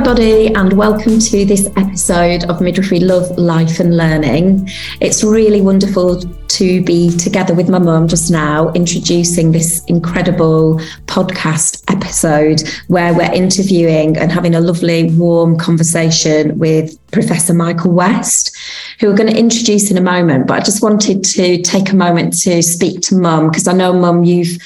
Everybody, 0.00 0.46
and 0.54 0.72
welcome 0.72 1.18
to 1.18 1.44
this 1.44 1.68
episode 1.76 2.44
of 2.44 2.62
Midwifery 2.62 3.00
Love, 3.00 3.36
Life 3.36 3.80
and 3.80 3.98
Learning. 3.98 4.66
It's 4.98 5.22
really 5.22 5.60
wonderful 5.60 6.22
to 6.22 6.82
be 6.84 7.14
together 7.18 7.52
with 7.52 7.68
my 7.68 7.78
mum 7.78 8.08
just 8.08 8.30
now, 8.30 8.72
introducing 8.72 9.52
this 9.52 9.84
incredible 9.88 10.78
podcast 11.04 11.84
episode 11.94 12.62
where 12.88 13.12
we're 13.12 13.30
interviewing 13.30 14.16
and 14.16 14.32
having 14.32 14.54
a 14.54 14.60
lovely, 14.60 15.12
warm 15.16 15.58
conversation 15.58 16.58
with 16.58 16.98
Professor 17.10 17.52
Michael 17.52 17.92
West, 17.92 18.56
who 19.00 19.08
we're 19.08 19.16
going 19.16 19.30
to 19.30 19.38
introduce 19.38 19.90
in 19.90 19.98
a 19.98 20.00
moment. 20.00 20.46
But 20.46 20.60
I 20.60 20.64
just 20.64 20.82
wanted 20.82 21.22
to 21.24 21.60
take 21.60 21.92
a 21.92 21.94
moment 21.94 22.40
to 22.44 22.62
speak 22.62 23.02
to 23.02 23.16
mum 23.16 23.50
because 23.50 23.68
I 23.68 23.74
know, 23.74 23.92
mum, 23.92 24.24
you've 24.24 24.62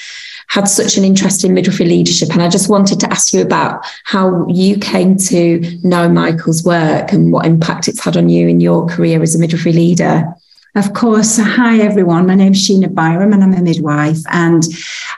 had 0.49 0.65
such 0.65 0.97
an 0.97 1.05
interest 1.05 1.45
in 1.45 1.55
midwifery 1.55 1.87
leadership. 1.87 2.31
And 2.31 2.43
I 2.43 2.49
just 2.49 2.69
wanted 2.69 3.01
to 3.01 3.11
ask 3.11 3.33
you 3.33 3.43
about 3.43 3.85
how 4.05 4.47
you 4.49 4.79
came 4.79 5.17
to 5.17 5.61
know 5.83 6.09
Michael's 6.09 6.65
work 6.65 7.13
and 7.13 7.33
what 7.33 7.47
impact 7.47 7.89
it's 7.89 8.05
had 8.05 8.17
on 8.17 8.29
you 8.29 8.49
in 8.49 8.61
your 8.61 8.87
career 8.87 9.23
as 9.23 9.35
a 9.35 9.39
midwifery 9.39 9.73
leader. 9.73 10.25
Of 10.77 10.93
course. 10.93 11.39
Hi, 11.39 11.79
everyone. 11.79 12.27
My 12.27 12.35
name 12.35 12.53
is 12.53 12.69
Sheena 12.69 12.93
Byrom 12.93 13.33
and 13.33 13.45
I'm 13.45 13.55
a 13.55 13.63
midwife. 13.63 14.19
And 14.33 14.65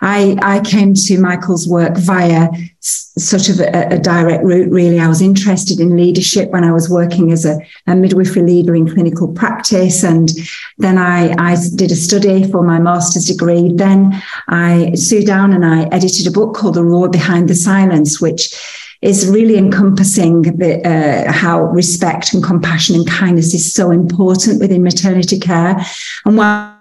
I, 0.02 0.37
I 0.42 0.60
came 0.60 0.92
to 0.92 1.19
Michael's 1.19 1.66
work 1.66 1.96
via 1.96 2.51
sort 2.80 3.49
of 3.49 3.60
a, 3.60 3.95
a, 3.95 3.99
direct 3.99 4.45
route, 4.45 4.71
really. 4.71 5.01
I 5.01 5.09
was 5.09 5.23
interested 5.23 5.80
in 5.80 5.96
leadership 5.96 6.51
when 6.51 6.62
I 6.62 6.73
was 6.73 6.90
working 6.90 7.32
as 7.32 7.46
a, 7.46 7.59
a 7.87 7.96
midwifery 7.96 8.43
leader 8.43 8.77
in 8.77 8.87
clinical 8.87 9.32
practice. 9.32 10.04
And 10.04 10.29
then 10.77 10.99
I, 10.99 11.34
I 11.38 11.57
did 11.74 11.90
a 11.90 11.96
study 11.96 12.51
for 12.51 12.62
my 12.62 12.79
master's 12.79 13.24
degree. 13.24 13.73
Then 13.73 14.23
I 14.49 14.93
sat 14.93 15.24
down 15.24 15.54
and 15.54 15.65
I 15.65 15.84
edited 15.84 16.27
a 16.27 16.32
book 16.32 16.54
called 16.54 16.74
The 16.74 16.84
Roar 16.84 17.09
Behind 17.09 17.49
the 17.49 17.54
Silence, 17.54 18.21
which 18.21 18.54
is 19.02 19.29
really 19.29 19.57
encompassing 19.57 20.43
the, 20.43 20.87
uh, 20.87 21.33
how 21.33 21.63
respect 21.63 22.33
and 22.33 22.43
compassion 22.43 22.97
and 22.97 23.09
kindness 23.09 23.55
is 23.55 23.73
so 23.73 23.91
important 23.91 24.61
within 24.61 24.83
maternity 24.83 25.39
care. 25.39 25.77
And 26.25 26.37
while 26.37 26.77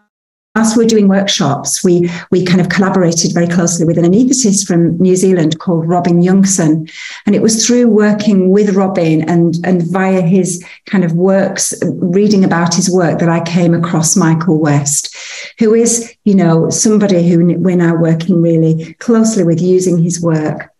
whilst 0.55 0.77
we're 0.77 0.87
doing 0.87 1.07
workshops, 1.07 1.83
we 1.83 2.09
we 2.31 2.45
kind 2.45 2.61
of 2.61 2.69
collaborated 2.69 3.33
very 3.33 3.47
closely 3.47 3.85
with 3.85 3.97
an 3.97 4.05
anaesthetist 4.05 4.65
from 4.65 4.97
New 4.97 5.15
Zealand 5.15 5.59
called 5.59 5.87
Robin 5.87 6.21
Youngson. 6.21 6.89
And 7.25 7.35
it 7.35 7.41
was 7.41 7.65
through 7.65 7.89
working 7.89 8.49
with 8.49 8.75
Robin 8.75 9.27
and, 9.29 9.55
and 9.65 9.83
via 9.91 10.21
his 10.21 10.65
kind 10.85 11.03
of 11.03 11.13
works, 11.13 11.73
reading 11.83 12.45
about 12.45 12.73
his 12.73 12.89
work 12.89 13.19
that 13.19 13.29
I 13.29 13.41
came 13.41 13.73
across 13.73 14.15
Michael 14.15 14.59
West, 14.59 15.15
who 15.59 15.73
is, 15.73 16.15
you 16.23 16.35
know, 16.35 16.69
somebody 16.69 17.27
who 17.27 17.57
we're 17.59 17.75
now 17.75 17.95
working 17.95 18.41
really 18.41 18.93
closely 18.95 19.43
with 19.43 19.61
using 19.61 20.01
his 20.01 20.21
work 20.21 20.71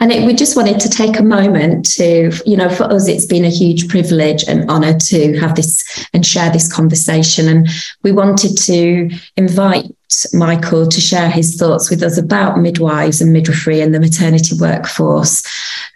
and 0.00 0.12
it, 0.12 0.24
we 0.24 0.34
just 0.34 0.56
wanted 0.56 0.80
to 0.80 0.88
take 0.88 1.18
a 1.18 1.22
moment 1.22 1.86
to, 1.96 2.32
you 2.44 2.56
know, 2.56 2.68
for 2.68 2.84
us, 2.84 3.08
it's 3.08 3.26
been 3.26 3.44
a 3.44 3.50
huge 3.50 3.88
privilege 3.88 4.44
and 4.48 4.68
honour 4.70 4.98
to 4.98 5.38
have 5.38 5.54
this 5.54 6.06
and 6.12 6.24
share 6.24 6.50
this 6.50 6.72
conversation. 6.72 7.48
And 7.48 7.68
we 8.02 8.12
wanted 8.12 8.56
to 8.58 9.10
invite 9.36 9.86
Michael 10.32 10.86
to 10.86 11.00
share 11.00 11.28
his 11.28 11.56
thoughts 11.56 11.90
with 11.90 12.02
us 12.02 12.16
about 12.16 12.60
midwives 12.60 13.20
and 13.20 13.32
midwifery 13.32 13.80
and 13.80 13.94
the 13.94 14.00
maternity 14.00 14.56
workforce 14.58 15.42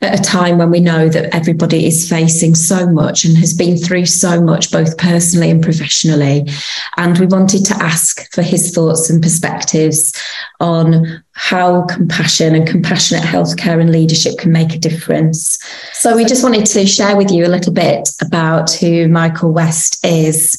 at 0.02 0.18
a 0.18 0.22
time 0.22 0.58
when 0.58 0.70
we 0.70 0.80
know 0.80 1.08
that 1.08 1.34
everybody 1.34 1.86
is 1.86 2.08
facing 2.08 2.54
so 2.54 2.86
much 2.88 3.24
and 3.24 3.36
has 3.36 3.52
been 3.52 3.76
through 3.76 4.06
so 4.06 4.40
much, 4.40 4.72
both 4.72 4.96
personally 4.98 5.50
and 5.50 5.62
professionally. 5.62 6.48
And 6.96 7.18
we 7.18 7.26
wanted 7.26 7.64
to 7.66 7.74
ask 7.74 8.32
for 8.32 8.42
his 8.42 8.74
thoughts 8.74 9.10
and 9.10 9.22
perspectives 9.22 10.12
on 10.58 11.22
how 11.32 11.82
compassion 11.82 12.54
and 12.54 12.66
compassionate 12.66 13.24
healthcare 13.24 13.80
and 13.80 13.92
leadership 13.92 14.38
can 14.38 14.52
make 14.52 14.74
a 14.74 14.78
difference. 14.78 15.58
So 15.92 16.16
we 16.16 16.24
just 16.24 16.42
wanted 16.42 16.66
to 16.66 16.86
share 16.86 17.16
with 17.16 17.30
you 17.30 17.46
a 17.46 17.48
little 17.48 17.72
bit 17.72 18.08
about 18.20 18.72
who 18.72 19.06
Michael 19.08 19.52
West 19.52 20.04
is. 20.04 20.58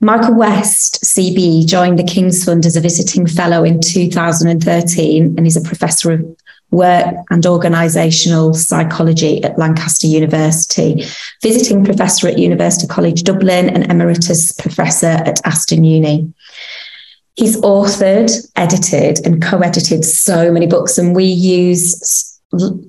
Michael 0.00 0.34
West, 0.34 1.02
CBE, 1.04 1.66
joined 1.66 1.98
the 1.98 2.04
King's 2.04 2.44
Fund 2.44 2.66
as 2.66 2.76
a 2.76 2.80
visiting 2.80 3.26
fellow 3.26 3.64
in 3.64 3.80
2013 3.80 5.34
and 5.36 5.46
is 5.46 5.56
a 5.56 5.60
professor 5.60 6.12
of 6.12 6.36
work 6.70 7.14
and 7.30 7.44
organisational 7.44 8.54
psychology 8.54 9.42
at 9.44 9.58
Lancaster 9.58 10.06
University, 10.06 11.04
visiting 11.42 11.84
professor 11.84 12.28
at 12.28 12.38
University 12.38 12.86
College 12.86 13.22
Dublin 13.22 13.70
and 13.70 13.90
emeritus 13.90 14.52
professor 14.52 15.06
at 15.06 15.44
Aston 15.46 15.84
Uni. 15.84 16.32
He's 17.36 17.60
authored, 17.62 18.30
edited, 18.56 19.24
and 19.24 19.42
co 19.42 19.58
edited 19.60 20.04
so 20.04 20.52
many 20.52 20.66
books, 20.66 20.98
and 20.98 21.16
we 21.16 21.24
use 21.24 22.33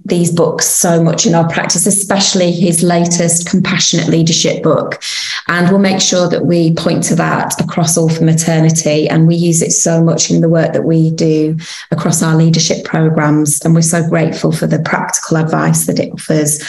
these 0.05 0.31
books 0.31 0.67
so 0.67 1.01
much 1.01 1.25
in 1.25 1.33
our 1.33 1.47
practice, 1.49 1.85
especially 1.85 2.51
his 2.51 2.83
latest 2.83 3.49
compassionate 3.49 4.07
leadership 4.07 4.61
book. 4.63 5.01
And 5.47 5.69
we'll 5.69 5.79
make 5.79 6.01
sure 6.01 6.29
that 6.29 6.45
we 6.45 6.73
point 6.73 7.03
to 7.05 7.15
that 7.15 7.59
across 7.61 7.97
all 7.97 8.09
for 8.09 8.23
maternity. 8.23 9.07
And 9.09 9.27
we 9.27 9.35
use 9.35 9.61
it 9.61 9.71
so 9.71 10.03
much 10.03 10.29
in 10.29 10.41
the 10.41 10.49
work 10.49 10.73
that 10.73 10.83
we 10.83 11.11
do 11.11 11.57
across 11.91 12.21
our 12.21 12.35
leadership 12.35 12.85
programs. 12.85 13.63
And 13.63 13.73
we're 13.73 13.81
so 13.81 14.07
grateful 14.07 14.51
for 14.51 14.67
the 14.67 14.79
practical 14.79 15.37
advice 15.37 15.85
that 15.85 15.99
it 15.99 16.11
offers. 16.13 16.63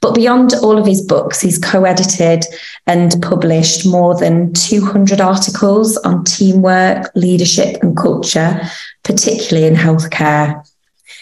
But 0.00 0.14
beyond 0.14 0.54
all 0.62 0.78
of 0.78 0.86
his 0.86 1.02
books, 1.02 1.40
he's 1.40 1.58
co 1.58 1.84
edited 1.84 2.44
and 2.86 3.14
published 3.22 3.86
more 3.86 4.16
than 4.16 4.52
200 4.54 5.20
articles 5.20 5.96
on 5.98 6.24
teamwork, 6.24 7.10
leadership, 7.14 7.82
and 7.82 7.96
culture, 7.96 8.60
particularly 9.02 9.66
in 9.66 9.74
healthcare. 9.74 10.64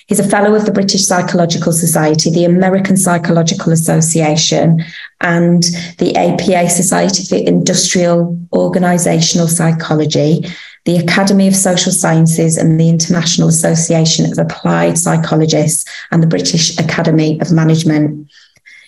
He's 0.07 0.21
a 0.21 0.29
fellow 0.29 0.55
of 0.55 0.67
the 0.67 0.73
British 0.73 1.05
Psychological 1.05 1.73
Society, 1.73 2.31
the 2.31 2.45
American 2.45 2.97
Psychological 2.97 3.73
Association, 3.73 4.85
and 5.21 5.65
the 5.99 6.15
APA 6.15 6.71
Society 6.71 7.25
for 7.25 7.35
Industrial 7.45 8.39
Organizational 8.53 9.49
Psychology, 9.49 10.47
the 10.85 10.99
Academy 10.99 11.49
of 11.49 11.57
Social 11.57 11.91
Sciences, 11.91 12.57
and 12.57 12.79
the 12.79 12.89
International 12.89 13.49
Association 13.49 14.31
of 14.31 14.39
Applied 14.39 14.97
Psychologists, 14.97 15.85
and 16.13 16.23
the 16.23 16.29
British 16.29 16.79
Academy 16.79 17.41
of 17.41 17.51
Management. 17.51 18.31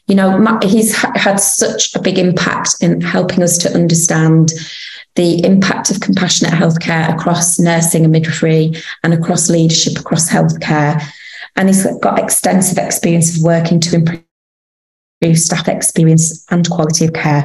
You 0.06 0.15
know, 0.15 0.59
he's 0.62 0.95
had 0.95 1.41
such 1.41 1.97
a 1.97 2.00
big 2.00 2.19
impact 2.19 2.77
in 2.81 3.00
helping 3.00 3.43
us 3.43 3.59
to 3.59 3.75
understand 3.75 4.53
the 5.19 5.45
impact 5.45 5.91
of 5.91 5.99
compassionate 5.99 6.55
healthcare 6.55 7.12
across 7.12 7.59
nursing 7.59 8.05
and 8.05 8.12
midwifery 8.12 8.73
and 9.03 9.12
across 9.12 9.51
leadership 9.51 9.99
across 9.99 10.31
healthcare. 10.31 11.03
And 11.56 11.69
he's 11.69 11.84
got 11.99 12.21
extensive 12.21 12.79
experience 12.79 13.37
of 13.37 13.43
working 13.43 13.81
to 13.81 13.97
improve 13.97 14.23
staff 15.34 15.67
experience 15.67 16.47
and 16.53 16.71
quality 16.71 17.05
of 17.05 17.15
care, 17.15 17.45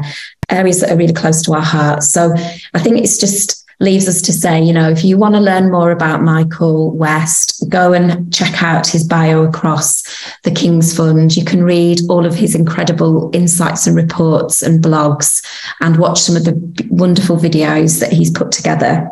areas 0.49 0.81
that 0.81 0.91
are 0.91 0.95
really 0.95 1.13
close 1.13 1.41
to 1.41 1.53
our 1.53 1.63
hearts. 1.63 2.11
So 2.11 2.31
I 2.75 2.79
think 2.79 2.99
it's 2.99 3.17
just 3.17 3.62
leaves 3.79 4.07
us 4.07 4.21
to 4.21 4.33
say, 4.33 4.61
you 4.61 4.73
know, 4.73 4.89
if 4.89 5.03
you 5.03 5.17
want 5.17 5.35
to 5.35 5.41
learn 5.41 5.71
more 5.71 5.91
about 5.91 6.21
Michael 6.21 6.91
West, 6.91 7.63
go 7.69 7.93
and 7.93 8.33
check 8.33 8.61
out 8.61 8.87
his 8.87 9.03
bio 9.03 9.43
across 9.43 10.03
the 10.43 10.51
King's 10.51 10.95
Fund. 10.95 11.35
You 11.35 11.45
can 11.45 11.63
read 11.63 11.99
all 12.09 12.25
of 12.25 12.35
his 12.35 12.55
incredible 12.55 13.29
insights 13.33 13.87
and 13.87 13.95
reports 13.95 14.61
and 14.61 14.83
blogs 14.83 15.45
and 15.81 15.97
watch 15.97 16.21
some 16.21 16.35
of 16.35 16.45
the 16.45 16.87
wonderful 16.89 17.37
videos 17.37 17.99
that 17.99 18.11
he's 18.13 18.31
put 18.31 18.51
together. 18.51 19.09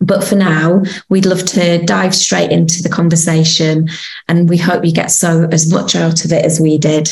But 0.00 0.22
for 0.22 0.36
now, 0.36 0.82
we'd 1.08 1.26
love 1.26 1.44
to 1.46 1.84
dive 1.84 2.14
straight 2.14 2.52
into 2.52 2.82
the 2.82 2.88
conversation 2.88 3.88
and 4.28 4.48
we 4.48 4.56
hope 4.56 4.84
you 4.84 4.92
get 4.92 5.10
so 5.10 5.48
as 5.50 5.72
much 5.72 5.96
out 5.96 6.24
of 6.24 6.32
it 6.32 6.44
as 6.44 6.60
we 6.60 6.78
did. 6.78 7.10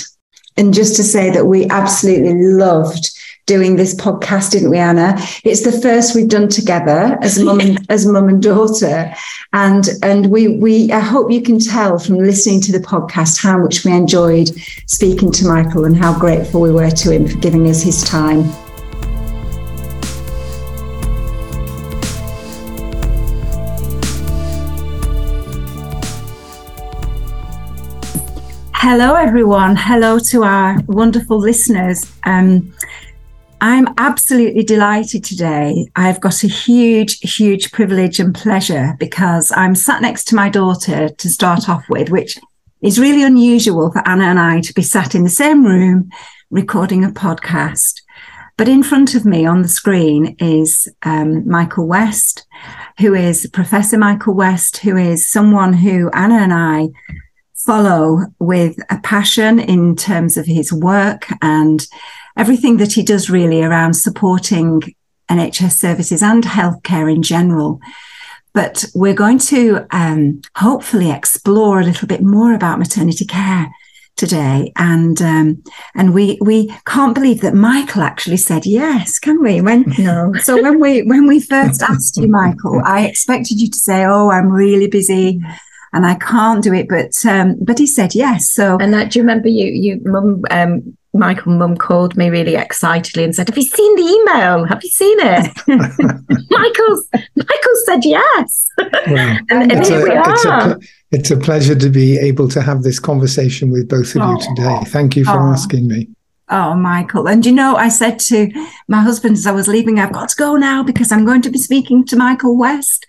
And 0.56 0.72
just 0.72 0.96
to 0.96 1.02
say 1.02 1.30
that 1.30 1.46
we 1.46 1.68
absolutely 1.68 2.34
loved 2.34 3.10
doing 3.46 3.76
this 3.76 3.94
podcast, 3.94 4.50
didn't 4.50 4.70
we, 4.70 4.78
Anna? 4.78 5.14
It's 5.44 5.62
the 5.62 5.80
first 5.80 6.16
we've 6.16 6.28
done 6.28 6.48
together 6.48 7.16
as 7.22 7.38
mum 7.38 7.60
and 7.60 7.86
as 7.90 8.04
mum 8.04 8.28
and 8.28 8.42
daughter, 8.42 9.12
and 9.52 9.88
and 10.02 10.30
we 10.30 10.48
we 10.48 10.92
I 10.92 10.98
hope 11.00 11.30
you 11.30 11.40
can 11.40 11.60
tell 11.60 11.98
from 11.98 12.18
listening 12.18 12.60
to 12.62 12.72
the 12.72 12.80
podcast 12.80 13.40
how 13.40 13.56
much 13.58 13.84
we 13.84 13.92
enjoyed 13.92 14.50
speaking 14.86 15.30
to 15.32 15.46
Michael 15.46 15.84
and 15.84 15.96
how 15.96 16.18
grateful 16.18 16.60
we 16.60 16.72
were 16.72 16.90
to 16.90 17.12
him 17.12 17.28
for 17.28 17.38
giving 17.38 17.68
us 17.68 17.82
his 17.82 18.02
time. 18.02 18.42
Hello, 28.88 29.14
everyone. 29.14 29.74
Hello 29.74 30.18
to 30.30 30.44
our 30.44 30.80
wonderful 30.86 31.38
listeners. 31.38 32.04
Um, 32.22 32.72
I'm 33.60 33.88
absolutely 33.96 34.64
delighted 34.64 35.24
today. 35.24 35.88
I've 35.96 36.20
got 36.20 36.44
a 36.44 36.48
huge, 36.48 37.18
huge 37.20 37.72
privilege 37.72 38.20
and 38.20 38.34
pleasure 38.34 38.94
because 38.98 39.50
I'm 39.56 39.74
sat 39.74 40.02
next 40.02 40.24
to 40.28 40.34
my 40.34 40.50
daughter 40.50 41.08
to 41.08 41.28
start 41.28 41.68
off 41.68 41.84
with, 41.88 42.10
which 42.10 42.36
is 42.82 43.00
really 43.00 43.22
unusual 43.22 43.90
for 43.90 44.06
Anna 44.06 44.24
and 44.24 44.38
I 44.38 44.60
to 44.60 44.74
be 44.74 44.82
sat 44.82 45.14
in 45.14 45.24
the 45.24 45.30
same 45.30 45.64
room 45.64 46.10
recording 46.50 47.02
a 47.02 47.08
podcast. 47.08 48.02
But 48.58 48.68
in 48.68 48.82
front 48.82 49.14
of 49.14 49.24
me 49.24 49.46
on 49.46 49.62
the 49.62 49.68
screen 49.68 50.36
is 50.38 50.88
um, 51.02 51.48
Michael 51.48 51.86
West, 51.86 52.46
who 52.98 53.14
is 53.14 53.48
Professor 53.52 53.96
Michael 53.96 54.34
West, 54.34 54.78
who 54.78 54.96
is 54.96 55.30
someone 55.30 55.72
who 55.72 56.10
Anna 56.10 56.36
and 56.36 56.52
I 56.52 56.88
follow 57.54 58.20
with 58.38 58.76
a 58.90 58.98
passion 59.00 59.58
in 59.58 59.96
terms 59.96 60.36
of 60.36 60.46
his 60.46 60.72
work 60.72 61.26
and 61.42 61.86
everything 62.36 62.76
that 62.78 62.92
he 62.92 63.02
does 63.02 63.30
really 63.30 63.62
around 63.62 63.94
supporting 63.94 64.82
NHS 65.30 65.72
services 65.72 66.22
and 66.22 66.44
healthcare 66.44 67.12
in 67.12 67.22
general. 67.22 67.80
But 68.52 68.86
we're 68.94 69.14
going 69.14 69.38
to 69.38 69.86
um, 69.90 70.40
hopefully 70.56 71.10
explore 71.10 71.80
a 71.80 71.84
little 71.84 72.08
bit 72.08 72.22
more 72.22 72.54
about 72.54 72.78
maternity 72.78 73.26
care 73.26 73.70
today, 74.16 74.72
and 74.76 75.20
um, 75.20 75.62
and 75.94 76.14
we 76.14 76.38
we 76.40 76.74
can't 76.86 77.14
believe 77.14 77.42
that 77.42 77.52
Michael 77.52 78.02
actually 78.02 78.38
said 78.38 78.64
yes, 78.64 79.18
can 79.18 79.42
we? 79.42 79.60
When 79.60 79.84
no. 79.98 80.32
so 80.42 80.62
when 80.62 80.80
we 80.80 81.02
when 81.02 81.26
we 81.26 81.38
first 81.38 81.82
asked 81.82 82.16
you, 82.16 82.28
Michael, 82.28 82.80
I 82.82 83.04
expected 83.06 83.60
you 83.60 83.68
to 83.68 83.78
say, 83.78 84.04
"Oh, 84.06 84.30
I'm 84.30 84.50
really 84.50 84.88
busy." 84.88 85.40
And 85.96 86.04
I 86.04 86.14
can't 86.16 86.62
do 86.62 86.74
it, 86.74 86.88
but 86.90 87.24
um, 87.24 87.56
but 87.62 87.78
he 87.78 87.86
said 87.86 88.14
yes. 88.14 88.50
So 88.50 88.76
and 88.78 88.92
that, 88.92 89.10
do 89.10 89.18
you 89.18 89.22
remember 89.22 89.48
you 89.48 89.66
you 89.66 89.98
mum 90.04 90.42
um, 90.50 90.94
Michael 91.14 91.52
mum 91.52 91.74
called 91.74 92.18
me 92.18 92.28
really 92.28 92.54
excitedly 92.54 93.24
and 93.24 93.34
said, 93.34 93.48
"Have 93.48 93.56
you 93.56 93.64
seen 93.64 93.96
the 93.96 94.02
email? 94.02 94.64
Have 94.66 94.84
you 94.84 94.90
seen 94.90 95.16
it?" 95.20 95.56
Michael's 96.50 97.08
Michael 97.34 97.76
said 97.86 98.04
yes, 98.04 98.68
well, 99.06 99.38
and, 99.50 99.72
and 99.72 99.86
here 99.86 100.00
a, 100.00 100.04
we 100.04 100.10
are. 100.10 100.32
It's 100.32 100.44
a, 100.44 100.78
it's 101.12 101.30
a, 101.30 101.36
pleasure 101.38 101.74
to 101.74 101.88
be 101.88 102.18
able 102.18 102.48
to 102.48 102.60
have 102.60 102.82
this 102.82 102.98
conversation 102.98 103.70
with 103.70 103.88
both 103.88 104.14
of 104.14 104.20
oh. 104.20 104.32
you 104.32 104.54
today. 104.54 104.80
Thank 104.90 105.16
you 105.16 105.24
for 105.24 105.40
oh. 105.40 105.52
asking 105.52 105.88
me. 105.88 106.10
Oh, 106.48 106.76
Michael. 106.76 107.28
And 107.28 107.44
you 107.44 107.50
know, 107.50 107.74
I 107.74 107.88
said 107.88 108.20
to 108.20 108.48
my 108.86 109.02
husband 109.02 109.36
as 109.36 109.48
I 109.48 109.52
was 109.52 109.66
leaving, 109.66 109.98
I've 109.98 110.12
got 110.12 110.28
to 110.28 110.36
go 110.36 110.54
now 110.54 110.84
because 110.84 111.10
I'm 111.10 111.24
going 111.24 111.42
to 111.42 111.50
be 111.50 111.58
speaking 111.58 112.04
to 112.06 112.16
Michael 112.16 112.56
West. 112.56 113.04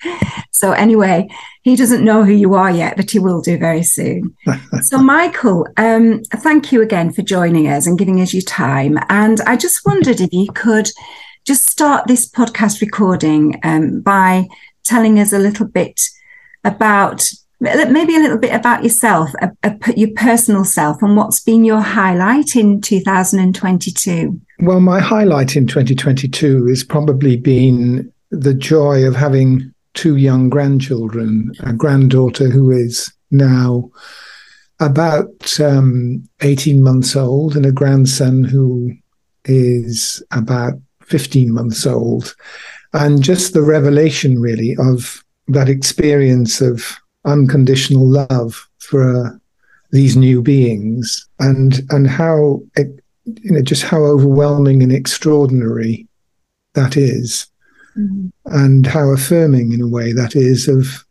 So, 0.52 0.72
anyway, 0.72 1.30
he 1.62 1.76
doesn't 1.76 2.04
know 2.04 2.24
who 2.24 2.32
you 2.32 2.56
are 2.56 2.72
yet, 2.72 2.98
but 2.98 3.12
he 3.12 3.20
will 3.20 3.42
do 3.42 3.60
very 3.60 3.84
soon. 3.84 4.36
so, 4.82 4.98
Michael, 5.04 5.68
um, 5.78 6.24
thank 6.38 6.72
you 6.72 6.82
again 6.82 7.12
for 7.12 7.22
joining 7.22 7.68
us 7.68 7.86
and 7.86 8.00
giving 8.00 8.22
us 8.22 8.34
your 8.34 8.42
time. 8.42 8.98
And 9.10 9.40
I 9.42 9.56
just 9.56 9.86
wondered 9.86 10.20
if 10.20 10.34
you 10.34 10.48
could 10.54 10.90
just 11.46 11.70
start 11.70 12.08
this 12.08 12.28
podcast 12.28 12.82
recording 12.82 13.60
um, 13.62 14.02
by 14.02 14.48
telling 14.84 15.20
us 15.20 15.32
a 15.32 15.40
little 15.40 15.68
bit 15.68 16.02
about 16.64 17.30
maybe 17.60 18.16
a 18.16 18.20
little 18.20 18.38
bit 18.38 18.54
about 18.54 18.84
yourself, 18.84 19.32
a, 19.42 19.52
a, 19.64 19.94
your 19.96 20.10
personal 20.16 20.64
self, 20.64 21.02
and 21.02 21.18
what's 21.18 21.40
been 21.40 21.64
your 21.64 21.82
highlight 21.82 22.56
in 22.56 22.82
2022? 22.82 24.40
Well, 24.60 24.80
my 24.80 25.00
highlight 25.00 25.56
in 25.56 25.68
2022 25.68 26.68
has 26.68 26.84
probably 26.84 27.38
been 27.38 28.12
the 28.32 28.54
joy 28.54 29.06
of 29.06 29.16
having 29.16 29.74
two 29.94 30.18
young 30.18 30.50
grandchildren, 30.50 31.52
a 31.62 31.74
granddaughter 31.74 32.50
who 32.50 32.72
is 32.72 33.12
now 33.32 33.90
about 34.80 35.60
um, 35.60 36.28
18 36.42 36.84
months 36.84 37.16
old, 37.16 37.56
and 37.56 37.66
a 37.66 37.72
grandson 37.72 38.44
who 38.44 38.92
is 39.46 40.24
about 40.32 40.74
15 41.04 41.52
months 41.52 41.86
old. 41.88 42.36
And 42.94 43.24
just 43.24 43.54
the 43.54 43.64
revelation, 43.64 44.40
really, 44.40 44.76
of 44.80 45.24
that 45.48 45.70
experience 45.70 46.62
of 46.62 47.00
unconditional 47.28 48.08
love 48.08 48.68
for 48.80 49.26
uh, 49.26 49.30
these 49.92 50.16
new 50.16 50.42
beings 50.42 51.28
and 51.40 51.82
and 51.90 52.08
how 52.08 52.62
it, 52.76 52.88
you 53.26 53.52
know 53.52 53.62
just 53.62 53.84
how 53.84 54.04
overwhelming 54.04 54.82
and 54.82 54.92
extraordinary 54.92 56.08
that 56.74 56.98
is 56.98 57.48
mm-hmm. 57.98 58.28
and 58.46 58.88
how 58.88 59.10
affirming 59.10 59.72
in 59.72 59.82
a 59.82 59.88
way 59.88 60.12
that 60.12 60.36
is 60.36 60.68
of 60.68 61.06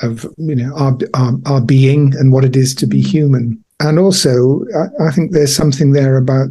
of 0.00 0.26
you 0.36 0.54
know 0.54 0.74
our, 0.76 0.98
our, 1.14 1.34
our 1.46 1.60
being 1.60 2.14
and 2.16 2.32
what 2.32 2.44
it 2.44 2.56
is 2.56 2.74
to 2.74 2.86
be 2.86 3.00
mm-hmm. 3.00 3.10
human 3.10 3.64
and 3.80 3.98
also 3.98 4.64
I, 4.76 5.08
I 5.08 5.10
think 5.10 5.32
there's 5.32 5.54
something 5.54 5.92
there 5.92 6.16
about 6.16 6.48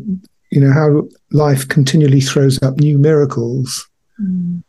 you 0.51 0.61
know 0.61 0.71
how 0.71 1.07
life 1.31 1.67
continually 1.67 2.21
throws 2.21 2.61
up 2.61 2.77
new 2.77 2.97
miracles 2.97 3.87
mm. 4.21 4.63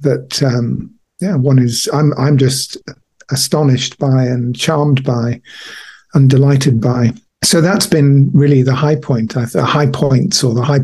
that 0.00 0.42
um 0.42 0.94
yeah 1.20 1.36
one 1.36 1.58
is 1.58 1.88
i'm 1.92 2.12
i'm 2.18 2.36
just 2.36 2.76
astonished 3.30 3.98
by 3.98 4.24
and 4.24 4.56
charmed 4.56 5.04
by 5.04 5.40
and 6.14 6.30
delighted 6.30 6.80
by. 6.80 7.12
So 7.44 7.60
that's 7.60 7.86
been 7.86 8.30
really 8.32 8.62
the 8.62 8.74
high 8.74 8.96
point, 8.96 9.34
the 9.34 9.64
high 9.64 9.90
points 9.90 10.42
or 10.42 10.54
the 10.54 10.64
high 10.64 10.80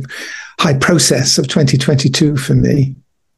high 0.61 0.75
process 0.75 1.39
of 1.39 1.49
2022 1.49 2.37
for 2.37 2.55
me. 2.55 2.95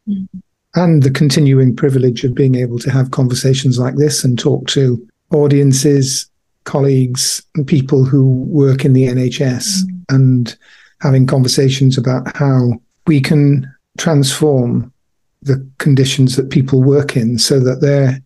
Mm-hmm. 0.08 0.38
And 0.76 1.04
the 1.04 1.10
continuing 1.10 1.74
privilege 1.74 2.24
of 2.24 2.34
being 2.34 2.56
able 2.56 2.80
to 2.80 2.90
have 2.90 3.12
conversations 3.12 3.78
like 3.78 3.94
this 3.94 4.24
and 4.24 4.36
talk 4.36 4.66
to 4.68 5.06
audiences, 5.30 6.28
colleagues, 6.64 7.42
and 7.54 7.66
people 7.66 8.04
who 8.04 8.28
work 8.48 8.84
in 8.84 8.92
the 8.92 9.04
NHS 9.04 9.84
mm-hmm. 9.84 10.14
and 10.16 10.56
having 11.00 11.26
conversations 11.26 11.96
about 11.96 12.36
how 12.36 12.72
we 13.06 13.20
can 13.20 13.72
transform 13.98 14.92
the 15.42 15.66
conditions 15.78 16.36
that 16.36 16.50
people 16.50 16.82
work 16.82 17.16
in 17.16 17.38
so 17.38 17.60
that 17.60 17.80
they're 17.80 18.20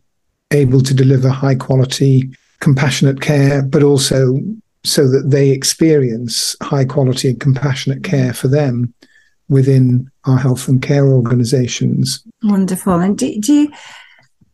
able 0.50 0.80
to 0.80 0.94
deliver 0.94 1.28
high 1.28 1.54
quality, 1.54 2.30
compassionate 2.60 3.20
care, 3.20 3.62
but 3.62 3.82
also 3.82 4.40
so 4.84 5.08
that 5.08 5.30
they 5.30 5.50
experience 5.50 6.56
high 6.62 6.84
quality 6.84 7.30
and 7.30 7.40
compassionate 7.40 8.02
care 8.04 8.32
for 8.32 8.48
them 8.48 8.94
within 9.48 10.10
our 10.24 10.38
health 10.38 10.68
and 10.68 10.82
care 10.82 11.06
organizations. 11.06 12.22
Wonderful. 12.42 12.94
And 12.94 13.16
do, 13.16 13.38
do 13.40 13.52
you, 13.52 13.72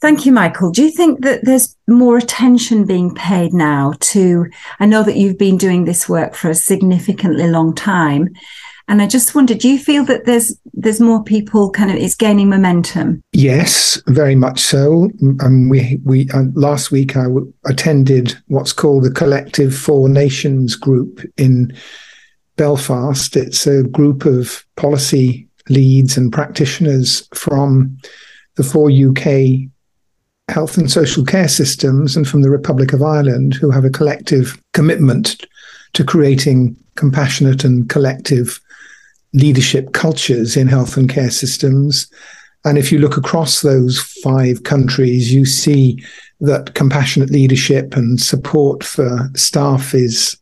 thank 0.01 0.25
you, 0.25 0.33
Michael. 0.33 0.71
Do 0.71 0.83
you 0.83 0.91
think 0.91 1.23
that 1.23 1.45
there's 1.45 1.77
more 1.89 2.17
attention 2.17 2.87
being 2.87 3.15
paid 3.15 3.53
now 3.53 3.95
to? 4.01 4.47
I 4.81 4.87
know 4.87 5.03
that 5.03 5.17
you've 5.17 5.39
been 5.39 5.59
doing 5.59 5.85
this 5.85 6.09
work 6.09 6.35
for 6.35 6.49
a 6.49 6.55
significantly 6.55 7.49
long 7.49 7.75
time. 7.75 8.31
And 8.87 9.01
I 9.01 9.07
just 9.07 9.35
wondered, 9.35 9.59
do 9.59 9.69
you 9.69 9.79
feel 9.79 10.05
that 10.05 10.27
there's 10.27 10.55
there's 10.75 11.01
more 11.01 11.25
people 11.25 11.71
kind 11.71 11.91
of 11.91 11.97
it's 11.97 12.15
gaining 12.15 12.51
momentum? 12.51 13.23
Yes, 13.33 14.01
very 14.09 14.35
much 14.35 14.61
so. 14.61 15.11
Um, 15.41 15.69
we 15.69 16.01
we 16.05 16.29
uh, 16.31 16.45
last 16.55 16.91
week 16.91 17.17
I 17.17 17.25
w- 17.25 17.53
attended 17.67 18.37
what's 18.49 18.73
called 18.73 19.05
the 19.05 19.11
Collective 19.11 19.75
Four 19.75 20.09
Nations 20.09 20.77
group 20.77 21.21
in 21.39 21.75
Belfast. 22.57 23.37
It's 23.37 23.67
a 23.67 23.85
group 23.85 24.27
of 24.27 24.65
policy 24.77 25.49
leads 25.71 26.19
and 26.19 26.31
practitioners 26.31 27.27
from 27.35 27.97
the 28.57 28.65
four 28.65 28.91
UK 28.91 29.71
health 30.49 30.77
and 30.77 30.91
social 30.91 31.25
care 31.25 31.49
systems 31.49 32.17
and 32.17 32.29
from 32.29 32.43
the 32.43 32.51
Republic 32.51 32.93
of 32.93 33.03
Ireland 33.03 33.55
who 33.55 33.71
have 33.71 33.87
a 33.87 33.91
collective 33.91 34.61
commitment 34.75 35.47
to 35.95 36.05
creating 36.05 36.77
compassionate 36.97 37.65
and 37.65 37.89
collective 37.89 38.61
leadership 39.35 39.93
cultures 39.93 40.57
in 40.57 40.67
health 40.67 40.97
and 40.97 41.09
care 41.09 41.31
systems. 41.31 42.11
And 42.65 42.79
if 42.79 42.91
you 42.91 42.99
look 42.99 43.19
across 43.19 43.61
those 43.61 44.01
five 44.23 44.63
countries, 44.63 45.35
you 45.35 45.45
see 45.45 46.03
that 46.41 46.75
compassionate 46.75 47.31
leadership 47.31 47.95
and 47.97 48.21
support 48.21 48.83
for 48.83 49.31
staff 49.35 49.95
is 49.95 50.37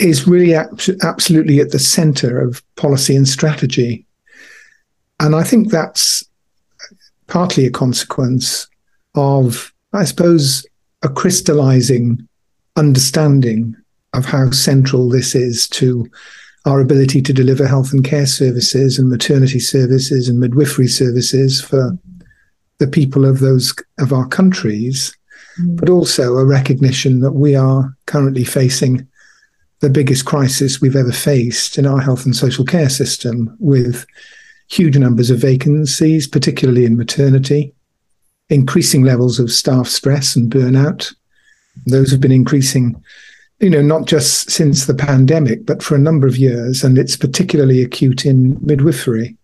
is 0.00 0.26
really 0.26 0.54
absolutely 0.54 1.60
at 1.60 1.70
the 1.70 1.78
center 1.78 2.40
of 2.40 2.62
policy 2.74 3.14
and 3.14 3.28
strategy. 3.28 4.04
And 5.20 5.36
I 5.36 5.44
think 5.44 5.70
that's 5.70 6.24
partly 7.28 7.64
a 7.64 7.70
consequence 7.70 8.66
of, 9.14 9.72
I 9.92 10.04
suppose, 10.04 10.66
a 11.02 11.08
crystallizing 11.08 12.26
understanding 12.74 13.76
of 14.14 14.24
how 14.24 14.50
central 14.50 15.08
this 15.08 15.36
is 15.36 15.68
to 15.68 16.10
our 16.68 16.80
ability 16.80 17.22
to 17.22 17.32
deliver 17.32 17.66
health 17.66 17.92
and 17.94 18.04
care 18.04 18.26
services 18.26 18.98
and 18.98 19.08
maternity 19.08 19.58
services 19.58 20.28
and 20.28 20.38
midwifery 20.38 20.86
services 20.86 21.62
for 21.62 21.96
the 22.78 22.86
people 22.86 23.24
of 23.24 23.40
those 23.40 23.74
of 23.98 24.12
our 24.12 24.28
countries, 24.28 25.16
mm. 25.58 25.76
but 25.80 25.88
also 25.88 26.36
a 26.36 26.44
recognition 26.44 27.20
that 27.20 27.32
we 27.32 27.56
are 27.56 27.96
currently 28.06 28.44
facing 28.44 29.08
the 29.80 29.88
biggest 29.88 30.26
crisis 30.26 30.80
we've 30.80 30.96
ever 30.96 31.12
faced 31.12 31.78
in 31.78 31.86
our 31.86 32.00
health 32.00 32.26
and 32.26 32.36
social 32.36 32.66
care 32.66 32.90
system 32.90 33.56
with 33.58 34.04
huge 34.68 34.98
numbers 34.98 35.30
of 35.30 35.38
vacancies, 35.38 36.26
particularly 36.26 36.84
in 36.84 36.98
maternity, 36.98 37.72
increasing 38.50 39.04
levels 39.04 39.40
of 39.40 39.50
staff 39.50 39.88
stress 39.88 40.36
and 40.36 40.52
burnout. 40.52 41.14
Those 41.86 42.10
have 42.10 42.20
been 42.20 42.32
increasing 42.32 43.02
you 43.60 43.70
know, 43.70 43.82
not 43.82 44.06
just 44.06 44.50
since 44.50 44.86
the 44.86 44.94
pandemic, 44.94 45.66
but 45.66 45.82
for 45.82 45.94
a 45.96 46.00
number 46.00 46.26
of 46.26 46.36
years, 46.36 46.84
and 46.84 46.96
it's 46.96 47.16
particularly 47.16 47.82
acute 47.82 48.24
in 48.24 48.56
midwifery. 48.64 49.36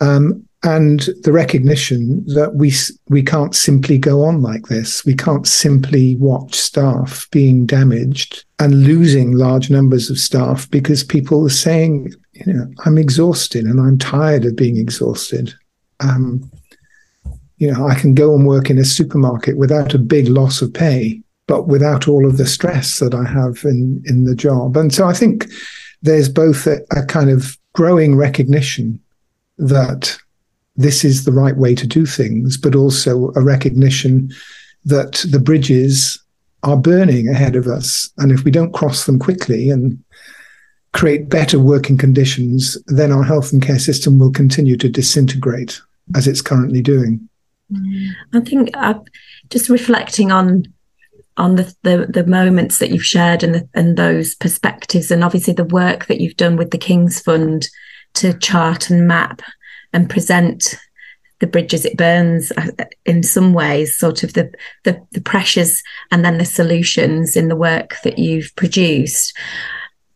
Um, 0.00 0.46
and 0.64 1.10
the 1.22 1.32
recognition 1.32 2.24
that 2.24 2.54
we 2.54 2.72
we 3.10 3.22
can't 3.22 3.54
simply 3.54 3.98
go 3.98 4.24
on 4.24 4.40
like 4.40 4.68
this. 4.68 5.04
We 5.04 5.14
can't 5.14 5.46
simply 5.46 6.16
watch 6.16 6.54
staff 6.54 7.28
being 7.30 7.66
damaged 7.66 8.44
and 8.58 8.84
losing 8.84 9.32
large 9.32 9.68
numbers 9.68 10.08
of 10.08 10.18
staff 10.18 10.70
because 10.70 11.04
people 11.04 11.44
are 11.44 11.50
saying, 11.50 12.14
you 12.32 12.52
know, 12.52 12.66
I'm 12.86 12.96
exhausted 12.96 13.66
and 13.66 13.78
I'm 13.78 13.98
tired 13.98 14.46
of 14.46 14.56
being 14.56 14.78
exhausted. 14.78 15.52
Um, 16.00 16.50
you 17.58 17.70
know, 17.70 17.86
I 17.86 17.94
can 17.94 18.14
go 18.14 18.34
and 18.34 18.46
work 18.46 18.70
in 18.70 18.78
a 18.78 18.84
supermarket 18.84 19.58
without 19.58 19.92
a 19.92 19.98
big 19.98 20.28
loss 20.28 20.62
of 20.62 20.72
pay 20.72 21.20
but 21.46 21.68
without 21.68 22.08
all 22.08 22.26
of 22.26 22.36
the 22.36 22.46
stress 22.46 22.98
that 22.98 23.14
I 23.14 23.24
have 23.24 23.64
in, 23.64 24.02
in 24.06 24.24
the 24.24 24.34
job. 24.34 24.76
And 24.76 24.92
so 24.92 25.06
I 25.06 25.12
think 25.12 25.46
there's 26.02 26.28
both 26.28 26.66
a, 26.66 26.78
a 26.90 27.04
kind 27.04 27.30
of 27.30 27.58
growing 27.72 28.16
recognition 28.16 29.00
that 29.58 30.16
this 30.76 31.04
is 31.04 31.24
the 31.24 31.32
right 31.32 31.56
way 31.56 31.74
to 31.74 31.86
do 31.86 32.06
things, 32.06 32.56
but 32.56 32.74
also 32.74 33.30
a 33.36 33.42
recognition 33.42 34.30
that 34.84 35.24
the 35.30 35.38
bridges 35.38 36.20
are 36.62 36.76
burning 36.76 37.28
ahead 37.28 37.56
of 37.56 37.66
us. 37.66 38.10
And 38.18 38.32
if 38.32 38.44
we 38.44 38.50
don't 38.50 38.72
cross 38.72 39.06
them 39.06 39.18
quickly 39.18 39.70
and 39.70 40.02
create 40.92 41.28
better 41.28 41.58
working 41.58 41.98
conditions, 41.98 42.78
then 42.86 43.12
our 43.12 43.22
health 43.22 43.52
and 43.52 43.62
care 43.62 43.78
system 43.78 44.18
will 44.18 44.30
continue 44.30 44.76
to 44.76 44.88
disintegrate 44.88 45.80
as 46.14 46.26
it's 46.26 46.40
currently 46.40 46.80
doing. 46.80 47.28
I 48.32 48.40
think 48.40 48.70
uh, 48.74 48.94
just 49.50 49.68
reflecting 49.68 50.30
on 50.30 50.64
on 51.36 51.56
the, 51.56 51.74
the, 51.82 52.06
the 52.08 52.26
moments 52.26 52.78
that 52.78 52.90
you've 52.90 53.04
shared 53.04 53.42
and 53.42 53.54
the, 53.54 53.68
and 53.74 53.96
those 53.96 54.34
perspectives, 54.36 55.10
and 55.10 55.24
obviously 55.24 55.52
the 55.52 55.64
work 55.64 56.06
that 56.06 56.20
you've 56.20 56.36
done 56.36 56.56
with 56.56 56.70
the 56.70 56.78
King's 56.78 57.20
Fund 57.20 57.68
to 58.14 58.32
chart 58.38 58.90
and 58.90 59.08
map 59.08 59.42
and 59.92 60.08
present 60.10 60.76
the 61.40 61.46
bridges 61.46 61.84
it 61.84 61.96
burns 61.96 62.52
uh, 62.52 62.70
in 63.04 63.22
some 63.22 63.52
ways 63.52 63.98
sort 63.98 64.22
of 64.22 64.32
the, 64.34 64.50
the 64.84 64.98
the 65.12 65.20
pressures 65.20 65.82
and 66.10 66.24
then 66.24 66.38
the 66.38 66.44
solutions 66.44 67.36
in 67.36 67.48
the 67.48 67.56
work 67.56 67.96
that 68.04 68.18
you've 68.18 68.54
produced 68.56 69.36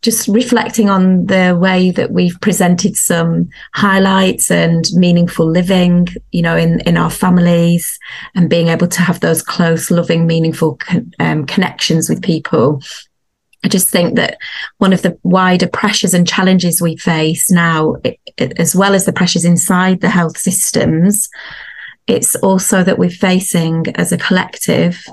just 0.03 0.29
reflecting 0.29 0.89
on 0.89 1.27
the 1.27 1.59
way 1.61 1.91
that 1.91 2.13
we've 2.13 2.41
presented 2.41 2.97
some 2.97 3.49
highlights 3.75 4.51
and 4.51 4.85
meaningful 4.95 5.51
living, 5.51 6.07
you 6.31 6.43
know, 6.43 6.57
in, 6.57 6.81
in 6.81 6.97
our 6.97 7.11
families 7.11 7.99
and 8.35 8.49
being 8.49 8.69
able 8.69 8.87
to 8.87 9.03
have 9.03 9.21
those 9.21 9.43
close, 9.43 9.91
loving, 9.91 10.27
meaningful 10.27 10.77
con- 10.77 11.13
um, 11.19 11.47
connections 11.47 12.09
with 12.09 12.23
people. 12.23 12.81
I 13.65 13.69
just 13.69 13.89
think 13.89 14.15
that 14.15 14.39
one 14.79 14.93
of 14.93 15.03
the 15.03 15.19
wider 15.25 15.67
pressures 15.67 16.15
and 16.15 16.29
challenges 16.29 16.81
we 16.81 16.97
face 16.97 17.51
now, 17.51 17.97
it, 18.05 18.19
it, 18.37 18.59
as 18.61 18.77
well 18.77 18.95
as 18.95 19.05
the 19.05 19.13
pressures 19.13 19.45
inside 19.45 20.01
the 20.01 20.09
health 20.09 20.39
systems, 20.39 21.29
it's 22.09 22.35
also 22.37 22.83
that 22.83 22.99
we're 22.99 23.11
facing 23.11 23.85
as 23.97 24.13
a 24.13 24.19
collective, 24.19 25.05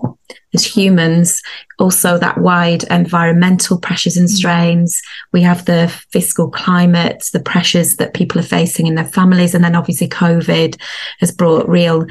as 0.54 0.66
humans, 0.66 1.42
also 1.78 2.18
that 2.18 2.38
wide 2.38 2.84
environmental 2.86 3.78
pressures 3.78 4.16
and 4.16 4.30
mm. 4.30 4.32
strains. 4.32 5.02
We 5.34 5.42
have 5.42 5.66
the 5.66 5.90
fiscal 6.12 6.50
climate, 6.50 7.25
the 7.34 7.42
pressures 7.42 7.98
that 7.98 8.14
people 8.14 8.40
are 8.40 8.46
facing 8.46 8.88
in 8.88 8.96
their 8.96 9.06
families. 9.06 9.54
And 9.54 9.64
then 9.64 9.75
obviously 9.75 10.08
COVID 10.08 10.80
has 11.20 11.32
brought 11.32 11.68
real 11.68 12.08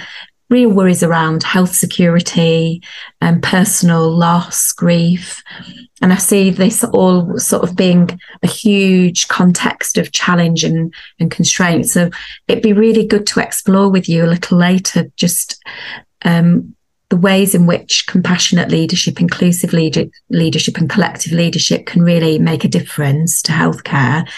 real 0.50 0.70
worries 0.70 1.02
around 1.02 1.42
health 1.42 1.74
security 1.74 2.82
and 3.20 3.42
personal 3.42 4.10
loss, 4.10 4.72
grief. 4.72 5.42
And 6.02 6.12
I 6.12 6.16
see 6.16 6.50
this 6.50 6.84
all 6.84 7.38
sort 7.38 7.62
of 7.62 7.76
being 7.76 8.18
a 8.42 8.46
huge 8.46 9.28
context 9.28 9.96
of 9.96 10.12
challenge 10.12 10.64
and, 10.64 10.92
and 11.18 11.30
constraint. 11.30 11.88
So 11.88 12.10
it'd 12.46 12.62
be 12.62 12.72
really 12.72 13.06
good 13.06 13.26
to 13.28 13.40
explore 13.40 13.90
with 13.90 14.08
you 14.08 14.24
a 14.24 14.26
little 14.26 14.58
later 14.58 15.10
just 15.16 15.62
um, 16.24 16.74
the 17.08 17.16
ways 17.16 17.54
in 17.54 17.66
which 17.66 18.06
compassionate 18.06 18.70
leadership, 18.70 19.20
inclusive 19.20 19.72
leader, 19.72 20.04
leadership, 20.30 20.78
and 20.78 20.90
collective 20.90 21.32
leadership 21.32 21.86
can 21.86 22.02
really 22.02 22.38
make 22.38 22.64
a 22.64 22.68
difference 22.68 23.40
to 23.42 23.52
healthcare 23.52 24.28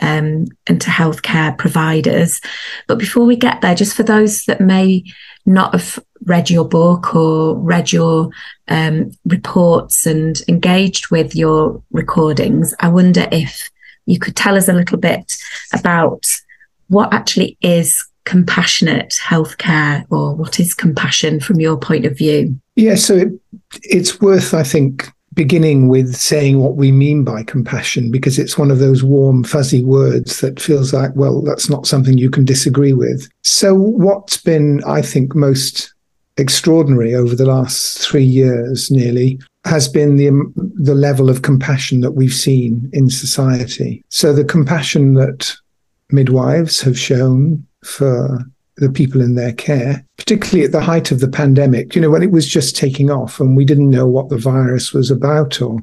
um, 0.00 0.46
and 0.66 0.80
to 0.80 0.90
healthcare 0.90 1.56
providers. 1.56 2.40
But 2.86 2.98
before 2.98 3.24
we 3.24 3.36
get 3.36 3.60
there, 3.60 3.74
just 3.74 3.96
for 3.96 4.02
those 4.02 4.44
that 4.44 4.60
may 4.60 5.04
not 5.46 5.72
have 5.72 5.98
read 6.24 6.50
your 6.50 6.68
book 6.68 7.14
or 7.14 7.56
read 7.56 7.92
your 7.92 8.30
um, 8.68 9.10
reports 9.24 10.06
and 10.06 10.40
engaged 10.48 11.10
with 11.10 11.34
your 11.34 11.82
recordings, 11.92 12.74
I 12.80 12.88
wonder 12.88 13.28
if 13.30 13.70
you 14.06 14.18
could 14.18 14.36
tell 14.36 14.56
us 14.56 14.68
a 14.68 14.72
little 14.72 14.98
bit 14.98 15.36
about 15.72 16.26
what 16.88 17.12
actually 17.12 17.56
is 17.60 18.04
compassionate 18.24 19.14
healthcare 19.22 20.04
or 20.10 20.34
what 20.34 20.60
is 20.60 20.74
compassion 20.74 21.40
from 21.40 21.60
your 21.60 21.76
point 21.78 22.04
of 22.04 22.18
view? 22.18 22.60
Yeah, 22.74 22.96
so 22.96 23.14
it, 23.16 23.28
it's 23.82 24.20
worth, 24.20 24.52
I 24.52 24.64
think, 24.64 25.10
beginning 25.36 25.86
with 25.86 26.16
saying 26.16 26.58
what 26.58 26.76
we 26.76 26.90
mean 26.90 27.22
by 27.22 27.44
compassion 27.44 28.10
because 28.10 28.38
it's 28.38 28.58
one 28.58 28.70
of 28.70 28.80
those 28.80 29.04
warm, 29.04 29.44
fuzzy 29.44 29.84
words 29.84 30.40
that 30.40 30.58
feels 30.58 30.92
like, 30.92 31.14
well, 31.14 31.42
that's 31.42 31.70
not 31.70 31.86
something 31.86 32.18
you 32.18 32.30
can 32.30 32.44
disagree 32.44 32.94
with. 32.94 33.28
So, 33.42 33.74
what's 33.74 34.38
been, 34.38 34.82
I 34.84 35.02
think, 35.02 35.36
most 35.36 35.94
extraordinary 36.38 37.14
over 37.14 37.36
the 37.36 37.46
last 37.46 37.98
three 37.98 38.24
years 38.24 38.90
nearly 38.90 39.38
has 39.64 39.88
been 39.88 40.16
the 40.16 40.28
um, 40.28 40.52
the 40.56 40.94
level 40.94 41.28
of 41.28 41.42
compassion 41.42 42.00
that 42.00 42.12
we've 42.12 42.34
seen 42.34 42.88
in 42.92 43.10
society. 43.10 44.04
So 44.08 44.32
the 44.32 44.44
compassion 44.44 45.14
that 45.14 45.54
midwives 46.10 46.80
have 46.80 46.98
shown 46.98 47.66
for 47.84 48.44
the 48.76 48.90
people 48.90 49.20
in 49.20 49.34
their 49.34 49.52
care, 49.52 50.04
particularly 50.18 50.64
at 50.64 50.72
the 50.72 50.80
height 50.80 51.10
of 51.10 51.20
the 51.20 51.28
pandemic, 51.28 51.94
you 51.94 52.00
know, 52.00 52.10
when 52.10 52.22
it 52.22 52.30
was 52.30 52.46
just 52.46 52.76
taking 52.76 53.10
off 53.10 53.40
and 53.40 53.56
we 53.56 53.64
didn't 53.64 53.90
know 53.90 54.06
what 54.06 54.28
the 54.28 54.38
virus 54.38 54.92
was 54.92 55.10
about 55.10 55.60
or 55.60 55.78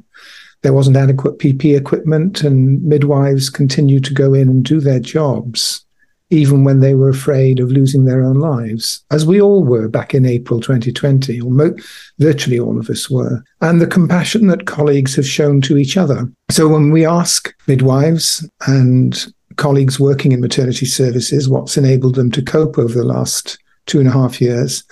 there 0.62 0.72
wasn't 0.72 0.96
adequate 0.96 1.38
PP 1.38 1.76
equipment 1.76 2.42
and 2.42 2.82
midwives 2.82 3.50
continued 3.50 4.04
to 4.04 4.14
go 4.14 4.32
in 4.32 4.48
and 4.48 4.64
do 4.64 4.80
their 4.80 5.00
jobs, 5.00 5.84
even 6.30 6.64
when 6.64 6.80
they 6.80 6.94
were 6.94 7.10
afraid 7.10 7.60
of 7.60 7.70
losing 7.70 8.04
their 8.06 8.24
own 8.24 8.38
lives, 8.38 9.04
as 9.10 9.26
we 9.26 9.40
all 9.40 9.62
were 9.62 9.88
back 9.88 10.14
in 10.14 10.24
April 10.24 10.60
2020, 10.60 11.38
or 11.40 11.50
mo- 11.50 11.76
virtually 12.18 12.58
all 12.58 12.78
of 12.78 12.88
us 12.88 13.10
were, 13.10 13.44
and 13.60 13.80
the 13.80 13.86
compassion 13.86 14.46
that 14.46 14.66
colleagues 14.66 15.14
have 15.14 15.26
shown 15.26 15.60
to 15.60 15.76
each 15.76 15.98
other. 15.98 16.30
So 16.50 16.66
when 16.68 16.90
we 16.90 17.04
ask 17.04 17.54
midwives 17.66 18.48
and 18.66 19.26
colleagues 19.56 20.00
working 20.00 20.32
in 20.32 20.40
maternity 20.40 20.86
services, 20.86 21.48
what's 21.48 21.76
enabled 21.76 22.14
them 22.14 22.30
to 22.32 22.42
cope 22.42 22.78
over 22.78 22.94
the 22.94 23.04
last 23.04 23.58
two 23.86 23.98
and 23.98 24.08
a 24.08 24.12
half 24.12 24.40
years. 24.40 24.84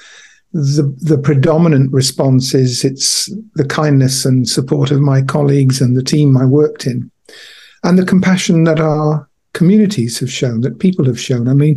The, 0.53 0.95
the 0.99 1.19
predominant 1.19 1.93
response 1.93 2.55
is 2.55 2.85
it's 2.85 3.33
the 3.55 3.65
kindness 3.65 4.25
and 4.25 4.49
support 4.49 4.91
of 4.91 5.01
my 5.01 5.23
colleagues 5.23 5.81
and 5.81 5.97
the 5.97 6.03
team 6.03 6.37
I 6.37 6.45
worked 6.45 6.87
in, 6.87 7.11
and 7.85 7.99
the 7.99 8.05
compassion 8.05 8.65
that 8.65 8.79
our 8.79 9.29
communities 9.55 10.19
have 10.19 10.31
shown, 10.31 10.61
that 10.63 10.79
people 10.79 11.05
have 11.07 11.21
shown. 11.21 11.49
I 11.49 11.55
mean, 11.55 11.77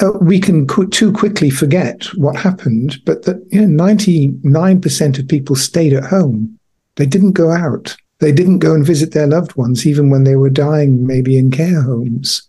uh, 0.00 0.12
we 0.20 0.40
can 0.40 0.66
qu- 0.66 0.88
too 0.88 1.12
quickly 1.12 1.50
forget 1.50 2.04
what 2.16 2.36
happened, 2.36 2.98
but 3.04 3.24
that 3.24 3.44
you 3.50 3.66
know, 3.66 3.84
99% 3.84 5.18
of 5.18 5.28
people 5.28 5.56
stayed 5.56 5.92
at 5.92 6.04
home. 6.04 6.58
They 6.96 7.06
didn't 7.06 7.32
go 7.32 7.50
out. 7.50 7.96
They 8.20 8.32
didn't 8.32 8.58
go 8.58 8.74
and 8.74 8.86
visit 8.86 9.12
their 9.12 9.26
loved 9.26 9.56
ones, 9.56 9.86
even 9.86 10.10
when 10.10 10.24
they 10.24 10.36
were 10.36 10.50
dying, 10.50 11.06
maybe 11.06 11.36
in 11.38 11.50
care 11.50 11.82
homes. 11.82 12.46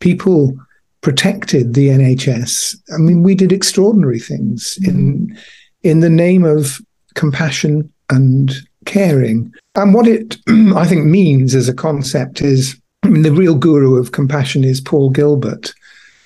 People 0.00 0.56
protected 1.00 1.74
the 1.74 1.88
NHS. 1.88 2.76
I 2.94 2.98
mean, 2.98 3.22
we 3.22 3.34
did 3.34 3.52
extraordinary 3.52 4.20
things 4.20 4.78
in 4.84 5.36
in 5.82 6.00
the 6.00 6.10
name 6.10 6.44
of 6.44 6.80
compassion 7.14 7.92
and 8.10 8.52
caring. 8.84 9.52
And 9.74 9.94
what 9.94 10.08
it, 10.08 10.36
I 10.48 10.86
think, 10.86 11.04
means 11.04 11.54
as 11.54 11.68
a 11.68 11.74
concept 11.74 12.40
is 12.40 12.80
I 13.02 13.08
mean, 13.08 13.22
the 13.22 13.32
real 13.32 13.54
guru 13.54 13.96
of 13.96 14.12
compassion 14.12 14.64
is 14.64 14.80
Paul 14.80 15.10
Gilbert, 15.10 15.72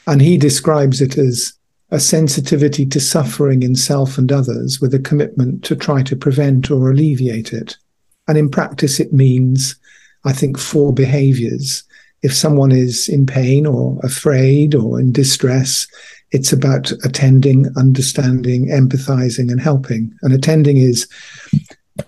and 0.06 0.22
he 0.22 0.36
describes 0.36 1.00
it 1.00 1.18
as 1.18 1.52
a 1.90 2.00
sensitivity 2.00 2.86
to 2.86 2.98
suffering 2.98 3.62
in 3.62 3.74
self 3.74 4.16
and 4.16 4.32
others 4.32 4.80
with 4.80 4.94
a 4.94 4.98
commitment 4.98 5.62
to 5.64 5.76
try 5.76 6.02
to 6.02 6.16
prevent 6.16 6.70
or 6.70 6.90
alleviate 6.90 7.52
it. 7.52 7.76
And 8.32 8.38
in 8.38 8.48
practice, 8.48 8.98
it 8.98 9.12
means, 9.12 9.76
I 10.24 10.32
think, 10.32 10.58
four 10.58 10.94
behaviors. 10.94 11.84
If 12.22 12.34
someone 12.34 12.72
is 12.72 13.06
in 13.06 13.26
pain 13.26 13.66
or 13.66 14.00
afraid 14.02 14.74
or 14.74 14.98
in 14.98 15.12
distress, 15.12 15.86
it's 16.30 16.50
about 16.50 16.90
attending, 17.04 17.66
understanding, 17.76 18.68
empathizing, 18.68 19.50
and 19.50 19.60
helping. 19.60 20.14
And 20.22 20.32
attending 20.32 20.78
is 20.78 21.06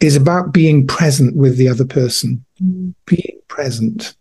is 0.00 0.16
about 0.16 0.54
being 0.54 0.87
present 0.87 1.37
with 1.37 1.59
the 1.59 1.69
other 1.69 1.85
person, 1.85 2.43
mm. 2.59 2.95
being 3.04 3.38
present. 3.49 4.16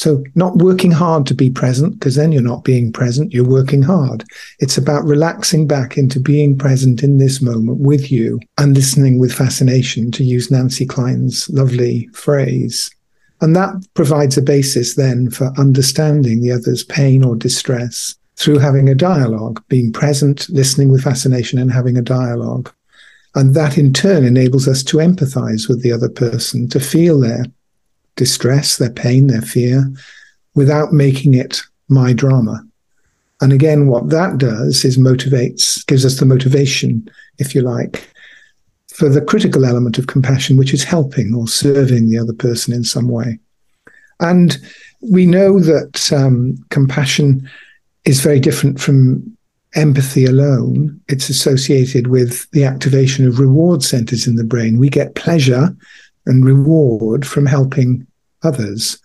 So, 0.00 0.24
not 0.34 0.56
working 0.56 0.92
hard 0.92 1.26
to 1.26 1.34
be 1.34 1.50
present, 1.50 1.98
because 1.98 2.14
then 2.14 2.32
you're 2.32 2.40
not 2.40 2.64
being 2.64 2.90
present, 2.90 3.34
you're 3.34 3.44
working 3.46 3.82
hard. 3.82 4.24
It's 4.58 4.78
about 4.78 5.04
relaxing 5.04 5.66
back 5.66 5.98
into 5.98 6.18
being 6.18 6.56
present 6.56 7.02
in 7.02 7.18
this 7.18 7.42
moment 7.42 7.80
with 7.80 8.10
you 8.10 8.40
and 8.56 8.74
listening 8.74 9.18
with 9.18 9.30
fascination, 9.30 10.10
to 10.12 10.24
use 10.24 10.50
Nancy 10.50 10.86
Kline's 10.86 11.50
lovely 11.50 12.08
phrase. 12.14 12.90
And 13.42 13.54
that 13.56 13.74
provides 13.92 14.38
a 14.38 14.42
basis 14.56 14.94
then 14.94 15.28
for 15.28 15.52
understanding 15.58 16.40
the 16.40 16.52
other's 16.52 16.82
pain 16.82 17.22
or 17.22 17.36
distress 17.36 18.14
through 18.36 18.60
having 18.60 18.88
a 18.88 18.94
dialogue, 18.94 19.62
being 19.68 19.92
present, 19.92 20.48
listening 20.48 20.90
with 20.90 21.04
fascination, 21.04 21.58
and 21.58 21.70
having 21.70 21.98
a 21.98 22.02
dialogue. 22.02 22.72
And 23.34 23.52
that 23.52 23.76
in 23.76 23.92
turn 23.92 24.24
enables 24.24 24.66
us 24.66 24.82
to 24.84 24.96
empathize 24.96 25.68
with 25.68 25.82
the 25.82 25.92
other 25.92 26.08
person, 26.08 26.70
to 26.70 26.80
feel 26.80 27.20
their 27.20 27.44
distress, 28.20 28.76
their 28.76 28.90
pain, 28.90 29.28
their 29.28 29.40
fear, 29.40 29.90
without 30.54 30.92
making 30.92 31.32
it 31.32 31.62
my 31.88 32.12
drama. 32.12 32.62
And 33.40 33.50
again, 33.50 33.88
what 33.88 34.10
that 34.10 34.36
does 34.36 34.84
is 34.84 34.98
motivates, 34.98 35.84
gives 35.86 36.04
us 36.04 36.20
the 36.20 36.26
motivation, 36.26 37.10
if 37.38 37.54
you 37.54 37.62
like, 37.62 38.06
for 38.88 39.08
the 39.08 39.22
critical 39.22 39.64
element 39.64 39.96
of 39.96 40.06
compassion, 40.06 40.58
which 40.58 40.74
is 40.74 40.84
helping 40.84 41.34
or 41.34 41.48
serving 41.48 42.10
the 42.10 42.18
other 42.18 42.34
person 42.34 42.74
in 42.74 42.84
some 42.84 43.08
way. 43.08 43.38
And 44.20 44.58
we 45.00 45.24
know 45.24 45.58
that 45.58 46.12
um, 46.12 46.58
compassion 46.68 47.48
is 48.04 48.20
very 48.20 48.40
different 48.40 48.78
from 48.78 49.34
empathy 49.74 50.26
alone. 50.26 51.00
It's 51.08 51.30
associated 51.30 52.08
with 52.08 52.50
the 52.50 52.64
activation 52.64 53.26
of 53.26 53.40
reward 53.40 53.82
centers 53.82 54.26
in 54.26 54.36
the 54.36 54.44
brain. 54.44 54.78
We 54.78 54.90
get 54.90 55.14
pleasure 55.14 55.74
and 56.26 56.44
reward 56.44 57.26
from 57.26 57.46
helping 57.46 58.06
others. 58.42 58.98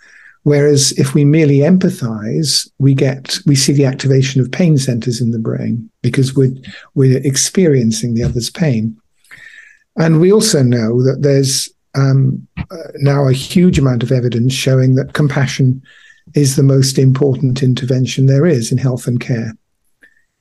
Whereas 0.44 0.92
if 0.94 1.16
we 1.16 1.26
merely 1.26 1.60
empathize, 1.60 2.70
we 2.78 2.94
get 2.94 3.40
we 3.48 3.56
see 3.56 3.74
the 3.74 3.86
activation 3.86 4.42
of 4.42 4.52
pain 4.52 4.78
centers 4.78 5.20
in 5.20 5.32
the 5.32 5.40
brain 5.40 5.90
because 6.04 6.36
we're 6.36 6.54
we're 6.94 7.18
experiencing 7.24 8.14
the 8.14 8.24
other's 8.24 8.52
pain. 8.52 8.96
And 9.98 10.20
we 10.20 10.32
also 10.32 10.62
know 10.62 11.02
that 11.04 11.22
there's 11.22 11.70
um, 11.96 12.48
uh, 12.70 12.92
now 12.96 13.28
a 13.28 13.34
huge 13.34 13.80
amount 13.80 14.04
of 14.04 14.12
evidence 14.12 14.54
showing 14.54 14.96
that 14.96 15.14
compassion 15.14 15.82
is 16.36 16.56
the 16.56 16.64
most 16.64 17.00
important 17.00 17.64
intervention 17.64 18.26
there 18.26 18.46
is 18.46 18.72
in 18.72 18.78
health 18.78 19.08
and 19.08 19.20
care. 19.20 19.54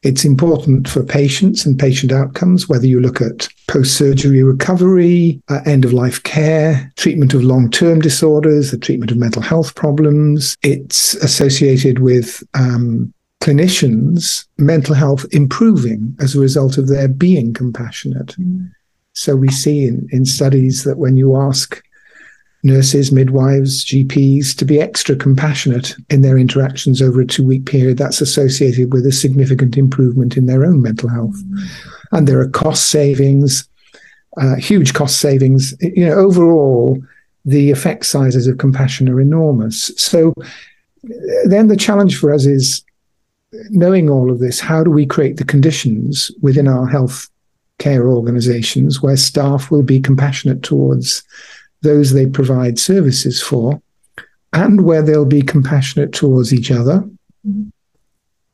It's 0.03 0.25
important 0.25 0.89
for 0.89 1.03
patients 1.03 1.65
and 1.65 1.79
patient 1.79 2.13
outcomes, 2.13 2.69
whether 2.69 2.87
you 2.87 3.01
look 3.01 3.23
at 3.23 3.49
post 3.67 3.97
surgery 3.97 4.43
recovery, 4.43 5.41
uh, 5.49 5.61
end 5.67 5.85
of 5.85 5.93
life 5.93 6.23
care, 6.23 6.93
treatment 6.97 7.35
of 7.35 7.43
long 7.43 7.71
term 7.71 8.01
disorders, 8.01 8.71
the 8.71 8.79
treatment 8.79 9.11
of 9.11 9.17
mental 9.17 9.43
health 9.43 9.75
problems. 9.75 10.57
It's 10.63 11.15
associated 11.15 12.01
with 12.01 12.43
um, 12.55 13.13
clinicians' 13.41 14.47
mental 14.59 14.95
health 14.95 15.27
improving 15.33 16.17
as 16.21 16.35
a 16.35 16.41
result 16.41 16.79
of 16.79 16.89
their 16.89 17.09
being 17.09 17.53
compassionate. 17.53 18.29
Mm. 18.39 18.71
So 19.13 19.37
we 19.37 19.51
see 19.51 19.87
in, 19.87 20.09
in 20.11 20.25
studies 20.25 20.85
that 20.85 20.99
when 20.99 21.17
you 21.17 21.37
ask 21.37 21.83
nurses, 22.65 23.13
midwives, 23.13 23.85
GPs 23.85 24.57
to 24.57 24.65
be 24.65 24.81
extra 24.81 25.15
compassionate 25.15 25.95
in 26.09 26.23
their 26.23 26.39
interactions 26.39 27.01
over 27.03 27.21
a 27.21 27.27
two 27.27 27.45
week 27.45 27.67
period, 27.67 27.99
that's 27.99 28.21
associated 28.21 28.93
with 28.93 29.07
a 29.07 29.13
significant 29.13 29.77
improvement 29.77 30.37
in 30.37 30.47
their 30.47 30.65
own 30.65 30.83
mental 30.83 31.09
health. 31.09 31.37
And 32.13 32.27
there 32.27 32.41
are 32.41 32.49
cost 32.49 32.91
savings, 32.91 33.69
uh, 34.41 34.57
huge 34.57 34.95
cost 34.95 35.19
savings. 35.19 35.75
You 35.81 36.07
know, 36.07 36.15
overall, 36.15 37.03
the 37.45 37.71
effect 37.71 38.07
sizes 38.07 38.47
of 38.47 38.59
compassion 38.59 39.09
are 39.09 39.21
enormous. 39.21 39.91
So 39.97 40.33
then 41.45 41.69
the 41.69 41.77
challenge 41.77 42.19
for 42.19 42.33
us 42.33 42.47
is 42.47 42.85
knowing 43.71 44.11
all 44.11 44.31
of 44.31 44.39
this, 44.39 44.61
how 44.61 44.83
do 44.83 44.91
we 44.91 45.07
create 45.07 45.37
the 45.37 45.45
conditions 45.45 46.31
within 46.41 46.67
our 46.67 46.87
health 46.87 47.29
care 47.79 48.09
organizations 48.09 49.03
where 49.03 49.17
staff 49.17 49.71
will 49.71 49.83
be 49.83 50.01
compassionate 50.01 50.63
towards 50.63 51.23
those 51.83 52.13
they 52.13 52.27
provide 52.27 52.79
services 52.79 53.43
for, 53.43 53.81
and 54.53 54.85
where 54.85 55.03
they'll 55.03 55.27
be 55.27 55.43
compassionate 55.43 56.13
towards 56.13 56.53
each 56.53 56.71
other, 56.71 57.01
mm-hmm. 57.47 57.69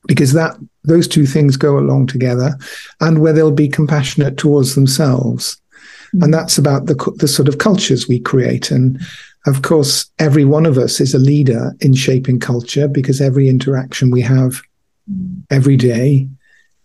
Because 0.07 0.33
that 0.33 0.57
those 0.85 1.07
two 1.07 1.27
things 1.27 1.57
go 1.57 1.79
along 1.79 2.07
together, 2.07 2.59
and 3.01 3.21
where 3.21 3.33
they'll 3.33 3.51
be 3.51 3.69
compassionate 3.69 4.37
towards 4.37 4.75
themselves. 4.75 5.61
Mm-hmm. 6.09 6.25
And 6.25 6.35
that's 6.35 6.59
about 6.59 6.87
the 6.87 6.95
the 7.19 7.29
sort 7.29 7.49
of 7.49 7.59
cultures 7.59 8.09
we 8.09 8.21
create. 8.21 8.71
And 8.71 9.01
of 9.47 9.63
course, 9.63 10.11
every 10.19 10.45
one 10.45 10.67
of 10.67 10.79
us 10.79 11.01
is 11.01 11.15
a 11.15 11.19
leader 11.19 11.75
in 11.81 11.95
shaping 11.95 12.41
culture 12.41 12.89
because 12.89 13.21
every 13.21 13.49
interaction 13.49 14.11
we 14.11 14.21
have 14.23 14.63
mm-hmm. 15.11 15.41
every 15.51 15.77
day 15.77 16.29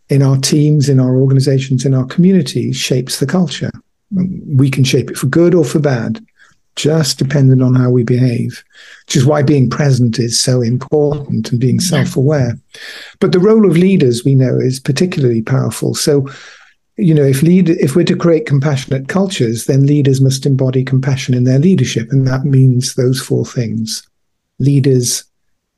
in 0.10 0.21
our 0.21 0.38
teams, 0.38 0.88
in 0.88 0.99
our 0.99 1.17
organizations, 1.17 1.86
in 1.86 1.93
our 1.93 2.06
communities 2.06 2.78
shapes 2.78 3.19
the 3.19 3.25
culture. 3.25 3.71
We 4.12 4.69
can 4.69 4.84
shape 4.84 5.10
it 5.10 5.17
for 5.17 5.25
good 5.25 5.56
or 5.56 5.65
for 5.65 5.80
bad 5.80 6.23
just 6.75 7.17
dependent 7.17 7.61
on 7.61 7.73
how 7.73 7.89
we 7.89 8.03
behave, 8.03 8.63
which 9.05 9.15
is 9.15 9.25
why 9.25 9.41
being 9.41 9.69
present 9.69 10.19
is 10.19 10.39
so 10.39 10.61
important 10.61 11.51
and 11.51 11.59
being 11.59 11.79
self 11.79 12.15
aware. 12.17 12.57
But 13.19 13.31
the 13.31 13.39
role 13.39 13.69
of 13.69 13.77
leaders, 13.77 14.25
we 14.25 14.35
know, 14.35 14.57
is 14.57 14.79
particularly 14.79 15.41
powerful. 15.41 15.95
So, 15.95 16.27
you 16.97 17.13
know, 17.13 17.23
if 17.23 17.41
lead, 17.41 17.69
if 17.69 17.95
we're 17.95 18.05
to 18.05 18.15
create 18.15 18.45
compassionate 18.45 19.07
cultures, 19.07 19.65
then 19.65 19.85
leaders 19.85 20.21
must 20.21 20.45
embody 20.45 20.83
compassion 20.83 21.33
in 21.33 21.45
their 21.45 21.59
leadership. 21.59 22.07
And 22.11 22.27
that 22.27 22.45
means 22.45 22.95
those 22.95 23.21
four 23.21 23.45
things 23.45 24.05
leaders 24.59 25.25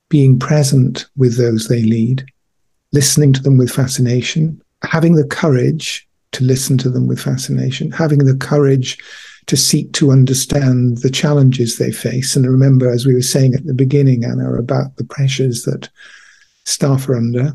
being 0.09 0.39
present 0.39 1.05
with 1.15 1.37
those 1.37 1.67
they 1.67 1.81
lead, 1.81 2.25
listening 2.93 3.33
to 3.33 3.41
them 3.41 3.57
with 3.57 3.71
fascination, 3.71 4.61
having 4.83 5.15
the 5.15 5.25
courage 5.25 6.07
to 6.33 6.43
listen 6.43 6.77
to 6.77 6.89
them 6.89 7.07
with 7.07 7.19
fascination, 7.19 7.91
having 7.91 8.19
the 8.19 8.35
courage 8.37 8.97
to 9.47 9.57
seek 9.57 9.93
to 9.93 10.11
understand 10.11 10.99
the 10.99 11.09
challenges 11.09 11.77
they 11.77 11.91
face. 11.91 12.35
And 12.35 12.45
remember, 12.45 12.89
as 12.89 13.05
we 13.05 13.13
were 13.13 13.21
saying 13.21 13.53
at 13.53 13.65
the 13.65 13.73
beginning, 13.73 14.23
Anna, 14.23 14.53
about 14.53 14.95
the 14.97 15.05
pressures 15.05 15.63
that 15.63 15.89
staff 16.65 17.07
are 17.09 17.15
under, 17.15 17.53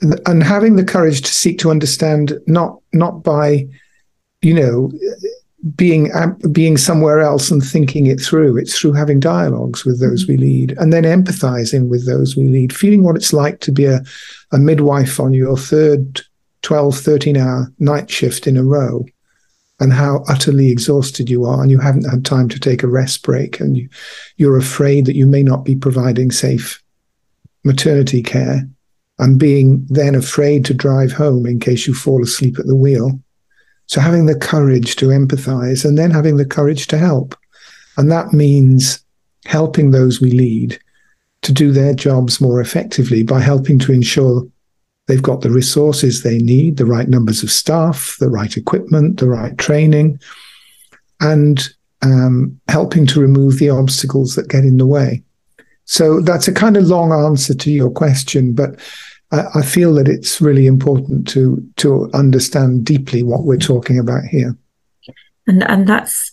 and 0.00 0.42
having 0.42 0.76
the 0.76 0.84
courage 0.84 1.22
to 1.22 1.32
seek 1.32 1.58
to 1.58 1.70
understand 1.70 2.38
not 2.46 2.78
not 2.92 3.24
by, 3.24 3.66
you 4.42 4.54
know, 4.54 4.92
being 5.74 6.12
being 6.52 6.76
somewhere 6.76 7.20
else 7.20 7.50
and 7.50 7.64
thinking 7.64 8.06
it 8.06 8.20
through. 8.20 8.58
It's 8.58 8.78
through 8.78 8.92
having 8.92 9.18
dialogues 9.18 9.84
with 9.84 9.98
those 10.00 10.28
we 10.28 10.36
lead, 10.36 10.76
and 10.78 10.92
then 10.92 11.04
empathizing 11.04 11.88
with 11.88 12.06
those 12.06 12.36
we 12.36 12.44
lead, 12.44 12.72
feeling 12.72 13.02
what 13.02 13.16
it's 13.16 13.32
like 13.32 13.60
to 13.60 13.72
be 13.72 13.86
a, 13.86 14.02
a 14.52 14.58
midwife 14.58 15.18
on 15.18 15.32
your 15.32 15.56
third 15.56 16.20
12, 16.62 16.98
13 16.98 17.36
hour 17.36 17.72
night 17.78 18.10
shift 18.10 18.46
in 18.46 18.56
a 18.56 18.62
row 18.62 19.04
and 19.80 19.92
how 19.92 20.24
utterly 20.28 20.70
exhausted 20.70 21.30
you 21.30 21.44
are 21.44 21.62
and 21.62 21.70
you 21.70 21.78
haven't 21.78 22.08
had 22.08 22.24
time 22.24 22.48
to 22.48 22.58
take 22.58 22.82
a 22.82 22.88
rest 22.88 23.22
break 23.22 23.60
and 23.60 23.76
you, 23.76 23.88
you're 24.36 24.58
afraid 24.58 25.06
that 25.06 25.16
you 25.16 25.26
may 25.26 25.42
not 25.42 25.64
be 25.64 25.76
providing 25.76 26.30
safe 26.30 26.82
maternity 27.64 28.22
care 28.22 28.68
and 29.18 29.38
being 29.38 29.86
then 29.88 30.14
afraid 30.14 30.64
to 30.64 30.74
drive 30.74 31.12
home 31.12 31.46
in 31.46 31.60
case 31.60 31.86
you 31.86 31.94
fall 31.94 32.22
asleep 32.22 32.58
at 32.58 32.66
the 32.66 32.76
wheel. 32.76 33.20
So 33.86 34.00
having 34.00 34.26
the 34.26 34.38
courage 34.38 34.96
to 34.96 35.06
empathize 35.06 35.84
and 35.84 35.96
then 35.96 36.10
having 36.10 36.36
the 36.36 36.44
courage 36.44 36.86
to 36.88 36.98
help. 36.98 37.36
And 37.96 38.10
that 38.12 38.32
means 38.32 39.04
helping 39.46 39.90
those 39.90 40.20
we 40.20 40.30
lead 40.30 40.78
to 41.42 41.52
do 41.52 41.72
their 41.72 41.94
jobs 41.94 42.40
more 42.40 42.60
effectively 42.60 43.22
by 43.22 43.40
helping 43.40 43.78
to 43.80 43.92
ensure 43.92 44.46
They've 45.08 45.22
got 45.22 45.40
the 45.40 45.50
resources 45.50 46.22
they 46.22 46.38
need, 46.38 46.76
the 46.76 46.86
right 46.86 47.08
numbers 47.08 47.42
of 47.42 47.50
staff, 47.50 48.16
the 48.20 48.28
right 48.28 48.54
equipment, 48.56 49.18
the 49.18 49.28
right 49.28 49.56
training, 49.56 50.20
and 51.20 51.66
um, 52.02 52.60
helping 52.68 53.06
to 53.08 53.20
remove 53.20 53.58
the 53.58 53.70
obstacles 53.70 54.34
that 54.34 54.48
get 54.48 54.64
in 54.64 54.76
the 54.76 54.86
way. 54.86 55.22
So 55.86 56.20
that's 56.20 56.46
a 56.46 56.52
kind 56.52 56.76
of 56.76 56.84
long 56.84 57.12
answer 57.12 57.54
to 57.54 57.70
your 57.70 57.90
question, 57.90 58.52
but 58.52 58.78
I, 59.32 59.44
I 59.56 59.62
feel 59.62 59.94
that 59.94 60.08
it's 60.08 60.42
really 60.42 60.66
important 60.66 61.26
to 61.28 61.66
to 61.78 62.10
understand 62.12 62.84
deeply 62.84 63.22
what 63.22 63.44
we're 63.44 63.56
talking 63.56 63.98
about 63.98 64.24
here. 64.24 64.56
And 65.46 65.64
and 65.64 65.86
that's 65.86 66.30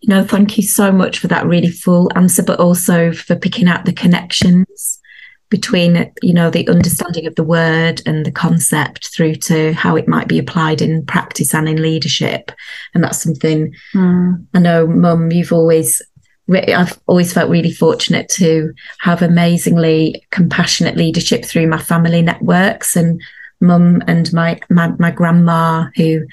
you 0.00 0.08
know, 0.08 0.24
thank 0.24 0.56
you 0.56 0.64
so 0.64 0.90
much 0.90 1.18
for 1.18 1.28
that 1.28 1.46
really 1.46 1.70
full 1.70 2.10
answer, 2.16 2.42
but 2.42 2.58
also 2.58 3.12
for 3.12 3.36
picking 3.36 3.68
out 3.68 3.84
the 3.84 3.92
connections 3.92 4.98
between 5.52 6.10
you 6.22 6.32
know 6.32 6.48
the 6.48 6.66
understanding 6.66 7.26
of 7.26 7.34
the 7.34 7.44
word 7.44 8.00
and 8.06 8.24
the 8.24 8.32
concept 8.32 9.14
through 9.14 9.34
to 9.34 9.74
how 9.74 9.94
it 9.96 10.08
might 10.08 10.26
be 10.26 10.38
applied 10.38 10.80
in 10.80 11.04
practice 11.04 11.52
and 11.54 11.68
in 11.68 11.82
leadership 11.82 12.50
and 12.94 13.04
that's 13.04 13.22
something 13.22 13.70
mm. 13.94 14.46
i 14.54 14.58
know 14.58 14.86
mum 14.86 15.30
you've 15.30 15.52
always 15.52 16.00
I've 16.50 16.98
always 17.06 17.32
felt 17.32 17.50
really 17.50 17.70
fortunate 17.70 18.28
to 18.30 18.74
have 18.98 19.22
amazingly 19.22 20.26
compassionate 20.30 20.96
leadership 20.96 21.44
through 21.44 21.68
my 21.68 21.78
family 21.78 22.20
networks 22.20 22.96
and 22.96 23.22
mum 23.60 24.02
and 24.06 24.30
my, 24.32 24.58
my 24.68 24.88
my 24.98 25.10
grandma 25.10 25.86
who 25.96 26.26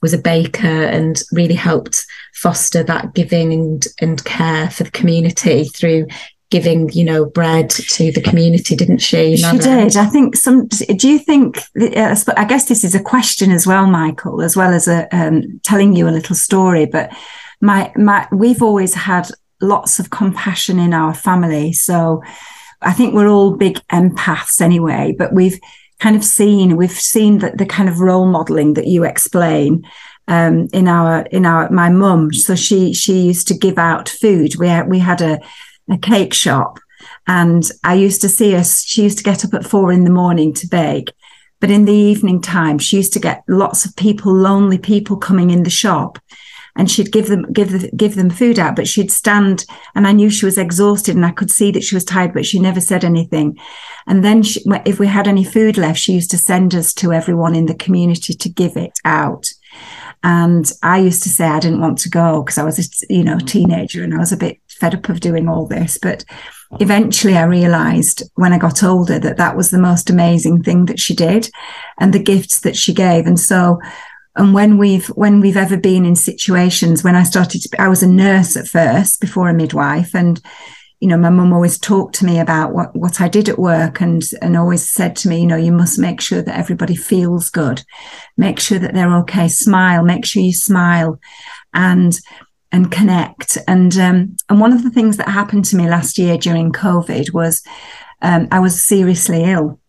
was 0.00 0.14
a 0.14 0.18
baker 0.18 0.84
and 0.84 1.22
really 1.32 1.54
helped 1.54 2.06
foster 2.34 2.82
that 2.82 3.14
giving 3.14 3.52
and, 3.52 3.86
and 4.00 4.24
care 4.24 4.70
for 4.70 4.84
the 4.84 4.90
community 4.92 5.64
through 5.64 6.06
giving, 6.50 6.90
you 6.90 7.04
know, 7.04 7.26
bread 7.26 7.70
to 7.70 8.10
the 8.12 8.22
community, 8.22 8.74
didn't 8.74 8.98
she? 8.98 9.36
She 9.36 9.58
did. 9.58 9.96
I 9.96 10.06
think 10.06 10.36
some. 10.36 10.66
Do 10.66 11.08
you 11.08 11.18
think? 11.18 11.58
Uh, 11.80 12.16
I 12.36 12.44
guess 12.44 12.66
this 12.66 12.84
is 12.84 12.94
a 12.94 13.02
question 13.02 13.50
as 13.50 13.66
well, 13.66 13.86
Michael, 13.86 14.42
as 14.42 14.56
well 14.56 14.72
as 14.72 14.88
a 14.88 15.08
um, 15.14 15.60
telling 15.64 15.94
you 15.94 16.08
a 16.08 16.10
little 16.10 16.36
story. 16.36 16.86
But 16.86 17.14
my 17.60 17.92
my, 17.96 18.26
we've 18.32 18.62
always 18.62 18.94
had 18.94 19.28
lots 19.60 19.98
of 19.98 20.10
compassion 20.10 20.78
in 20.78 20.94
our 20.94 21.14
family, 21.14 21.72
so 21.72 22.22
I 22.80 22.92
think 22.92 23.14
we're 23.14 23.28
all 23.28 23.56
big 23.56 23.80
empaths 23.92 24.60
anyway. 24.60 25.14
But 25.16 25.34
we've 25.34 25.58
kind 26.00 26.16
of 26.16 26.24
seen 26.24 26.76
we've 26.76 26.90
seen 26.90 27.38
that 27.38 27.58
the 27.58 27.66
kind 27.66 27.88
of 27.88 28.00
role 28.00 28.26
modeling 28.26 28.74
that 28.74 28.86
you 28.86 29.04
explain 29.04 29.84
um, 30.28 30.68
in 30.72 30.88
our 30.88 31.22
in 31.30 31.44
our 31.44 31.68
my 31.70 31.90
mum. 31.90 32.32
So 32.32 32.54
she 32.54 32.94
she 32.94 33.20
used 33.20 33.48
to 33.48 33.54
give 33.54 33.78
out 33.78 34.08
food. 34.08 34.56
We 34.56 34.68
had, 34.68 34.88
we 34.88 34.98
had 34.98 35.20
a 35.20 35.40
a 35.90 35.98
cake 35.98 36.34
shop. 36.34 36.78
And 37.26 37.64
I 37.84 37.94
used 37.94 38.20
to 38.22 38.28
see 38.28 38.52
her, 38.52 38.64
she 38.64 39.02
used 39.02 39.18
to 39.18 39.24
get 39.24 39.44
up 39.44 39.54
at 39.54 39.66
four 39.66 39.92
in 39.92 40.04
the 40.04 40.10
morning 40.10 40.52
to 40.54 40.66
bake. 40.66 41.12
But 41.60 41.70
in 41.70 41.84
the 41.84 41.92
evening 41.92 42.40
time, 42.40 42.78
she 42.78 42.96
used 42.96 43.12
to 43.14 43.20
get 43.20 43.42
lots 43.48 43.84
of 43.84 43.96
people, 43.96 44.32
lonely 44.32 44.78
people 44.78 45.16
coming 45.16 45.50
in 45.50 45.64
the 45.64 45.70
shop 45.70 46.18
and 46.78 46.88
she'd 46.90 47.12
give 47.12 47.26
them 47.26 47.44
give 47.52 47.72
the, 47.72 47.90
give 47.96 48.14
them 48.14 48.30
food 48.30 48.58
out 48.58 48.76
but 48.76 48.88
she'd 48.88 49.10
stand 49.10 49.66
and 49.94 50.06
i 50.06 50.12
knew 50.12 50.30
she 50.30 50.46
was 50.46 50.56
exhausted 50.56 51.14
and 51.14 51.26
i 51.26 51.30
could 51.30 51.50
see 51.50 51.70
that 51.70 51.82
she 51.82 51.94
was 51.94 52.04
tired 52.04 52.32
but 52.32 52.46
she 52.46 52.58
never 52.58 52.80
said 52.80 53.04
anything 53.04 53.58
and 54.06 54.24
then 54.24 54.42
she, 54.42 54.62
if 54.86 54.98
we 54.98 55.06
had 55.06 55.28
any 55.28 55.44
food 55.44 55.76
left 55.76 55.98
she 55.98 56.12
used 56.12 56.30
to 56.30 56.38
send 56.38 56.74
us 56.74 56.94
to 56.94 57.12
everyone 57.12 57.54
in 57.54 57.66
the 57.66 57.74
community 57.74 58.32
to 58.32 58.48
give 58.48 58.76
it 58.76 58.92
out 59.04 59.50
and 60.22 60.72
i 60.82 60.98
used 60.98 61.22
to 61.22 61.28
say 61.28 61.44
i 61.46 61.60
didn't 61.60 61.80
want 61.80 61.98
to 61.98 62.08
go 62.08 62.42
because 62.42 62.58
i 62.58 62.64
was 62.64 62.78
a 62.78 63.12
you 63.12 63.22
know 63.22 63.36
mm. 63.36 63.46
teenager 63.46 64.02
and 64.02 64.14
i 64.14 64.18
was 64.18 64.32
a 64.32 64.36
bit 64.36 64.58
fed 64.78 64.94
up 64.94 65.08
of 65.08 65.20
doing 65.20 65.48
all 65.48 65.66
this. 65.66 65.98
But 66.00 66.24
eventually 66.80 67.36
I 67.36 67.44
realized 67.44 68.22
when 68.34 68.52
I 68.52 68.58
got 68.58 68.82
older 68.82 69.18
that 69.18 69.36
that 69.36 69.56
was 69.56 69.70
the 69.70 69.78
most 69.78 70.10
amazing 70.10 70.62
thing 70.62 70.86
that 70.86 71.00
she 71.00 71.14
did 71.14 71.50
and 71.98 72.12
the 72.12 72.22
gifts 72.22 72.60
that 72.60 72.76
she 72.76 72.94
gave. 72.94 73.26
And 73.26 73.38
so, 73.38 73.80
and 74.36 74.54
when 74.54 74.78
we've, 74.78 75.08
when 75.08 75.40
we've 75.40 75.56
ever 75.56 75.76
been 75.76 76.04
in 76.04 76.16
situations 76.16 77.02
when 77.02 77.16
I 77.16 77.24
started 77.24 77.62
to, 77.62 77.82
I 77.82 77.88
was 77.88 78.02
a 78.02 78.08
nurse 78.08 78.56
at 78.56 78.68
first 78.68 79.20
before 79.20 79.48
a 79.48 79.54
midwife 79.54 80.14
and, 80.14 80.40
you 81.00 81.06
know, 81.08 81.16
my 81.16 81.30
mum 81.30 81.52
always 81.52 81.78
talked 81.78 82.16
to 82.16 82.24
me 82.24 82.40
about 82.40 82.72
what, 82.72 82.94
what 82.96 83.20
I 83.20 83.28
did 83.28 83.48
at 83.48 83.58
work 83.58 84.00
and, 84.00 84.22
and 84.42 84.56
always 84.56 84.88
said 84.88 85.14
to 85.16 85.28
me, 85.28 85.40
you 85.40 85.46
know, 85.46 85.56
you 85.56 85.70
must 85.70 85.98
make 85.98 86.20
sure 86.20 86.42
that 86.42 86.58
everybody 86.58 86.96
feels 86.96 87.50
good, 87.50 87.84
make 88.36 88.58
sure 88.58 88.80
that 88.80 88.94
they're 88.94 89.16
okay, 89.18 89.46
smile, 89.46 90.02
make 90.02 90.24
sure 90.24 90.42
you 90.42 90.52
smile. 90.52 91.20
And 91.74 92.18
and 92.70 92.90
connect. 92.90 93.56
And 93.66 93.96
um, 93.98 94.36
and 94.48 94.60
one 94.60 94.72
of 94.72 94.82
the 94.82 94.90
things 94.90 95.16
that 95.16 95.28
happened 95.28 95.64
to 95.66 95.76
me 95.76 95.88
last 95.88 96.18
year 96.18 96.36
during 96.36 96.72
COVID 96.72 97.32
was 97.32 97.62
um, 98.22 98.48
I 98.50 98.60
was 98.60 98.84
seriously 98.84 99.44
ill. 99.44 99.80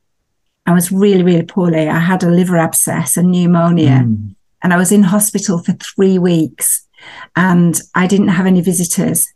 I 0.65 0.73
was 0.73 0.91
really, 0.91 1.23
really 1.23 1.45
poorly. 1.45 1.89
I 1.89 1.99
had 1.99 2.23
a 2.23 2.29
liver 2.29 2.57
abscess 2.57 3.17
and 3.17 3.31
pneumonia, 3.31 4.03
mm. 4.05 4.35
and 4.63 4.73
I 4.73 4.77
was 4.77 4.91
in 4.91 5.03
hospital 5.03 5.59
for 5.59 5.73
three 5.73 6.17
weeks. 6.17 6.85
And 7.35 7.79
I 7.95 8.07
didn't 8.07 8.27
have 8.27 8.45
any 8.45 8.61
visitors 8.61 9.27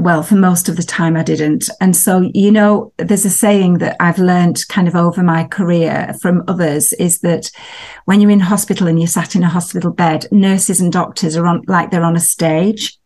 well, 0.00 0.22
for 0.22 0.36
most 0.36 0.68
of 0.68 0.76
the 0.76 0.82
time 0.82 1.16
I 1.16 1.22
didn't. 1.22 1.68
And 1.80 1.96
so, 1.96 2.30
you 2.34 2.50
know, 2.50 2.92
there's 2.98 3.24
a 3.24 3.30
saying 3.30 3.78
that 3.78 3.96
I've 4.00 4.18
learned 4.18 4.66
kind 4.68 4.88
of 4.88 4.94
over 4.94 5.22
my 5.22 5.44
career 5.44 6.14
from 6.20 6.44
others 6.48 6.92
is 6.94 7.20
that 7.20 7.50
when 8.04 8.20
you're 8.20 8.30
in 8.30 8.40
hospital 8.40 8.86
and 8.86 8.98
you're 8.98 9.08
sat 9.08 9.34
in 9.34 9.42
a 9.42 9.48
hospital 9.48 9.90
bed, 9.90 10.26
nurses 10.30 10.80
and 10.80 10.92
doctors 10.92 11.36
are 11.36 11.46
on 11.46 11.62
like 11.66 11.90
they're 11.90 12.04
on 12.04 12.16
a 12.16 12.20
stage. 12.20 12.98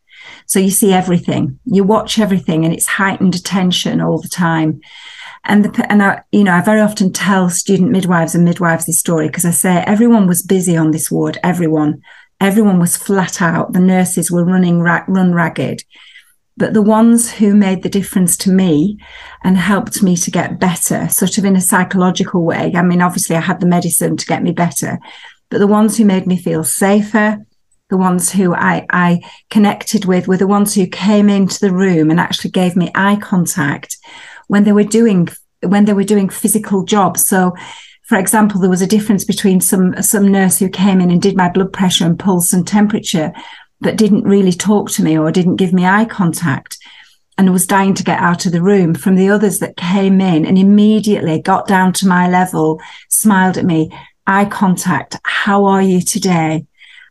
So 0.46 0.59
you 0.59 0.70
see 0.70 0.92
everything, 0.92 1.59
you 1.64 1.83
watch 1.83 2.18
everything, 2.18 2.64
and 2.64 2.72
it's 2.72 2.87
heightened 2.87 3.35
attention 3.35 4.00
all 4.00 4.20
the 4.20 4.28
time. 4.28 4.81
And 5.44 5.64
the, 5.64 5.90
and 5.90 6.02
I, 6.02 6.22
you 6.31 6.44
know, 6.44 6.55
I 6.55 6.61
very 6.61 6.81
often 6.81 7.12
tell 7.12 7.50
student 7.50 7.90
midwives 7.90 8.35
and 8.35 8.44
midwives 8.44 8.87
this 8.87 9.00
story 9.00 9.26
because 9.26 9.44
I 9.44 9.50
say 9.50 9.83
everyone 9.87 10.26
was 10.26 10.42
busy 10.42 10.76
on 10.76 10.92
this 10.92 11.11
ward. 11.11 11.38
Everyone, 11.42 12.02
everyone 12.40 12.78
was 12.78 12.96
flat 12.96 13.42
out. 13.42 13.72
The 13.72 13.81
nurses 13.81 14.31
were 14.31 14.44
running 14.44 14.81
ra- 14.81 15.05
run 15.09 15.35
ragged 15.35 15.83
but 16.56 16.74
the 16.74 16.82
ones 16.82 17.30
who 17.30 17.54
made 17.54 17.82
the 17.82 17.88
difference 17.88 18.36
to 18.38 18.50
me 18.50 18.98
and 19.42 19.56
helped 19.56 20.02
me 20.02 20.16
to 20.16 20.30
get 20.30 20.60
better, 20.60 21.08
sort 21.08 21.38
of 21.38 21.44
in 21.44 21.56
a 21.56 21.60
psychological 21.60 22.44
way. 22.44 22.72
I 22.74 22.82
mean, 22.82 23.00
obviously, 23.00 23.36
I 23.36 23.40
had 23.40 23.60
the 23.60 23.66
medicine 23.66 24.16
to 24.16 24.26
get 24.26 24.42
me 24.42 24.52
better, 24.52 24.98
but 25.48 25.58
the 25.58 25.66
ones 25.66 25.96
who 25.96 26.04
made 26.04 26.26
me 26.26 26.36
feel 26.36 26.64
safer, 26.64 27.38
the 27.88 27.96
ones 27.96 28.30
who 28.30 28.54
I, 28.54 28.86
I 28.90 29.20
connected 29.50 30.04
with, 30.04 30.28
were 30.28 30.36
the 30.36 30.46
ones 30.46 30.74
who 30.74 30.86
came 30.86 31.28
into 31.28 31.60
the 31.60 31.72
room 31.72 32.10
and 32.10 32.20
actually 32.20 32.50
gave 32.50 32.76
me 32.76 32.90
eye 32.94 33.16
contact 33.16 33.96
when 34.48 34.64
they 34.64 34.72
were 34.72 34.84
doing 34.84 35.28
when 35.62 35.84
they 35.84 35.92
were 35.92 36.04
doing 36.04 36.28
physical 36.28 36.84
jobs. 36.84 37.26
So, 37.26 37.54
for 38.02 38.18
example, 38.18 38.60
there 38.60 38.70
was 38.70 38.82
a 38.82 38.86
difference 38.86 39.24
between 39.24 39.60
some 39.60 40.00
some 40.02 40.30
nurse 40.30 40.58
who 40.58 40.68
came 40.68 41.00
in 41.00 41.10
and 41.10 41.22
did 41.22 41.36
my 41.36 41.48
blood 41.48 41.72
pressure 41.72 42.04
and 42.04 42.18
pulse 42.18 42.52
and 42.52 42.66
temperature 42.66 43.32
but 43.83 43.97
didn't 43.97 44.25
really 44.25 44.53
talk 44.53 44.90
to 44.92 45.03
me 45.03 45.18
or 45.18 45.33
didn't 45.33 45.57
give 45.57 45.73
me 45.73 45.85
eye 45.85 46.05
contact 46.05 46.79
and 47.37 47.53
was 47.53 47.66
dying 47.66 47.95
to 47.95 48.05
get 48.05 48.21
out 48.21 48.47
of 48.47 48.53
the 48.53 48.62
room 48.62 48.95
from 48.95 49.16
the 49.16 49.29
others 49.29 49.59
that 49.59 49.77
came 49.77 50.21
in 50.21 50.47
and 50.47 50.57
immediately 50.57 51.40
got 51.40 51.66
down 51.66 51.92
to 51.92 52.07
my 52.07 52.29
level, 52.29 52.81
smiled 53.09 53.59
at 53.59 53.64
me, 53.64 53.90
eye 54.27 54.45
contact, 54.45 55.16
how 55.25 55.64
are 55.64 55.83
you 55.83 56.01
today? 56.01 56.64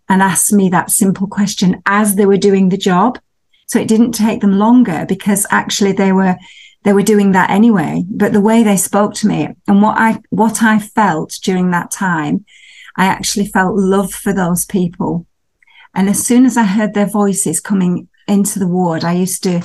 And 0.07 0.21
asked 0.21 0.53
me 0.53 0.69
that 0.69 0.91
simple 0.91 1.27
question 1.27 1.81
as 1.85 2.15
they 2.15 2.25
were 2.25 2.37
doing 2.37 2.69
the 2.69 2.77
job. 2.77 3.19
So 3.67 3.79
it 3.79 3.87
didn't 3.87 4.11
take 4.11 4.41
them 4.41 4.57
longer 4.57 5.05
because 5.07 5.45
actually 5.51 5.93
they 5.93 6.11
were 6.11 6.37
they 6.83 6.93
were 6.93 7.03
doing 7.03 7.31
that 7.31 7.49
anyway. 7.49 8.03
But 8.09 8.33
the 8.33 8.41
way 8.41 8.63
they 8.63 8.75
spoke 8.75 9.13
to 9.15 9.27
me 9.27 9.49
and 9.67 9.81
what 9.81 9.97
I 9.97 10.19
what 10.29 10.63
I 10.63 10.79
felt 10.79 11.37
during 11.43 11.71
that 11.71 11.91
time, 11.91 12.45
I 12.97 13.05
actually 13.05 13.45
felt 13.45 13.77
love 13.77 14.11
for 14.13 14.33
those 14.33 14.65
people 14.65 15.25
and 15.93 16.09
as 16.09 16.25
soon 16.25 16.45
as 16.45 16.57
I 16.57 16.63
heard 16.63 16.93
their 16.93 17.07
voices 17.07 17.59
coming 17.59 18.07
into 18.27 18.59
the 18.59 18.67
ward, 18.67 19.03
I 19.03 19.13
used 19.13 19.43
to, 19.43 19.61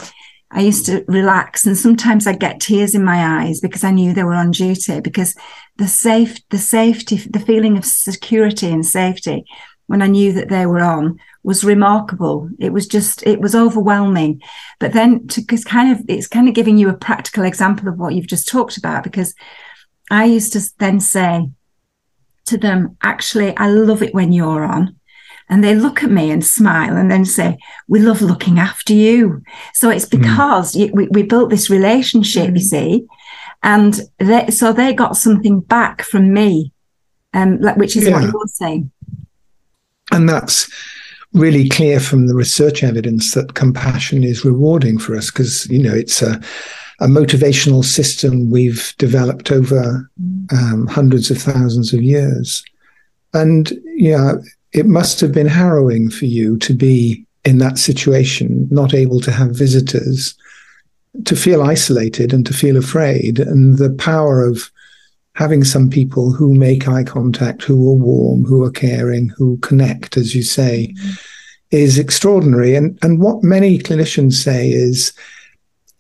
I 0.51 0.61
used 0.61 0.87
to 0.87 1.05
relax 1.07 1.67
and 1.67 1.77
sometimes 1.77 2.27
I'd 2.27 2.41
get 2.41 2.61
tears 2.61 2.95
in 2.95 3.05
my 3.05 3.45
eyes 3.45 3.61
because 3.61 3.85
I 3.85 3.93
knew 3.93 4.13
they 4.13 4.25
were 4.25 4.35
on 4.35 4.51
duty 4.51 5.01
because 5.01 5.37
the 5.77 5.87
safe, 5.87 6.37
the 6.49 6.59
safety, 6.59 7.17
the 7.17 7.41
feeling 7.41 7.77
of 7.77 7.85
security 7.85 8.71
and 8.71 8.85
safety 8.85 9.45
when 9.87 10.03
I 10.03 10.09
knew 10.09 10.33
that 10.33 10.49
they 10.49 10.67
were 10.67 10.81
on 10.81 11.21
was 11.45 11.63
remarkable. 11.63 12.51
It 12.59 12.73
was 12.73 12.89
just, 12.89 13.25
it 13.25 13.41
was 13.41 13.55
overwhelming. 13.55 14.43
But 14.81 14.93
then 14.93 15.29
to, 15.29 15.45
cause 15.45 15.65
kind 15.65 15.93
of, 15.93 16.05
it's 16.09 16.27
kind 16.27 16.49
of 16.49 16.55
giving 16.55 16.77
you 16.77 16.89
a 16.89 16.97
practical 16.97 17.45
example 17.45 17.87
of 17.87 17.99
what 17.99 18.15
you've 18.15 18.27
just 18.27 18.49
talked 18.49 18.77
about 18.77 19.05
because 19.05 19.33
I 20.11 20.25
used 20.25 20.53
to 20.55 20.63
then 20.79 20.99
say 20.99 21.51
to 22.47 22.59
them, 22.59 22.97
actually, 23.03 23.57
I 23.57 23.69
love 23.69 24.03
it 24.03 24.15
when 24.15 24.33
you're 24.33 24.65
on 24.65 24.97
and 25.49 25.63
they 25.63 25.75
look 25.75 26.03
at 26.03 26.11
me 26.11 26.31
and 26.31 26.45
smile 26.45 26.97
and 26.97 27.11
then 27.11 27.25
say, 27.25 27.59
We 27.89 28.01
love 28.01 28.23
looking 28.23 28.59
after 28.59 28.93
you. 28.93 29.43
So 29.75 29.91
it's 29.91 30.09
hmm. 30.11 30.21
because 30.21 30.75
mm. 30.75 30.93
we, 30.93 31.09
we 31.09 31.23
built 31.23 31.51
this 31.51 31.71
relationship, 31.71 32.51
mm. 32.51 32.57
you 32.57 32.63
hmm. 32.63 32.69
see. 32.69 33.07
And 33.63 34.01
they, 34.19 34.49
so 34.51 34.73
they 34.73 34.93
got 34.93 35.17
something 35.17 35.61
back 35.61 36.03
from 36.03 36.33
me, 36.33 36.73
um, 37.33 37.59
which 37.77 37.97
is 37.97 38.07
yeah. 38.07 38.13
what 38.13 38.23
you're 38.23 38.47
saying. 38.47 38.91
And 40.13 40.29
that's 40.29 40.71
really 41.33 41.69
clear 41.69 42.01
from 42.01 42.27
the 42.27 42.35
research 42.35 42.83
evidence 42.83 43.35
that 43.35 43.55
compassion 43.55 44.25
is 44.25 44.45
rewarding 44.45 44.99
for 44.99 45.17
us 45.17 45.31
because, 45.31 45.69
you 45.69 45.83
know, 45.83 45.95
it's 45.95 46.23
a, 46.23 46.41
a 47.01 47.07
motivational 47.07 47.85
system 47.85 48.51
we've 48.51 48.95
developed 48.99 49.51
over 49.51 50.09
um, 50.53 50.87
hundreds 50.87 51.31
of 51.31 51.39
thousands 51.39 51.93
of 51.93 52.03
years. 52.03 52.65
And, 53.35 53.73
yeah, 53.97 54.35
it 54.77 54.87
must 54.87 55.21
have 55.21 55.33
been 55.33 55.47
harrowing 55.47 56.11
for 56.11 56.27
you 56.27 56.59
to 56.59 56.75
be 56.75 57.25
in 57.45 57.59
that 57.59 57.79
situation, 57.79 58.69
not 58.71 58.93
able 58.93 59.21
to 59.21 59.31
have 59.31 59.51
visitors, 59.57 60.35
to 61.25 61.35
feel 61.37 61.63
isolated 61.63 62.33
and 62.33 62.45
to 62.45 62.53
feel 62.53 62.77
afraid. 62.77 63.39
And 63.39 63.79
the 63.79 63.95
power 63.95 64.45
of 64.45 64.71
having 65.35 65.65
some 65.65 65.89
people 65.89 66.33
who 66.33 66.55
make 66.55 66.89
eye 66.89 67.05
contact, 67.05 67.63
who 67.63 67.89
are 67.91 67.95
warm, 67.95 68.45
who 68.45 68.65
are 68.65 68.71
caring, 68.71 69.29
who 69.31 69.59
connect, 69.59 70.17
as 70.17 70.35
you 70.35 70.43
say, 70.43 70.93
mm-hmm. 70.93 71.13
is 71.71 71.99
extraordinary. 71.99 72.75
And, 72.75 72.99
and 73.03 73.21
what 73.21 73.43
many 73.43 73.79
clinicians 73.79 74.35
say 74.35 74.71
is, 74.71 75.13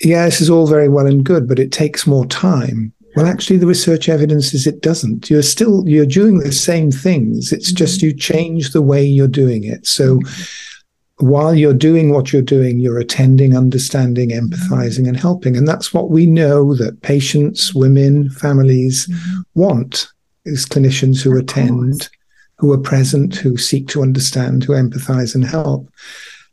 yeah, 0.03 0.25
this 0.27 0.41
is 0.41 0.51
all 0.51 0.67
very 0.67 0.89
well 0.89 1.07
and 1.07 1.25
good, 1.25 1.49
but 1.49 1.59
it 1.59 1.73
takes 1.73 2.07
more 2.07 2.27
time. 2.27 2.93
Well, 3.17 3.27
actually, 3.27 3.57
the 3.57 3.67
research 3.67 4.11
evidence 4.11 4.53
is 4.53 4.67
it 4.67 4.83
doesn't. 4.83 5.31
You're 5.31 5.43
still 5.43 5.89
you're 5.89 6.05
doing 6.05 6.39
the 6.39 6.53
same 6.53 6.91
things. 6.91 7.51
It's 7.51 7.69
mm-hmm. 7.69 7.77
just 7.77 8.03
you 8.03 8.13
change 8.13 8.73
the 8.73 8.83
way 8.83 9.03
you're 9.03 9.27
doing 9.27 9.65
it. 9.65 9.87
So 9.87 10.19
mm-hmm. 10.19 11.27
while 11.27 11.55
you're 11.55 11.73
doing 11.73 12.13
what 12.13 12.31
you're 12.31 12.43
doing, 12.43 12.79
you're 12.79 12.99
attending, 12.99 13.57
understanding, 13.57 14.31
empathizing, 14.31 15.09
and 15.09 15.17
helping. 15.17 15.57
And 15.57 15.67
that's 15.67 15.95
what 15.95 16.11
we 16.11 16.27
know 16.27 16.75
that 16.75 17.01
patients, 17.01 17.75
women, 17.75 18.29
families 18.29 19.07
mm-hmm. 19.07 19.41
want 19.55 20.09
is 20.45 20.67
clinicians 20.67 21.23
who 21.23 21.39
attend, 21.39 22.11
who 22.59 22.71
are 22.71 22.79
present, 22.79 23.35
who 23.35 23.57
seek 23.57 23.89
to 23.89 24.03
understand, 24.03 24.63
who 24.65 24.75
empathize 24.75 25.35
and 25.35 25.45
help. 25.45 25.89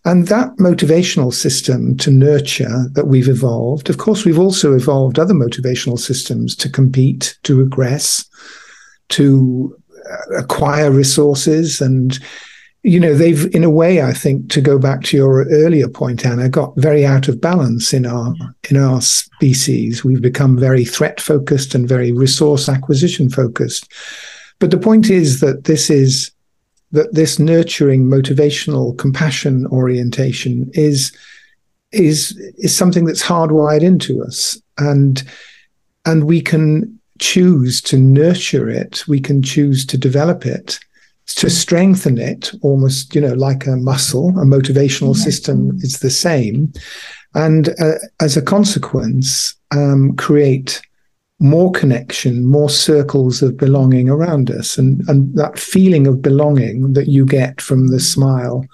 And 0.06 0.28
that 0.28 0.58
motivational 0.58 1.34
system 1.34 1.96
to 1.98 2.12
nurture 2.12 2.90
that 2.92 3.08
we've 3.08 3.30
evolved, 3.30 3.90
of 3.90 3.98
course, 3.98 4.26
we've 4.26 4.40
also 4.40 4.74
evolved 4.74 5.18
other 5.18 5.34
motivational 5.34 5.98
systems 5.98 6.56
to 6.58 6.70
compete, 6.70 7.38
to 7.44 7.58
regress, 7.58 8.26
to 9.10 9.74
uh, 10.12 10.40
acquire 10.40 10.92
resources. 10.92 11.80
And, 11.80 12.20
you 12.84 13.00
know, 13.00 13.14
they've, 13.14 13.46
in 13.56 13.64
a 13.64 13.70
way, 13.70 14.02
I 14.02 14.12
think, 14.12 14.50
to 14.50 14.60
go 14.60 14.78
back 14.78 15.04
to 15.04 15.18
your 15.18 15.48
earlier 15.50 15.88
point, 15.88 16.26
Anna, 16.26 16.50
got 16.50 16.76
very 16.76 17.06
out 17.06 17.30
of 17.30 17.40
balance 17.40 17.94
in 17.94 18.06
our, 18.06 18.34
in 18.70 18.76
our 18.76 19.00
species. 19.00 20.04
We've 20.04 20.22
become 20.22 20.58
very 20.58 20.84
threat 20.84 21.22
focused 21.22 21.76
and 21.76 21.88
very 21.88 22.12
resource 22.12 22.68
acquisition 22.68 23.30
focused. 23.30 23.90
But 24.60 24.72
the 24.72 24.78
point 24.78 25.10
is 25.10 25.40
that 25.40 25.64
this 25.64 25.90
is 25.90 26.33
that 26.94 27.14
this 27.14 27.38
nurturing, 27.38 28.06
motivational, 28.06 28.98
compassion 28.98 29.68
orientation 29.68 30.72
is 30.74 31.12
is 31.92 32.36
is 32.58 32.76
something 32.76 33.06
that's 33.06 33.24
hardwired 33.24 33.82
into 33.82 34.24
us, 34.24 34.60
and 34.78 35.24
and 36.06 36.24
we 36.24 36.42
can 36.42 37.00
choose 37.20 37.82
to 37.82 37.98
nurture 37.98 38.70
it, 38.70 39.08
we 39.08 39.20
can 39.20 39.42
choose 39.42 39.86
to 39.86 39.98
develop 39.98 40.46
it, 40.46 40.80
to 41.26 41.50
strengthen 41.50 42.18
it, 42.18 42.52
almost, 42.62 43.16
you 43.16 43.22
know, 43.22 43.34
like 43.34 43.66
a 43.66 43.78
muscle, 43.78 44.30
a 44.30 44.46
motivational 44.46 45.16
system 45.16 45.78
is 45.82 46.00
the 46.00 46.10
same. 46.10 46.74
And 47.34 47.70
uh, 47.80 47.94
as 48.20 48.36
a 48.36 48.42
consequence, 48.42 49.56
um, 49.72 50.16
create 50.18 50.82
more 51.44 51.72
connection, 51.74 52.46
more 52.46 52.70
circles 52.70 53.42
of 53.42 53.58
belonging 53.58 54.10
around 54.10 54.50
us. 54.50 54.78
And, 54.78 55.02
and 55.10 55.36
that 55.36 55.60
feeling 55.60 56.08
of 56.08 56.22
belonging 56.22 56.94
that 56.94 57.10
you 57.10 57.26
get 57.26 57.60
from 57.60 57.90
the 57.90 58.00
smile 58.00 58.66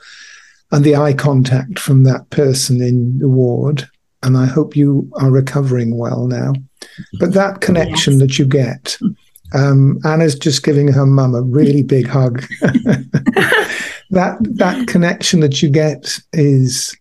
and 0.71 0.86
the 0.86 0.95
eye 0.95 1.13
contact 1.13 1.79
from 1.79 2.03
that 2.03 2.29
person 2.29 2.79
in 2.79 3.17
the 3.17 3.27
ward. 3.27 3.89
And 4.21 4.38
I 4.38 4.45
hope 4.45 4.75
you 4.75 5.10
are 5.15 5.32
recovering 5.32 5.97
well 5.97 6.27
now. 6.27 6.53
But 7.19 7.34
that 7.34 7.62
connection 7.62 8.13
yes. 8.13 8.21
that 8.21 8.39
you 8.39 8.45
get, 8.45 8.99
um, 9.55 9.99
Anna's 10.05 10.38
just 10.38 10.62
giving 10.62 10.89
her 10.89 11.08
mum 11.08 11.34
a 11.34 11.41
really 11.41 11.82
big 11.82 12.08
hug. 12.08 12.45
that 14.12 14.38
that 14.41 14.88
connection 14.88 15.39
that 15.39 15.63
you 15.63 15.69
get 15.69 16.19
is 16.34 16.95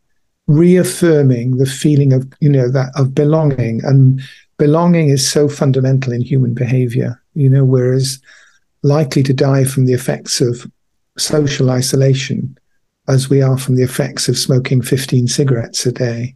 reaffirming 0.47 1.59
the 1.59 1.67
feeling 1.67 2.15
of 2.15 2.27
you 2.41 2.49
know 2.49 2.71
that 2.71 2.91
of 2.95 3.15
belonging 3.15 3.85
and 3.85 4.23
belonging 4.59 5.09
is 5.09 5.29
so 5.29 5.49
fundamental 5.49 6.13
in 6.13 6.21
human 6.21 6.55
behavior 6.55 7.21
you 7.35 7.49
know 7.49 7.65
whereas 7.65 8.21
likely 8.83 9.23
to 9.23 9.33
die 9.33 9.65
from 9.65 9.87
the 9.87 9.93
effects 9.93 10.41
of 10.41 10.67
social 11.17 11.71
isolation 11.71 12.57
as 13.09 13.31
we 13.31 13.41
are 13.41 13.59
from 13.59 13.77
the 13.77 13.83
effects 13.83 14.29
of 14.29 14.37
smoking 14.37 14.83
15 14.83 15.27
cigarettes 15.29 15.87
a 15.87 15.93
day 15.93 16.35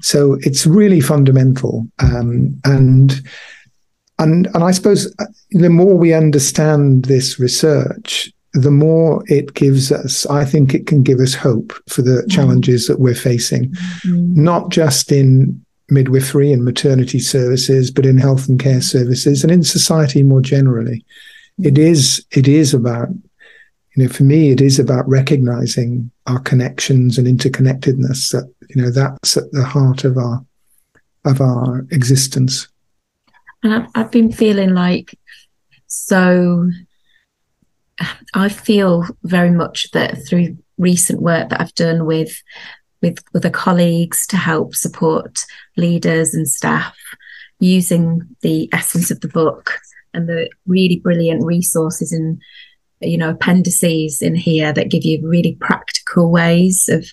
so 0.00 0.38
it's 0.40 0.66
really 0.66 1.00
fundamental 1.00 1.86
um, 1.98 2.58
and 2.64 3.20
and 4.18 4.46
and 4.46 4.64
i 4.64 4.70
suppose 4.70 5.12
uh, 5.18 5.26
the 5.50 5.68
more 5.68 5.96
we 5.96 6.14
understand 6.14 7.04
this 7.04 7.38
research 7.38 8.32
the 8.54 8.70
more 8.70 9.22
it 9.26 9.54
gives 9.54 9.90
us, 9.90 10.26
I 10.26 10.44
think 10.44 10.74
it 10.74 10.86
can 10.86 11.02
give 11.02 11.18
us 11.18 11.34
hope 11.34 11.72
for 11.88 12.02
the 12.02 12.22
mm. 12.22 12.30
challenges 12.30 12.86
that 12.86 13.00
we're 13.00 13.14
facing, 13.14 13.72
mm. 14.06 14.36
not 14.36 14.70
just 14.70 15.10
in 15.10 15.64
midwifery 15.90 16.52
and 16.52 16.64
maternity 16.64 17.18
services, 17.18 17.90
but 17.90 18.06
in 18.06 18.18
health 18.18 18.48
and 18.48 18.58
care 18.58 18.80
services 18.80 19.42
and 19.42 19.52
in 19.52 19.62
society 19.62 20.22
more 20.22 20.40
generally. 20.40 21.04
Mm. 21.60 21.66
It 21.66 21.78
is 21.78 22.24
it 22.32 22.48
is 22.48 22.74
about, 22.74 23.08
you 23.94 24.02
know, 24.02 24.08
for 24.08 24.24
me, 24.24 24.50
it 24.50 24.60
is 24.60 24.78
about 24.78 25.08
recognizing 25.08 26.10
our 26.26 26.40
connections 26.40 27.18
and 27.18 27.26
interconnectedness. 27.26 28.32
That 28.32 28.52
you 28.70 28.82
know, 28.82 28.90
that's 28.90 29.36
at 29.36 29.50
the 29.52 29.64
heart 29.64 30.04
of 30.04 30.16
our 30.16 30.44
of 31.24 31.40
our 31.40 31.86
existence. 31.90 32.68
And 33.62 33.86
I've 33.94 34.10
been 34.10 34.32
feeling 34.32 34.74
like 34.74 35.18
so 35.86 36.70
I 38.34 38.48
feel 38.48 39.06
very 39.22 39.50
much 39.50 39.90
that 39.92 40.26
through 40.26 40.58
recent 40.78 41.22
work 41.22 41.50
that 41.50 41.60
I've 41.60 41.74
done 41.74 42.04
with 42.04 42.42
with 43.04 43.22
other 43.34 43.50
colleagues 43.50 44.26
to 44.28 44.36
help 44.36 44.74
support 44.74 45.44
leaders 45.76 46.34
and 46.34 46.48
staff 46.48 46.96
using 47.60 48.22
the 48.40 48.68
essence 48.72 49.10
of 49.10 49.20
the 49.20 49.28
book 49.28 49.78
and 50.14 50.28
the 50.28 50.48
really 50.66 50.98
brilliant 50.98 51.44
resources 51.44 52.12
and 52.12 52.40
you 53.00 53.18
know 53.18 53.30
appendices 53.30 54.22
in 54.22 54.34
here 54.34 54.72
that 54.72 54.90
give 54.90 55.04
you 55.04 55.20
really 55.28 55.56
practical 55.60 56.30
ways 56.30 56.88
of 56.88 57.06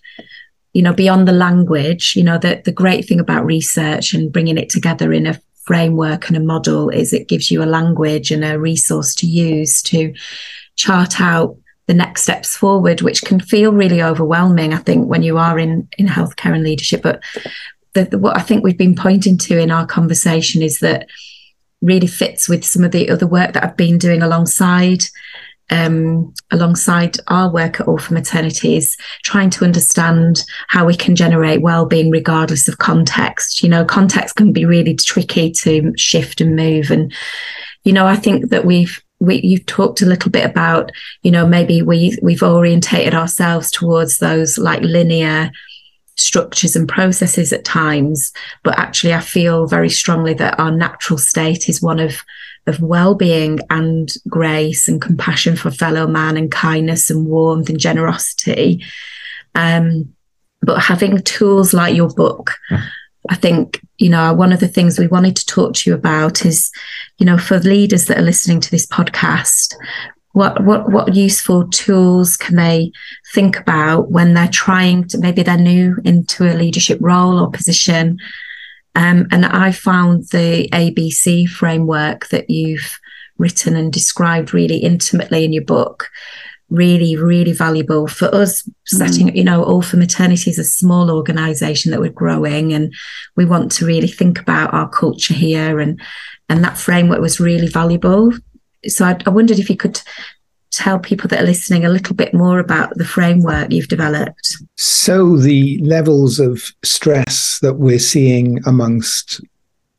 you 0.74 0.82
know 0.82 0.94
beyond 0.94 1.28
the 1.28 1.34
language 1.34 2.14
you 2.16 2.24
know 2.24 2.38
the, 2.38 2.62
the 2.64 2.72
great 2.72 3.06
thing 3.06 3.20
about 3.20 3.46
research 3.46 4.14
and 4.14 4.32
bringing 4.32 4.58
it 4.58 4.70
together 4.70 5.12
in 5.12 5.28
a 5.28 5.40
framework 5.64 6.28
and 6.28 6.38
a 6.38 6.40
model 6.40 6.90
is 6.90 7.14
it 7.14 7.28
gives 7.28 7.52
you 7.52 7.62
a 7.62 7.66
language 7.66 8.32
and 8.32 8.44
a 8.44 8.60
resource 8.60 9.14
to 9.14 9.28
use 9.28 9.82
to 9.82 10.14
chart 10.76 11.20
out 11.20 11.58
the 11.92 11.98
next 11.98 12.24
steps 12.24 12.56
forward, 12.56 13.02
which 13.02 13.22
can 13.22 13.38
feel 13.38 13.74
really 13.74 14.02
overwhelming, 14.02 14.74
I 14.74 14.78
think, 14.78 15.10
when 15.10 15.24
you 15.24 15.38
are 15.38 15.60
in, 15.60 15.90
in 15.98 16.08
healthcare 16.08 16.54
and 16.54 16.64
leadership. 16.64 17.02
But 17.02 17.22
the, 17.92 18.06
the, 18.06 18.18
what 18.18 18.38
I 18.38 18.42
think 18.42 18.64
we've 18.64 18.78
been 18.78 18.96
pointing 18.96 19.38
to 19.40 19.60
in 19.60 19.72
our 19.72 19.86
conversation 19.86 20.62
is 20.62 20.80
that 20.80 21.10
really 21.82 22.08
fits 22.08 22.48
with 22.48 22.64
some 22.64 22.86
of 22.86 22.92
the 22.92 23.10
other 23.10 23.28
work 23.28 23.52
that 23.52 23.66
I've 23.66 23.76
been 23.76 23.98
doing 23.98 24.22
alongside 24.22 25.04
um, 25.70 26.34
alongside 26.52 27.18
our 27.28 27.50
work 27.52 27.80
at 27.80 27.88
All 27.88 27.98
for 27.98 28.14
Maternity 28.14 28.76
is 28.76 28.98
trying 29.24 29.50
to 29.52 29.64
understand 29.64 30.44
how 30.68 30.86
we 30.86 30.96
can 30.96 31.16
generate 31.16 31.62
well-being 31.62 32.10
regardless 32.10 32.68
of 32.68 32.78
context. 32.78 33.64
You 33.64 33.70
know, 33.70 33.86
context 33.86 34.36
can 34.36 34.52
be 34.52 34.66
really 34.66 34.96
tricky 34.96 35.52
to 35.64 35.94
shift 35.98 36.40
and 36.40 36.56
move, 36.56 36.90
and 36.90 37.14
you 37.84 37.92
know, 37.92 38.06
I 38.06 38.16
think 38.16 38.50
that 38.50 38.64
we've 38.64 39.02
we, 39.22 39.40
you've 39.42 39.68
talked 39.68 40.02
a 40.02 40.08
little 40.08 40.32
bit 40.32 40.46
about, 40.46 40.92
you 41.22 41.30
know, 41.30 41.48
maybe 41.48 41.82
we 41.84 42.18
we've 42.22 42.44
orientated 42.44 43.14
ourselves 43.14 43.70
towards 43.70 44.18
those 44.18 44.58
like 44.58 44.82
linear 44.82 45.52
structures 46.18 46.76
and 46.76 46.90
processes 46.90 47.54
at 47.54 47.64
times, 47.64 48.34
but 48.64 48.78
actually, 48.78 49.14
I 49.14 49.22
feel 49.22 49.68
very 49.68 49.90
strongly 49.90 50.34
that 50.36 50.60
our 50.60 50.72
natural 50.72 51.20
state 51.20 51.70
is 51.70 51.82
one 51.82 52.00
of 52.00 52.24
of 52.68 52.80
well-being 52.80 53.60
and 53.70 54.12
grace 54.28 54.88
and 54.88 55.02
compassion 55.02 55.56
for 55.56 55.72
fellow 55.72 56.08
man 56.08 56.36
and 56.38 56.52
kindness 56.52 57.10
and 57.10 57.26
warmth 57.26 57.70
and 57.70 57.80
generosity. 57.80 58.84
Um, 59.56 60.14
but 60.62 60.80
having 60.80 61.22
tools 61.24 61.74
like 61.74 61.96
your 61.96 62.10
book 62.10 62.52
I 63.32 63.36
think, 63.36 63.80
you 63.98 64.10
know, 64.10 64.34
one 64.34 64.52
of 64.52 64.60
the 64.60 64.68
things 64.68 65.00
we 65.00 65.08
wanted 65.08 65.38
to 65.38 65.46
talk 65.46 65.74
to 65.76 65.90
you 65.90 65.96
about 65.96 66.46
is, 66.46 66.70
you 67.18 67.26
know, 67.26 67.38
for 67.38 67.60
leaders 67.60 68.06
that 68.06 68.18
are 68.18 68.24
listening 68.24 68.60
to 68.60 68.70
this 68.70 68.86
podcast, 68.86 69.74
what 70.34 70.64
what 70.66 70.92
what 70.92 71.16
useful 71.16 71.68
tools 71.70 72.36
can 72.36 72.58
they 72.58 72.92
think 73.34 73.58
about 73.58 74.12
when 74.12 74.34
they're 74.34 74.50
trying 74.50 75.08
to 75.08 75.18
maybe 75.18 75.44
they're 75.44 75.58
new 75.58 75.96
into 76.04 76.44
a 76.44 76.56
leadership 76.56 77.00
role 77.02 77.40
or 77.40 77.50
position? 77.50 78.20
Um, 78.94 79.28
and 79.32 79.46
i 79.46 79.72
found 79.72 80.24
the 80.32 80.68
abc 80.74 81.48
framework 81.48 82.28
that 82.28 82.50
you've 82.50 83.00
written 83.38 83.78
and 83.78 83.94
described 83.94 84.54
really 84.54 84.80
intimately 84.80 85.46
in 85.46 85.54
your 85.54 85.64
book 85.64 86.10
really, 86.72 87.16
really 87.18 87.52
valuable 87.52 88.08
for 88.08 88.34
us 88.34 88.68
setting, 88.86 89.28
mm. 89.28 89.36
you 89.36 89.44
know, 89.44 89.64
all 89.64 89.82
for 89.82 89.98
maternity 89.98 90.50
is 90.50 90.58
a 90.58 90.64
small 90.64 91.12
organization 91.12 91.92
that 91.92 92.00
we're 92.00 92.10
growing 92.10 92.74
and 92.74 92.94
we 93.36 93.46
want 93.46 93.72
to 93.74 93.86
really 93.86 94.08
think 94.08 94.40
about 94.40 94.74
our 94.74 94.90
culture 94.90 95.34
here 95.34 95.80
and 95.80 96.02
and 96.50 96.64
that 96.64 96.78
framework 96.78 97.22
was 97.22 97.40
really 97.40 97.68
valuable. 97.68 98.32
So 98.88 99.06
I, 99.06 99.18
I 99.26 99.30
wondered 99.30 99.60
if 99.60 99.70
you 99.70 99.78
could 99.78 100.02
tell 100.72 101.00
people 101.00 101.28
that 101.28 101.42
are 101.42 101.46
listening 101.46 101.86
a 101.86 101.90
little 101.90 102.16
bit 102.16 102.34
more 102.34 102.60
about 102.60 102.98
the 102.98 103.06
framework 103.06 103.72
you've 103.72 103.88
developed. 103.88 104.58
So 104.78 105.38
the 105.38 105.78
levels 105.84 106.40
of 106.40 106.72
stress 106.84 107.60
that 107.60 107.76
we're 107.76 108.00
seeing 108.00 108.60
amongst 108.66 109.42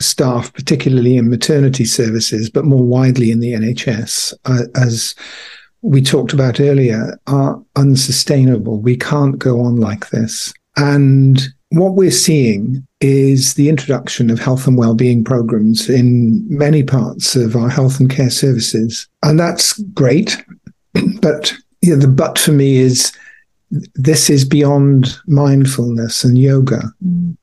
staff, 0.00 0.52
particularly 0.52 1.16
in 1.16 1.30
maternity 1.30 1.84
services, 1.84 2.50
but 2.50 2.64
more 2.64 2.82
widely 2.82 3.30
in 3.30 3.40
the 3.40 3.52
NHS, 3.52 4.34
uh, 4.44 4.64
as 4.74 5.14
we 5.82 6.00
talked 6.00 6.32
about 6.32 6.60
earlier 6.60 7.18
are 7.26 7.60
unsustainable. 7.76 8.80
We 8.80 8.96
can't 8.96 9.38
go 9.38 9.60
on 9.60 9.76
like 9.76 10.10
this. 10.10 10.52
And 10.76 11.42
what 11.70 11.94
we're 11.94 12.10
seeing 12.10 12.86
is 13.00 13.54
the 13.54 13.68
introduction 13.68 14.30
of 14.30 14.38
health 14.38 14.66
and 14.66 14.78
well-being 14.78 15.24
programs 15.24 15.88
in 15.88 16.46
many 16.48 16.82
parts 16.82 17.34
of 17.34 17.56
our 17.56 17.68
health 17.68 17.98
and 17.98 18.08
care 18.08 18.30
services. 18.30 19.08
And 19.22 19.38
that's 19.38 19.78
great. 19.78 20.42
But 21.20 21.54
you 21.80 21.94
know, 21.94 22.00
the 22.00 22.08
but 22.08 22.38
for 22.38 22.52
me 22.52 22.76
is 22.76 23.12
this 23.94 24.28
is 24.30 24.44
beyond 24.44 25.18
mindfulness 25.26 26.24
and 26.24 26.38
yoga. 26.38 26.82
Mm. 27.04 27.36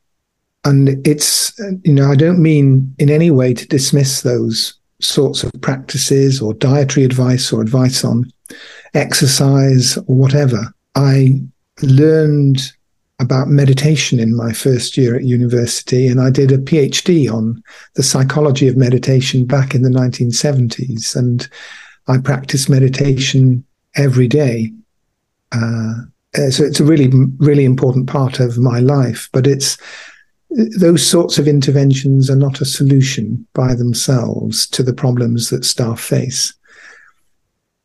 And 0.65 1.07
it's, 1.07 1.57
you 1.83 1.93
know, 1.93 2.11
I 2.11 2.15
don't 2.15 2.41
mean 2.41 2.93
in 2.99 3.09
any 3.09 3.31
way 3.31 3.53
to 3.53 3.67
dismiss 3.67 4.21
those 4.21 4.78
sorts 5.01 5.43
of 5.43 5.51
practices 5.61 6.41
or 6.41 6.53
dietary 6.55 7.05
advice 7.05 7.51
or 7.51 7.61
advice 7.61 8.03
on 8.03 8.31
exercise 8.93 9.97
or 9.97 10.15
whatever. 10.15 10.73
I 10.95 11.41
learned 11.81 12.71
about 13.19 13.49
meditation 13.49 14.19
in 14.19 14.35
my 14.35 14.53
first 14.53 14.97
year 14.97 15.15
at 15.15 15.23
university, 15.23 16.07
and 16.07 16.21
I 16.21 16.29
did 16.29 16.51
a 16.51 16.57
PhD 16.57 17.31
on 17.31 17.61
the 17.95 18.03
psychology 18.03 18.67
of 18.67 18.77
meditation 18.77 19.45
back 19.45 19.75
in 19.75 19.81
the 19.81 19.89
1970s. 19.89 21.15
And 21.15 21.47
I 22.07 22.17
practice 22.17 22.69
meditation 22.69 23.65
every 23.95 24.27
day. 24.27 24.71
Uh, 25.51 25.93
so 26.49 26.63
it's 26.63 26.79
a 26.79 26.85
really, 26.85 27.09
really 27.37 27.65
important 27.65 28.07
part 28.07 28.39
of 28.39 28.57
my 28.57 28.79
life, 28.79 29.29
but 29.33 29.47
it's 29.47 29.77
those 30.49 31.05
sorts 31.05 31.37
of 31.37 31.47
interventions 31.47 32.29
are 32.29 32.35
not 32.35 32.61
a 32.61 32.65
solution 32.65 33.45
by 33.53 33.75
themselves 33.75 34.67
to 34.69 34.83
the 34.83 34.93
problems 34.93 35.49
that 35.49 35.63
staff 35.63 35.99
face. 35.99 36.53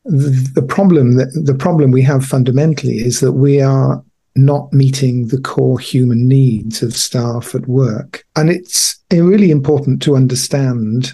The, 0.07 0.64
problem 0.66 1.16
that 1.16 1.31
the 1.44 1.55
problem 1.55 1.90
we 1.90 2.03
have 2.03 2.24
fundamentally 2.24 2.98
is 2.98 3.20
that 3.20 3.33
we 3.33 3.61
are 3.61 4.03
not 4.37 4.72
meeting 4.72 5.29
the 5.29 5.40
core 5.40 5.79
human 5.79 6.27
needs 6.27 6.83
of 6.83 6.96
staff 6.96 7.55
at 7.55 7.68
work. 7.68 8.24
And 8.37 8.50
it's 8.50 8.98
really 9.11 9.50
important 9.50 10.03
to 10.03 10.16
understand 10.16 11.12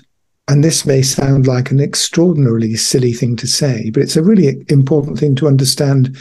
and 0.48 0.64
this 0.64 0.84
may 0.84 1.00
sound 1.00 1.46
like 1.46 1.70
an 1.70 1.78
extraordinarily 1.78 2.74
silly 2.74 3.12
thing 3.12 3.36
to 3.36 3.46
say, 3.46 3.88
but 3.90 4.02
it's 4.02 4.16
a 4.16 4.22
really 4.22 4.64
important 4.68 5.16
thing 5.16 5.36
to 5.36 5.46
understand 5.46 6.16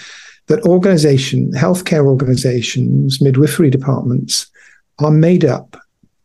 that 0.46 0.64
organization, 0.66 1.52
healthcare 1.54 2.06
organizations, 2.06 3.20
midwifery 3.22 3.72
departments 3.72 4.48
are 5.00 5.12
made 5.12 5.46
up 5.46 5.78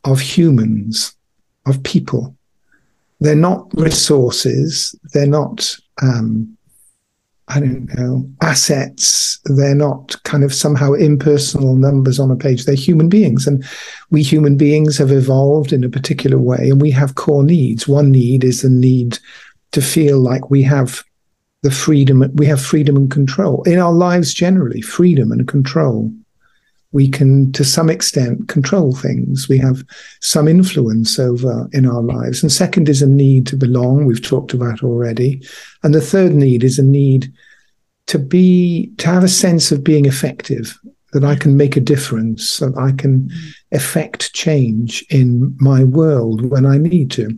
of 0.03 0.19
humans, 0.19 1.15
of 1.65 1.81
people. 1.83 2.35
They're 3.19 3.35
not 3.35 3.67
resources. 3.73 4.93
They're 5.13 5.27
not 5.27 5.75
um, 6.01 6.55
I 7.47 7.59
don't 7.59 7.93
know, 7.95 8.27
assets. 8.41 9.39
They're 9.45 9.75
not 9.75 10.21
kind 10.23 10.43
of 10.43 10.53
somehow 10.53 10.93
impersonal 10.93 11.75
numbers 11.75 12.19
on 12.19 12.31
a 12.31 12.35
page. 12.35 12.65
They're 12.65 12.73
human 12.73 13.07
beings. 13.07 13.45
And 13.45 13.63
we 14.09 14.23
human 14.23 14.57
beings 14.57 14.97
have 14.97 15.11
evolved 15.11 15.71
in 15.71 15.83
a 15.83 15.89
particular 15.89 16.39
way 16.39 16.69
and 16.69 16.81
we 16.81 16.89
have 16.91 17.15
core 17.15 17.43
needs. 17.43 17.87
One 17.87 18.11
need 18.11 18.43
is 18.43 18.61
the 18.61 18.69
need 18.69 19.19
to 19.73 19.81
feel 19.81 20.19
like 20.19 20.49
we 20.49 20.63
have 20.63 21.03
the 21.61 21.69
freedom, 21.69 22.23
we 22.35 22.45
have 22.47 22.61
freedom 22.61 22.95
and 22.95 23.11
control 23.11 23.63
in 23.63 23.79
our 23.79 23.93
lives 23.93 24.33
generally, 24.33 24.81
freedom 24.81 25.31
and 25.31 25.47
control. 25.47 26.11
We 26.95 27.09
can, 27.09 27.51
to 27.51 27.65
some 27.65 27.89
extent, 27.89 28.47
control 28.47 28.95
things. 28.95 29.49
We 29.49 29.57
have 29.57 29.83
some 30.21 30.47
influence 30.47 31.19
over 31.19 31.67
in 31.73 31.85
our 31.85 32.01
lives. 32.01 32.41
And 32.41 32.49
second 32.49 32.87
is 32.87 33.01
a 33.01 33.07
need 33.07 33.45
to 33.47 33.57
belong, 33.57 34.05
we've 34.05 34.21
talked 34.21 34.53
about 34.53 34.81
already. 34.81 35.45
And 35.83 35.93
the 35.93 35.99
third 35.99 36.33
need 36.33 36.63
is 36.63 36.79
a 36.79 36.83
need 36.83 37.33
to 38.07 38.17
be 38.17 38.93
to 38.99 39.07
have 39.07 39.25
a 39.25 39.27
sense 39.27 39.73
of 39.73 39.83
being 39.83 40.05
effective 40.05 40.79
that 41.11 41.25
I 41.25 41.35
can 41.35 41.57
make 41.57 41.75
a 41.75 41.81
difference, 41.81 42.59
that 42.59 42.77
I 42.77 42.93
can 42.93 43.29
effect 43.71 44.33
change 44.33 45.03
in 45.09 45.53
my 45.59 45.83
world 45.83 46.45
when 46.45 46.65
I 46.65 46.77
need 46.77 47.11
to. 47.11 47.37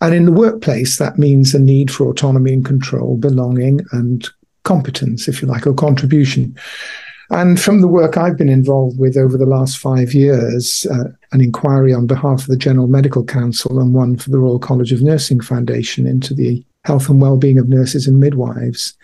And 0.00 0.14
in 0.14 0.24
the 0.24 0.32
workplace, 0.32 0.98
that 0.98 1.16
means 1.16 1.54
a 1.54 1.60
need 1.60 1.92
for 1.92 2.08
autonomy 2.08 2.54
and 2.54 2.64
control, 2.64 3.16
belonging 3.16 3.82
and 3.92 4.28
competence, 4.64 5.28
if 5.28 5.40
you 5.40 5.46
like, 5.46 5.64
or 5.64 5.74
contribution. 5.74 6.56
And 7.30 7.60
from 7.60 7.80
the 7.80 7.88
work 7.88 8.16
I've 8.16 8.36
been 8.36 8.48
involved 8.48 8.98
with 8.98 9.16
over 9.16 9.36
the 9.36 9.46
last 9.46 9.78
five 9.78 10.12
years, 10.14 10.84
uh, 10.90 11.04
an 11.32 11.40
inquiry 11.40 11.94
on 11.94 12.06
behalf 12.06 12.42
of 12.42 12.46
the 12.48 12.56
General 12.56 12.88
Medical 12.88 13.24
Council 13.24 13.78
and 13.78 13.94
one 13.94 14.16
for 14.16 14.30
the 14.30 14.38
Royal 14.38 14.58
College 14.58 14.92
of 14.92 15.00
Nursing 15.00 15.40
Foundation 15.40 16.06
into 16.06 16.34
the 16.34 16.64
health 16.84 17.08
and 17.08 17.20
well-being 17.20 17.58
of 17.58 17.68
nurses 17.68 18.08
and 18.08 18.18
midwives, 18.18 18.94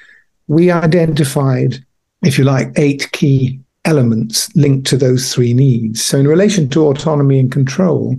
we 0.48 0.70
identified, 0.70 1.84
if 2.22 2.36
you 2.36 2.44
like, 2.44 2.72
eight 2.76 3.10
key 3.12 3.60
elements 3.84 4.54
linked 4.56 4.88
to 4.88 4.96
those 4.96 5.32
three 5.32 5.54
needs. 5.54 6.04
So, 6.04 6.18
in 6.18 6.26
relation 6.26 6.68
to 6.70 6.86
autonomy 6.86 7.38
and 7.38 7.52
control, 7.52 8.16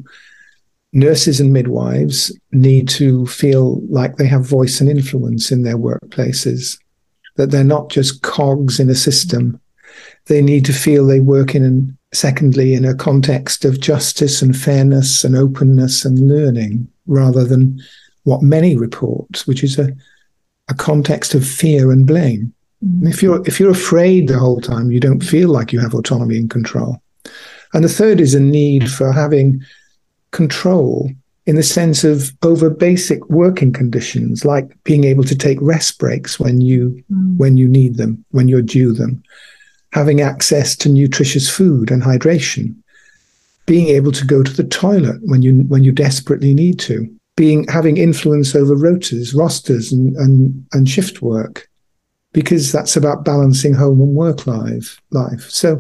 nurses 0.94 1.42
and 1.42 1.52
midwives 1.52 2.38
need 2.54 2.88
to 2.90 3.26
feel 3.28 3.82
like 3.90 4.16
they 4.16 4.28
have 4.28 4.46
voice 4.46 4.80
and 4.80 4.90
influence 4.90 5.52
in 5.52 5.64
their 5.64 5.78
workplaces, 5.78 6.80
that 7.36 7.52
they're 7.52 7.64
not 7.64 7.90
just 7.90 8.22
cogs 8.22 8.80
in 8.80 8.90
a 8.90 8.96
system. 8.96 9.60
They 10.26 10.42
need 10.42 10.66
to 10.66 10.74
feel 10.74 11.06
they 11.06 11.20
work 11.20 11.56
in, 11.56 11.98
secondly, 12.14 12.74
in 12.74 12.86
a 12.86 12.96
context 12.96 13.66
of 13.66 13.80
justice 13.80 14.42
and 14.42 14.56
fairness 14.56 15.24
and 15.24 15.36
openness 15.36 16.06
and 16.06 16.28
learning 16.28 16.88
rather 17.06 17.46
than 17.46 17.80
what 18.24 18.42
many 18.42 18.76
report, 18.76 19.44
which 19.46 19.64
is 19.64 19.80
a, 19.80 19.90
a 20.68 20.74
context 20.74 21.34
of 21.34 21.48
fear 21.48 21.92
and 21.92 22.06
blame. 22.06 22.54
Mm-hmm. 22.86 23.08
If 23.08 23.24
you're 23.24 23.42
if 23.48 23.60
you're 23.60 23.72
afraid 23.72 24.28
the 24.28 24.38
whole 24.38 24.62
time, 24.62 24.92
you 24.92 25.00
don't 25.00 25.24
feel 25.24 25.50
like 25.50 25.74
you 25.74 25.80
have 25.80 25.94
autonomy 25.94 26.38
and 26.38 26.50
control. 26.50 27.02
And 27.74 27.84
the 27.84 27.90
third 27.90 28.20
is 28.20 28.36
a 28.36 28.40
need 28.40 28.92
for 28.92 29.12
having 29.12 29.64
control 30.32 31.10
in 31.48 31.56
the 31.56 31.64
sense 31.64 32.04
of 32.04 32.32
over 32.44 32.70
basic 32.70 33.28
working 33.30 33.72
conditions, 33.72 34.44
like 34.44 34.78
being 34.84 35.06
able 35.06 35.24
to 35.24 35.36
take 35.36 35.58
rest 35.62 35.98
breaks 35.98 36.40
when 36.40 36.60
you 36.62 37.04
mm. 37.12 37.38
when 37.38 37.58
you 37.58 37.68
need 37.68 37.96
them, 37.96 38.24
when 38.32 38.48
you're 38.48 38.62
due 38.62 38.94
them, 38.94 39.24
having 39.94 40.22
access 40.22 40.76
to 40.76 40.90
nutritious 40.90 41.50
food 41.50 41.92
and 41.92 42.04
hydration, 42.04 42.76
being 43.66 43.88
able 43.88 44.12
to 44.12 44.26
go 44.26 44.44
to 44.44 44.54
the 44.54 44.64
toilet 44.64 45.20
when 45.24 45.42
you 45.42 45.64
when 45.64 45.84
you 45.84 45.92
desperately 45.92 46.54
need 46.54 46.80
to, 46.80 47.08
being 47.36 47.66
having 47.68 47.98
influence 47.98 48.56
over 48.56 48.76
rotas, 48.76 49.36
rosters, 49.36 49.92
and, 49.92 50.16
and, 50.18 50.66
and 50.74 50.90
shift 50.90 51.22
work, 51.22 51.68
because 52.34 52.72
that's 52.72 52.96
about 52.96 53.26
balancing 53.26 53.74
home 53.74 54.02
and 54.02 54.16
work 54.16 54.48
life. 54.48 55.00
Life. 55.12 55.50
So 55.50 55.78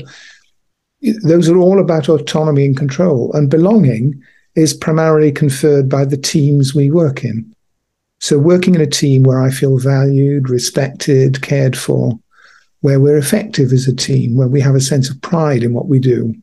those 1.23 1.47
are 1.47 1.57
all 1.57 1.79
about 1.79 2.09
autonomy 2.09 2.65
and 2.65 2.77
control, 2.77 3.31
and 3.33 3.49
belonging 3.49 4.21
is 4.55 4.73
primarily 4.73 5.31
conferred 5.31 5.87
by 5.87 6.03
the 6.03 6.17
teams 6.17 6.73
we 6.73 6.89
work 6.89 7.23
in. 7.23 7.53
So 8.19 8.39
working 8.39 8.73
in 8.73 8.81
a 8.81 8.87
team 8.87 9.21
where 9.21 9.41
I 9.41 9.51
feel 9.51 9.77
valued, 9.77 10.49
respected, 10.49 11.43
cared 11.43 11.77
for, 11.77 12.19
where 12.81 12.99
we're 12.99 13.17
effective 13.17 13.71
as 13.71 13.87
a 13.87 13.95
team, 13.95 14.35
where 14.35 14.47
we 14.47 14.61
have 14.61 14.75
a 14.75 14.81
sense 14.81 15.09
of 15.09 15.21
pride 15.21 15.63
in 15.63 15.73
what 15.73 15.87
we 15.87 15.99
do, 15.99 16.35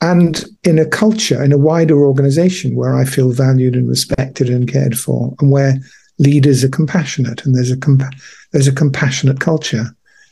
and 0.00 0.44
in 0.64 0.78
a 0.78 0.84
culture, 0.84 1.42
in 1.42 1.52
a 1.52 1.58
wider 1.58 1.98
organization 2.04 2.74
where 2.74 2.94
I 2.94 3.04
feel 3.04 3.32
valued 3.32 3.74
and 3.74 3.88
respected 3.88 4.50
and 4.50 4.70
cared 4.70 4.98
for, 4.98 5.34
and 5.40 5.50
where 5.50 5.76
leaders 6.18 6.62
are 6.62 6.68
compassionate 6.68 7.44
and 7.44 7.54
there's 7.54 7.70
a 7.70 7.76
compa- 7.76 8.14
there's 8.52 8.68
a 8.68 8.72
compassionate 8.72 9.40
culture, 9.40 9.86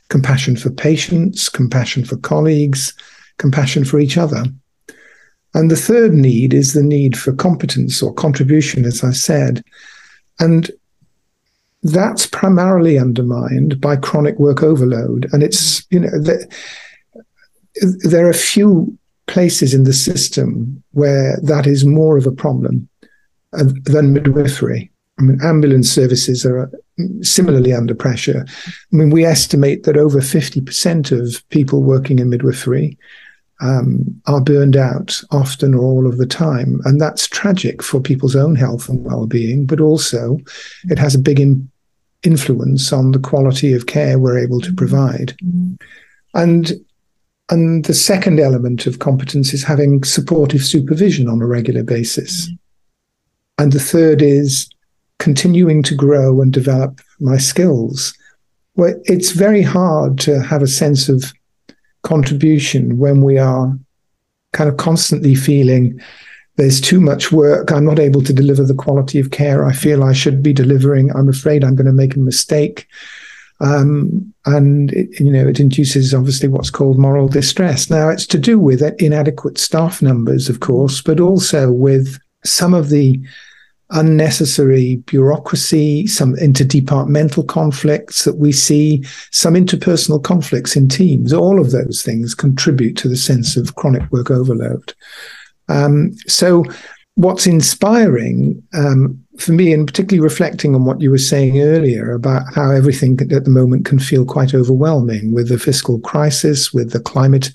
compassion 0.09 0.57
for 0.57 0.71
patients, 0.71 1.49
compassion 1.49 2.05
for 2.05 2.16
colleagues, 2.18 2.92
compassion 3.38 3.85
for 3.85 3.99
each 3.99 4.18
other. 4.18 4.45
And 5.55 5.71
the 5.71 5.77
third 5.77 6.12
need 6.12 6.55
is 6.55 6.73
the 6.73 6.83
need 6.83 7.16
for 7.16 7.33
competence 7.33 8.03
or 8.03 8.12
contribution, 8.12 8.85
as 8.85 9.03
I 9.03 9.12
said. 9.12 9.62
And 10.38 10.71
that's 11.83 12.27
primarily 12.27 12.99
undermined 12.99 13.81
by 13.81 13.97
chronic 13.97 14.38
work 14.38 14.62
overload. 14.62 15.29
And 15.33 15.42
it's, 15.42 15.85
you 15.90 16.01
know, 16.01 16.11
the, 16.11 16.49
there 18.05 18.29
are 18.29 18.33
few 18.33 18.97
places 19.27 19.75
in 19.75 19.85
the 19.85 19.92
system 19.92 20.83
where 20.92 21.38
that 21.42 21.66
is 21.66 21.85
more 21.85 22.16
of 22.16 22.27
a 22.27 22.33
problem 22.33 22.88
uh, 23.59 23.64
than 23.85 24.12
midwifery. 24.12 24.90
I 25.18 25.23
mean, 25.23 25.40
ambulance 25.42 25.90
services 25.90 26.45
are 26.47 26.71
similarly 27.21 27.73
under 27.73 27.95
pressure. 27.95 28.47
I 28.49 28.97
mean, 28.97 29.11
we 29.11 29.25
estimate 29.25 29.85
that 29.85 29.97
over 29.97 30.21
50% 30.21 31.12
of 31.12 31.49
people 31.51 31.83
working 31.83 32.18
in 32.18 32.31
midwifery 32.31 32.97
um, 33.61 34.21
are 34.27 34.40
burned 34.40 34.77
out 34.77 35.21
often 35.31 35.75
or 35.75 35.85
all 35.85 36.07
of 36.07 36.18
the 36.18 36.27
time. 36.27 36.81
And 36.85 37.01
that's 37.01 37.29
tragic 37.29 37.83
for 37.83 38.01
people's 38.01 38.35
own 38.35 38.57
health 38.57 38.88
and 38.88 39.05
well 39.05 39.27
being, 39.27 39.66
but 39.66 39.81
also 39.81 40.38
it 40.90 40.99
has 40.99 41.14
a 41.14 41.21
big 41.21 41.40
in- 41.40 41.71
influence 42.23 42.93
on 42.93 43.13
the 43.13 43.19
quality 43.19 43.73
of 43.73 43.87
care 43.87 44.19
we're 44.19 44.39
able 44.39 44.61
to 44.61 44.73
provide. 44.73 45.35
Mm-hmm. 45.45 45.75
And 46.35 46.73
and 47.51 47.85
the 47.85 47.95
second 47.95 48.41
element 48.41 48.87
of 48.87 49.01
competence 49.01 49.53
is 49.53 49.63
having 49.63 50.05
supportive 50.05 50.63
supervision 50.63 51.29
on 51.29 51.43
a 51.43 51.47
regular 51.47 51.83
basis. 51.83 52.47
Mm-hmm. 52.47 52.55
And 53.63 53.73
the 53.73 53.81
third 53.81 54.23
is 54.23 54.69
continuing 55.19 55.83
to 55.85 55.95
grow 55.95 56.41
and 56.41 56.53
develop 56.53 57.01
my 57.21 57.37
skills. 57.37 58.15
Well, 58.75 58.95
it's 59.05 59.33
very 59.33 59.63
hard 59.63 60.19
to 60.21 60.43
have 60.43 60.63
a 60.63 60.67
sense 60.67 61.09
of 61.09 61.33
contribution 62.03 62.99
when 62.99 63.23
we 63.23 63.39
are 63.39 63.79
kind 64.53 64.69
of 64.69 64.79
constantly 64.79 65.35
feeling 65.35 66.01
there's 66.57 66.81
too 66.81 67.01
much 67.01 67.33
work. 67.33 67.71
I'm 67.71 67.85
not 67.85 67.98
able 67.98 68.23
to 68.23 68.33
deliver 68.33 68.65
the 68.65 68.75
quality 68.75 69.19
of 69.19 69.31
care 69.31 69.65
I 69.65 69.73
feel 69.73 70.05
I 70.05 70.13
should 70.13 70.42
be 70.42 70.53
delivering. 70.53 71.11
I'm 71.15 71.29
afraid 71.29 71.65
I'm 71.65 71.77
going 71.77 71.87
to 71.87 71.92
make 71.92 72.15
a 72.15 72.21
mistake. 72.21 72.87
Um, 73.61 74.35
and 74.44 74.92
it, 74.92 75.21
you 75.21 75.31
know 75.31 75.46
it 75.46 75.61
induces 75.61 76.13
obviously 76.13 76.48
what's 76.48 76.71
called 76.71 76.98
moral 76.98 77.29
distress. 77.29 77.88
Now 77.88 78.09
it's 78.09 78.27
to 78.29 78.38
do 78.38 78.59
with 78.59 78.83
inadequate 79.00 79.57
staff 79.57 80.03
numbers, 80.03 80.48
of 80.48 80.61
course, 80.61 81.00
but 81.00 81.21
also 81.21 81.71
with 81.71 82.19
some 82.44 82.75
of 82.75 82.90
the 82.90 83.21
unnecessary 83.90 84.96
bureaucracy, 85.07 86.07
some 86.07 86.35
interdepartmental 86.37 87.46
conflicts 87.46 88.25
that 88.25 88.38
we 88.38 88.50
see, 88.50 89.05
some 89.31 89.55
interpersonal 89.55 90.23
conflicts 90.23 90.75
in 90.75 90.88
teams. 90.88 91.33
All 91.33 91.61
of 91.61 91.71
those 91.71 92.03
things 92.03 92.35
contribute 92.35 92.96
to 92.96 93.09
the 93.09 93.17
sense 93.17 93.57
of 93.57 93.77
chronic 93.77 94.11
work 94.11 94.31
overload. 94.31 94.94
Um, 95.69 96.15
so, 96.27 96.65
what's 97.15 97.46
inspiring 97.46 98.63
um, 98.75 99.23
for 99.38 99.52
me, 99.52 99.73
and 99.73 99.87
particularly 99.87 100.23
reflecting 100.23 100.75
on 100.75 100.85
what 100.85 101.00
you 101.00 101.10
were 101.10 101.19
saying 101.19 101.60
earlier 101.60 102.13
about 102.13 102.42
how 102.54 102.71
everything 102.71 103.19
at 103.33 103.44
the 103.44 103.50
moment 103.50 103.85
can 103.85 103.98
feel 103.98 104.25
quite 104.25 104.54
overwhelming 104.54 105.33
with 105.33 105.48
the 105.48 105.58
fiscal 105.58 105.98
crisis, 106.00 106.73
with 106.73 106.92
the 106.92 107.00
climate, 107.00 107.50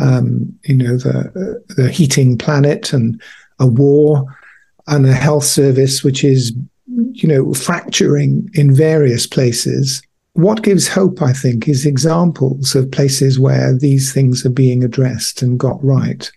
um, 0.00 0.52
you 0.64 0.76
know, 0.76 0.96
the 0.96 1.62
the 1.76 1.90
heating 1.90 2.36
planet, 2.38 2.92
and 2.92 3.20
a 3.58 3.66
war 3.66 4.24
and 4.86 5.06
a 5.06 5.12
health 5.12 5.44
service 5.44 6.02
which 6.02 6.24
is, 6.24 6.52
you 7.12 7.28
know, 7.28 7.52
fracturing 7.52 8.48
in 8.54 8.74
various 8.74 9.26
places. 9.26 10.02
What 10.32 10.62
gives 10.62 10.88
hope, 10.88 11.20
I 11.20 11.32
think, 11.32 11.68
is 11.68 11.84
examples 11.84 12.74
of 12.74 12.90
places 12.90 13.38
where 13.38 13.76
these 13.76 14.12
things 14.12 14.46
are 14.46 14.50
being 14.50 14.84
addressed 14.84 15.42
and 15.42 15.58
got 15.58 15.82
right. 15.84 16.30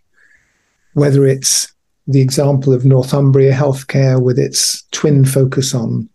Whether 0.94 1.26
it's 1.26 1.72
the 2.08 2.22
example 2.22 2.74
of 2.74 2.86
Northumbria 2.86 3.54
Healthcare 3.54 4.22
with 4.22 4.38
its 4.38 4.84
twin 4.92 5.26
focus 5.26 5.74
on 5.74 6.10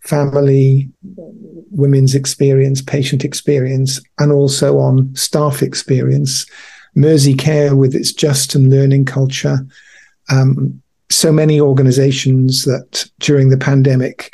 family, 0.00 0.90
women's 1.70 2.14
experience, 2.14 2.82
patient 2.82 3.24
experience, 3.24 4.00
and 4.18 4.32
also 4.32 4.78
on 4.78 5.14
staff 5.14 5.62
experience. 5.62 6.46
Mersey 6.94 7.34
Care 7.34 7.76
with 7.76 7.94
its 7.94 8.12
just 8.12 8.54
and 8.54 8.70
learning 8.70 9.04
culture. 9.04 9.58
Um, 10.30 10.82
so 11.08 11.32
many 11.32 11.60
organizations 11.60 12.64
that 12.64 13.08
during 13.18 13.48
the 13.50 13.56
pandemic 13.56 14.32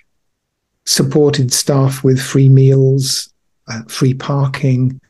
supported 0.85 1.53
staff 1.53 2.05
with 2.05 2.21
free 2.21 2.49
meals, 2.49 3.33
uh, 3.69 3.83
free 3.89 4.15
parking, 4.15 5.01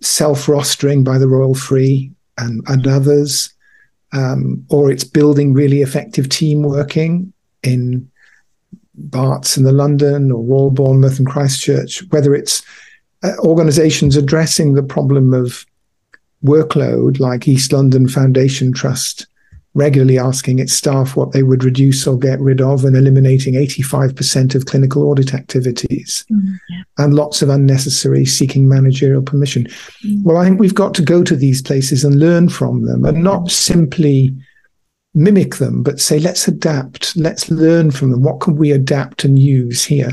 self 0.00 0.46
rostering 0.46 1.02
by 1.04 1.18
the 1.18 1.28
Royal 1.28 1.54
Free 1.54 2.12
and, 2.38 2.62
and 2.68 2.86
others, 2.86 3.52
um, 4.16 4.64
or 4.70 4.90
it's 4.90 5.04
building 5.04 5.52
really 5.52 5.82
effective 5.82 6.28
team 6.28 6.62
working 6.62 7.32
in 7.62 8.10
Barts 8.94 9.58
in 9.58 9.64
the 9.64 9.72
London 9.72 10.32
or 10.32 10.42
Royal 10.42 10.70
Bournemouth 10.70 11.18
and 11.18 11.26
Christchurch, 11.26 12.02
whether 12.08 12.34
it's 12.34 12.62
uh, 13.22 13.32
organizations 13.40 14.16
addressing 14.16 14.72
the 14.72 14.82
problem 14.82 15.34
of 15.34 15.66
workload 16.42 17.20
like 17.20 17.46
East 17.46 17.72
London 17.72 18.08
Foundation 18.08 18.72
Trust 18.72 19.26
regularly 19.76 20.18
asking 20.18 20.58
its 20.58 20.72
staff 20.72 21.16
what 21.16 21.32
they 21.32 21.42
would 21.42 21.62
reduce 21.62 22.06
or 22.06 22.18
get 22.18 22.40
rid 22.40 22.62
of 22.62 22.82
and 22.84 22.96
eliminating 22.96 23.54
85% 23.54 24.54
of 24.54 24.64
clinical 24.64 25.02
audit 25.02 25.34
activities 25.34 26.24
mm, 26.32 26.58
yeah. 26.70 26.82
and 26.96 27.12
lots 27.12 27.42
of 27.42 27.50
unnecessary 27.50 28.24
seeking 28.24 28.70
managerial 28.70 29.20
permission. 29.20 29.66
Mm. 30.02 30.24
Well, 30.24 30.38
I 30.38 30.46
think 30.46 30.58
we've 30.58 30.74
got 30.74 30.94
to 30.94 31.02
go 31.02 31.22
to 31.22 31.36
these 31.36 31.60
places 31.60 32.04
and 32.04 32.18
learn 32.18 32.48
from 32.48 32.86
them 32.86 33.04
and 33.04 33.22
not 33.22 33.50
simply 33.50 34.34
mimic 35.12 35.56
them, 35.56 35.82
but 35.82 36.00
say, 36.00 36.18
let's 36.20 36.48
adapt, 36.48 37.14
let's 37.14 37.50
learn 37.50 37.90
from 37.90 38.10
them. 38.10 38.22
What 38.22 38.40
can 38.40 38.56
we 38.56 38.72
adapt 38.72 39.24
and 39.24 39.38
use 39.38 39.84
here? 39.84 40.12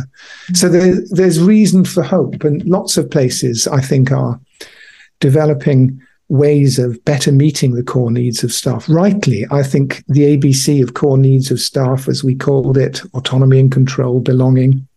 Mm. 0.50 0.58
So 0.58 0.68
there, 0.68 0.96
there's 1.12 1.42
reason 1.42 1.86
for 1.86 2.04
hope. 2.04 2.44
And 2.44 2.62
lots 2.66 2.98
of 2.98 3.10
places, 3.10 3.66
I 3.66 3.80
think, 3.80 4.12
are 4.12 4.38
developing 5.22 6.02
ways 6.34 6.80
of 6.80 7.04
better 7.06 7.32
meeting 7.32 7.76
the 7.76 7.84
core 7.84 8.10
needs 8.10 8.44
of 8.44 8.52
staff. 8.52 8.90
Rightly, 8.90 9.46
I 9.52 9.62
think 9.62 10.04
the 10.08 10.36
ABC 10.36 10.82
of 10.82 10.96
core 10.96 11.18
needs 11.18 11.52
of 11.52 11.60
staff, 11.60 12.08
as 12.08 12.24
we 12.24 12.34
called 12.34 12.76
it, 12.76 13.02
autonomy 13.14 13.60
and 13.60 13.72
control, 13.72 14.20
belonging, 14.20 14.88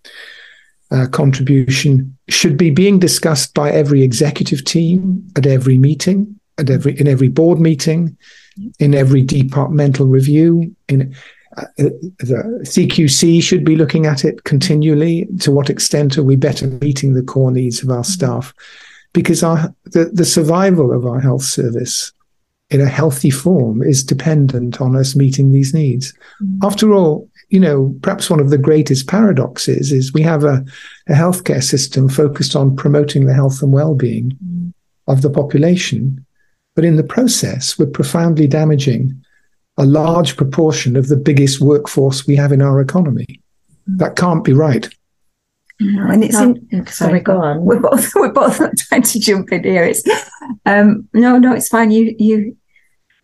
uh, 0.91 1.09
contribution, 1.13 2.17
should 2.29 2.57
be 2.57 2.71
being 2.71 2.99
discussed 2.99 3.53
by 3.53 3.71
every 3.71 4.03
executive 4.03 4.65
team 4.65 5.29
at 5.37 5.45
every 5.47 5.77
meeting, 5.77 6.41
at 6.57 6.71
every 6.71 6.99
in 6.99 7.07
every 7.07 7.29
board 7.29 7.61
meeting, 7.61 8.17
in 8.79 8.95
every 8.95 9.21
departmental 9.21 10.07
review. 10.07 10.75
In 10.89 11.15
uh, 11.59 11.67
the 11.77 12.61
CQC 12.63 13.43
should 13.43 13.65
be 13.65 13.77
looking 13.77 14.07
at 14.07 14.25
it 14.25 14.45
continually. 14.45 15.29
To 15.41 15.51
what 15.51 15.69
extent 15.69 16.17
are 16.17 16.25
we 16.25 16.37
better 16.37 16.67
meeting 16.67 17.13
the 17.13 17.23
core 17.23 17.51
needs 17.51 17.83
of 17.83 17.91
our 17.91 18.05
staff? 18.05 18.55
Because 19.17 19.43
our 19.43 19.75
the, 19.85 20.11
the 20.13 20.27
survival 20.27 20.93
of 20.93 21.07
our 21.07 21.19
health 21.19 21.43
service 21.43 22.13
in 22.69 22.83
a 22.83 22.95
healthy 23.01 23.31
form 23.31 23.83
is 23.83 24.05
dependent 24.05 24.79
on 24.79 24.95
us 24.95 25.17
meeting 25.17 25.51
these 25.51 25.73
needs. 25.73 26.13
Mm. 26.43 26.59
After 26.63 26.93
all, 26.93 27.27
you 27.49 27.59
know, 27.59 27.97
perhaps 28.03 28.29
one 28.29 28.41
of 28.41 28.51
the 28.51 28.59
greatest 28.59 29.09
paradoxes 29.09 29.91
is 29.91 30.13
we 30.13 30.21
have 30.21 30.45
a, 30.45 30.63
a 31.09 31.15
healthcare 31.15 31.63
system 31.63 32.11
focused 32.11 32.55
on 32.55 32.77
promoting 32.77 33.25
the 33.25 33.33
health 33.33 33.63
and 33.63 33.73
well-being 33.73 34.37
mm. 34.45 34.75
of 35.07 35.23
the 35.23 35.31
population, 35.31 36.23
but 36.75 36.85
in 36.85 36.97
the 36.97 37.11
process, 37.17 37.79
we're 37.79 37.87
profoundly 37.87 38.47
damaging 38.47 39.19
a 39.79 39.87
large 39.87 40.37
proportion 40.37 40.95
of 40.95 41.09
the 41.09 41.17
biggest 41.17 41.59
workforce 41.63 42.27
we 42.27 42.37
have 42.37 42.53
in 42.53 42.61
our 42.61 42.83
economy. 42.83 43.41
Mm. 43.89 43.99
That 43.99 44.17
can't 44.17 44.45
be 44.45 44.53
right. 44.53 44.87
No, 45.79 46.11
and 46.11 46.25
it's 46.25 46.39
in, 46.39 46.57
sorry, 46.71 46.87
sorry, 46.87 47.21
go 47.21 47.43
on. 47.43 47.65
We're 47.65 47.81
both 47.81 48.15
we're 48.15 48.33
both 48.33 48.59
trying 48.79 49.03
to 49.03 49.21
jump 49.21 49.53
in 49.53 49.65
here. 49.65 49.85
It's 49.85 50.03
um, 50.65 51.09
no, 51.13 51.39
no, 51.39 51.55
it's 51.55 51.69
fine. 51.69 51.91
You 51.91 52.15
you. 52.19 52.57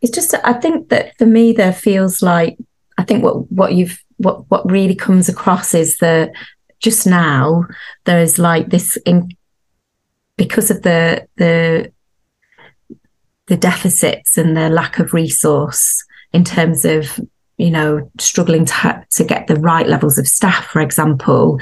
It's 0.02 0.14
just 0.14 0.34
I 0.44 0.52
think 0.54 0.88
that 0.88 1.16
for 1.16 1.26
me 1.26 1.52
there 1.52 1.72
feels 1.72 2.22
like 2.22 2.58
I 2.98 3.04
think 3.04 3.22
what 3.22 3.50
what 3.50 3.72
you've 3.72 4.02
what 4.18 4.50
what 4.50 4.70
really 4.70 4.94
comes 4.94 5.28
across 5.28 5.74
is 5.74 5.96
that 5.98 6.32
just 6.80 7.06
now 7.06 7.64
there 8.04 8.20
is 8.20 8.38
like 8.38 8.68
this 8.68 8.96
in 9.06 9.30
because 10.36 10.70
of 10.70 10.82
the 10.82 11.26
the 11.36 11.90
the 13.46 13.56
deficits 13.56 14.36
and 14.36 14.56
the 14.56 14.68
lack 14.68 14.98
of 14.98 15.14
resource 15.14 16.04
in 16.32 16.44
terms 16.44 16.84
of 16.84 17.18
you 17.58 17.70
know 17.70 18.10
struggling 18.18 18.64
to 18.64 19.06
to 19.10 19.24
get 19.24 19.46
the 19.46 19.56
right 19.56 19.86
levels 19.86 20.18
of 20.18 20.26
staff 20.26 20.66
for 20.66 20.80
example 20.80 21.60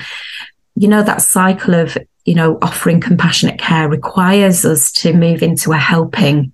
you 0.74 0.88
know, 0.88 1.02
that 1.02 1.22
cycle 1.22 1.74
of, 1.74 1.96
you 2.24 2.34
know, 2.34 2.58
offering 2.62 3.00
compassionate 3.00 3.58
care 3.58 3.88
requires 3.88 4.64
us 4.64 4.92
to 4.92 5.12
move 5.12 5.42
into 5.42 5.72
a 5.72 5.76
helping. 5.76 6.52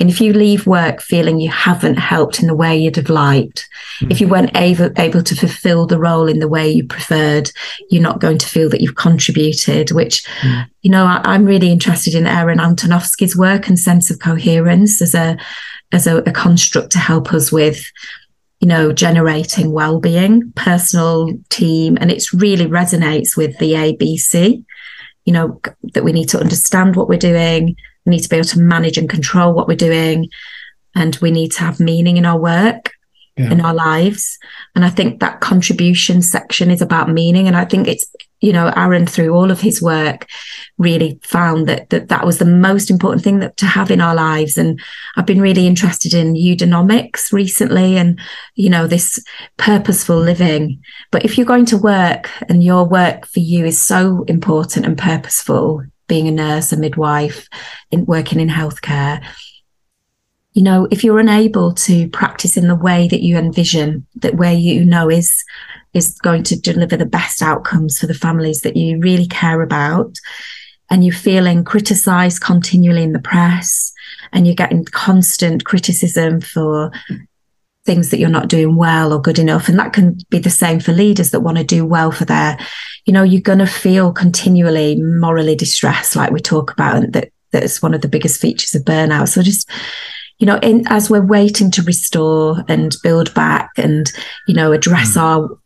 And 0.00 0.08
if 0.08 0.20
you 0.20 0.32
leave 0.32 0.66
work 0.66 1.00
feeling 1.00 1.38
you 1.38 1.50
haven't 1.50 1.96
helped 1.96 2.40
in 2.40 2.48
the 2.48 2.54
way 2.54 2.76
you'd 2.76 2.96
have 2.96 3.10
liked, 3.10 3.68
mm. 4.00 4.10
if 4.10 4.20
you 4.20 4.28
weren't 4.28 4.56
able, 4.56 4.90
able 4.96 5.22
to 5.22 5.36
fulfill 5.36 5.86
the 5.86 5.98
role 5.98 6.28
in 6.28 6.38
the 6.38 6.48
way 6.48 6.70
you 6.70 6.86
preferred, 6.86 7.50
you're 7.90 8.02
not 8.02 8.20
going 8.20 8.38
to 8.38 8.48
feel 8.48 8.68
that 8.70 8.80
you've 8.80 8.96
contributed, 8.96 9.92
which, 9.92 10.24
mm. 10.40 10.66
you 10.80 10.90
know, 10.90 11.04
I, 11.04 11.34
am 11.34 11.44
really 11.44 11.70
interested 11.70 12.14
in 12.14 12.26
Aaron 12.26 12.58
Antonovsky's 12.58 13.36
work 13.36 13.68
and 13.68 13.78
sense 13.78 14.10
of 14.10 14.18
coherence 14.18 15.02
as 15.02 15.14
a, 15.14 15.36
as 15.92 16.06
a, 16.06 16.18
a 16.18 16.32
construct 16.32 16.90
to 16.92 16.98
help 16.98 17.32
us 17.34 17.52
with 17.52 17.84
you 18.62 18.68
know, 18.68 18.92
generating 18.92 19.72
well-being, 19.72 20.52
personal 20.52 21.28
team, 21.48 21.98
and 22.00 22.12
it's 22.12 22.32
really 22.32 22.66
resonates 22.66 23.36
with 23.36 23.58
the 23.58 23.72
ABC. 23.72 24.64
You 25.24 25.32
know, 25.32 25.60
that 25.94 26.04
we 26.04 26.12
need 26.12 26.28
to 26.30 26.40
understand 26.40 26.94
what 26.94 27.08
we're 27.08 27.18
doing, 27.18 27.76
we 28.06 28.10
need 28.10 28.22
to 28.22 28.28
be 28.28 28.36
able 28.36 28.48
to 28.48 28.60
manage 28.60 28.96
and 28.96 29.10
control 29.10 29.52
what 29.52 29.66
we're 29.66 29.76
doing, 29.76 30.28
and 30.94 31.16
we 31.16 31.32
need 31.32 31.50
to 31.52 31.60
have 31.60 31.80
meaning 31.80 32.16
in 32.16 32.24
our 32.24 32.38
work, 32.38 32.92
yeah. 33.36 33.50
in 33.50 33.60
our 33.60 33.74
lives. 33.74 34.38
And 34.76 34.84
I 34.84 34.90
think 34.90 35.18
that 35.18 35.40
contribution 35.40 36.22
section 36.22 36.70
is 36.70 36.80
about 36.80 37.10
meaning. 37.10 37.48
And 37.48 37.56
I 37.56 37.64
think 37.64 37.88
it's 37.88 38.06
you 38.42 38.52
know, 38.52 38.72
Aaron, 38.76 39.06
through 39.06 39.30
all 39.30 39.50
of 39.50 39.60
his 39.60 39.80
work, 39.80 40.26
really 40.76 41.18
found 41.22 41.68
that 41.68 41.88
that, 41.90 42.08
that 42.08 42.26
was 42.26 42.38
the 42.38 42.44
most 42.44 42.90
important 42.90 43.22
thing 43.22 43.38
that 43.38 43.56
to 43.58 43.66
have 43.66 43.90
in 43.90 44.00
our 44.00 44.16
lives. 44.16 44.58
And 44.58 44.80
I've 45.16 45.26
been 45.26 45.40
really 45.40 45.66
interested 45.66 46.12
in 46.12 46.34
eudaimonics 46.34 47.32
recently 47.32 47.96
and, 47.96 48.20
you 48.56 48.68
know, 48.68 48.88
this 48.88 49.24
purposeful 49.58 50.18
living. 50.18 50.82
But 51.12 51.24
if 51.24 51.38
you're 51.38 51.46
going 51.46 51.66
to 51.66 51.78
work 51.78 52.30
and 52.48 52.64
your 52.64 52.84
work 52.84 53.26
for 53.28 53.40
you 53.40 53.64
is 53.64 53.80
so 53.80 54.24
important 54.24 54.86
and 54.86 54.98
purposeful, 54.98 55.84
being 56.08 56.26
a 56.26 56.32
nurse, 56.32 56.72
a 56.72 56.76
midwife, 56.76 57.48
in 57.92 58.04
working 58.06 58.40
in 58.40 58.48
healthcare, 58.48 59.24
you 60.52 60.62
know, 60.62 60.88
if 60.90 61.04
you're 61.04 61.20
unable 61.20 61.72
to 61.72 62.08
practice 62.08 62.56
in 62.56 62.66
the 62.66 62.74
way 62.74 63.06
that 63.08 63.22
you 63.22 63.38
envision, 63.38 64.04
that 64.16 64.34
where 64.34 64.52
you 64.52 64.84
know 64.84 65.08
is 65.08 65.44
is 65.94 66.18
going 66.18 66.42
to 66.44 66.60
deliver 66.60 66.96
the 66.96 67.06
best 67.06 67.42
outcomes 67.42 67.98
for 67.98 68.06
the 68.06 68.14
families 68.14 68.60
that 68.62 68.76
you 68.76 68.98
really 68.98 69.26
care 69.26 69.62
about, 69.62 70.16
and 70.90 71.04
you're 71.04 71.14
feeling 71.14 71.64
criticized 71.64 72.40
continually 72.40 73.02
in 73.02 73.12
the 73.12 73.18
press, 73.18 73.92
and 74.32 74.46
you're 74.46 74.54
getting 74.54 74.84
constant 74.84 75.64
criticism 75.64 76.40
for 76.40 76.90
things 77.84 78.10
that 78.10 78.18
you're 78.18 78.28
not 78.28 78.48
doing 78.48 78.76
well 78.76 79.12
or 79.12 79.20
good 79.20 79.38
enough. 79.38 79.68
And 79.68 79.78
that 79.78 79.92
can 79.92 80.16
be 80.30 80.38
the 80.38 80.50
same 80.50 80.78
for 80.78 80.92
leaders 80.92 81.30
that 81.30 81.40
want 81.40 81.58
to 81.58 81.64
do 81.64 81.84
well 81.84 82.12
for 82.12 82.24
their, 82.24 82.56
you 83.06 83.12
know, 83.12 83.24
you're 83.24 83.40
going 83.40 83.58
to 83.58 83.66
feel 83.66 84.12
continually 84.12 85.00
morally 85.00 85.56
distressed, 85.56 86.14
like 86.14 86.30
we 86.30 86.40
talk 86.40 86.70
about, 86.70 86.96
and 86.96 87.12
that 87.12 87.30
that's 87.50 87.82
one 87.82 87.92
of 87.92 88.00
the 88.00 88.08
biggest 88.08 88.40
features 88.40 88.74
of 88.74 88.82
burnout. 88.82 89.28
So 89.28 89.42
just 89.42 89.68
you 90.38 90.46
know, 90.46 90.58
in, 90.60 90.84
as 90.88 91.08
we're 91.08 91.24
waiting 91.24 91.70
to 91.70 91.82
restore 91.82 92.64
and 92.66 92.96
build 93.04 93.32
back 93.32 93.70
and, 93.76 94.10
you 94.48 94.54
know, 94.54 94.72
address 94.72 95.16
mm. 95.16 95.20
our 95.20 95.58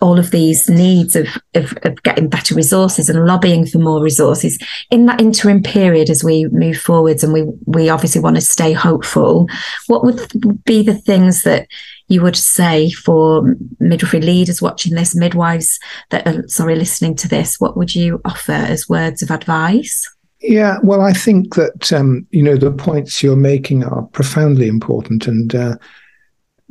all 0.00 0.18
of 0.18 0.30
these 0.30 0.68
needs 0.68 1.16
of, 1.16 1.28
of, 1.54 1.76
of, 1.82 2.02
getting 2.02 2.28
better 2.28 2.54
resources 2.54 3.08
and 3.08 3.26
lobbying 3.26 3.64
for 3.64 3.78
more 3.78 4.02
resources 4.02 4.58
in 4.90 5.06
that 5.06 5.20
interim 5.20 5.62
period 5.62 6.10
as 6.10 6.22
we 6.22 6.46
move 6.46 6.76
forwards 6.76 7.24
and 7.24 7.32
we 7.32 7.42
we 7.66 7.88
obviously 7.88 8.20
want 8.20 8.36
to 8.36 8.42
stay 8.42 8.72
hopeful. 8.72 9.48
What 9.86 10.04
would 10.04 10.64
be 10.64 10.82
the 10.82 10.94
things 10.94 11.42
that 11.44 11.68
you 12.08 12.22
would 12.22 12.36
say 12.36 12.90
for 12.90 13.56
midwifery 13.80 14.20
leaders 14.20 14.60
watching 14.60 14.94
this 14.94 15.14
midwives 15.14 15.78
that 16.10 16.26
are 16.26 16.46
sorry 16.48 16.74
listening 16.76 17.14
to 17.16 17.28
this 17.28 17.58
what 17.58 17.76
would 17.76 17.94
you 17.94 18.20
offer 18.24 18.52
as 18.52 18.88
words 18.88 19.22
of 19.22 19.30
advice? 19.30 20.08
Yeah, 20.40 20.76
well, 20.82 21.00
I 21.00 21.14
think 21.14 21.54
that 21.54 21.90
um, 21.92 22.26
you 22.30 22.42
know 22.42 22.56
the 22.56 22.70
points 22.70 23.22
you're 23.22 23.36
making 23.36 23.82
are 23.82 24.02
profoundly 24.02 24.68
important, 24.68 25.26
and 25.26 25.54
uh, 25.54 25.76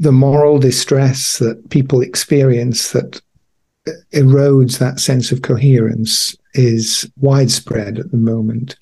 the 0.03 0.11
moral 0.11 0.59
distress 0.59 1.37
that 1.39 1.69
people 1.69 2.01
experience 2.01 2.91
that 2.91 3.21
erodes 4.13 4.77
that 4.77 4.99
sense 4.99 5.31
of 5.31 5.41
coherence 5.41 6.35
is 6.53 7.09
widespread 7.17 7.99
at 7.99 8.11
the 8.11 8.17
moment. 8.17 8.75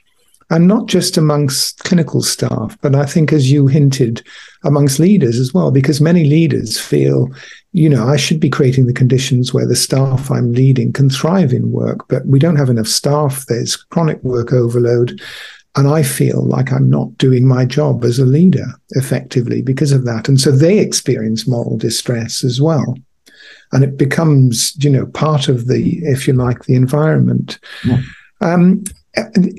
and 0.52 0.68
not 0.68 0.86
just 0.88 1.18
amongst 1.18 1.80
clinical 1.86 2.22
staff, 2.22 2.78
but 2.82 2.94
I 2.94 3.06
think, 3.06 3.32
as 3.32 3.50
you 3.50 3.68
hinted, 3.68 4.22
amongst 4.66 5.00
leaders 5.00 5.40
as 5.40 5.54
well, 5.54 5.72
because 5.72 6.02
many 6.02 6.26
leaders 6.26 6.78
feel, 6.78 7.30
you 7.72 7.88
know, 7.88 8.06
I 8.06 8.18
should 8.18 8.42
be 8.42 8.50
creating 8.50 8.86
the 8.86 8.94
conditions 8.94 9.54
where 9.54 9.66
the 9.66 9.78
staff 9.78 10.30
I'm 10.30 10.52
leading 10.52 10.92
can 10.92 11.10
thrive 11.10 11.54
in 11.54 11.72
work, 11.72 12.06
but 12.10 12.26
we 12.28 12.38
don't 12.38 12.58
have 12.58 12.70
enough 12.70 12.88
staff. 12.88 13.46
There's 13.46 13.78
chronic 13.78 14.22
work 14.24 14.52
overload. 14.52 15.22
And 15.76 15.88
I 15.88 16.04
feel 16.04 16.44
like 16.44 16.72
I'm 16.72 16.90
not 16.90 17.18
doing 17.18 17.48
my 17.48 17.66
job 17.66 18.04
as 18.04 18.20
a 18.20 18.26
leader 18.26 18.66
effectively 18.92 19.62
because 19.62 19.92
of 19.92 20.04
that. 20.06 20.28
And 20.28 20.40
so 20.40 20.52
they 20.52 20.80
experience 20.80 21.48
moral 21.48 21.78
distress 21.78 22.44
as 22.44 22.60
well. 22.60 22.98
And 23.72 23.84
it 23.84 23.98
becomes, 23.98 24.76
you 24.84 24.90
know, 24.90 25.06
part 25.06 25.48
of 25.48 25.68
the, 25.68 26.00
if 26.00 26.28
you 26.28 26.34
like, 26.34 26.66
the 26.66 26.76
environment. 26.76 27.58
Yeah. 27.86 28.02
Um, 28.42 28.84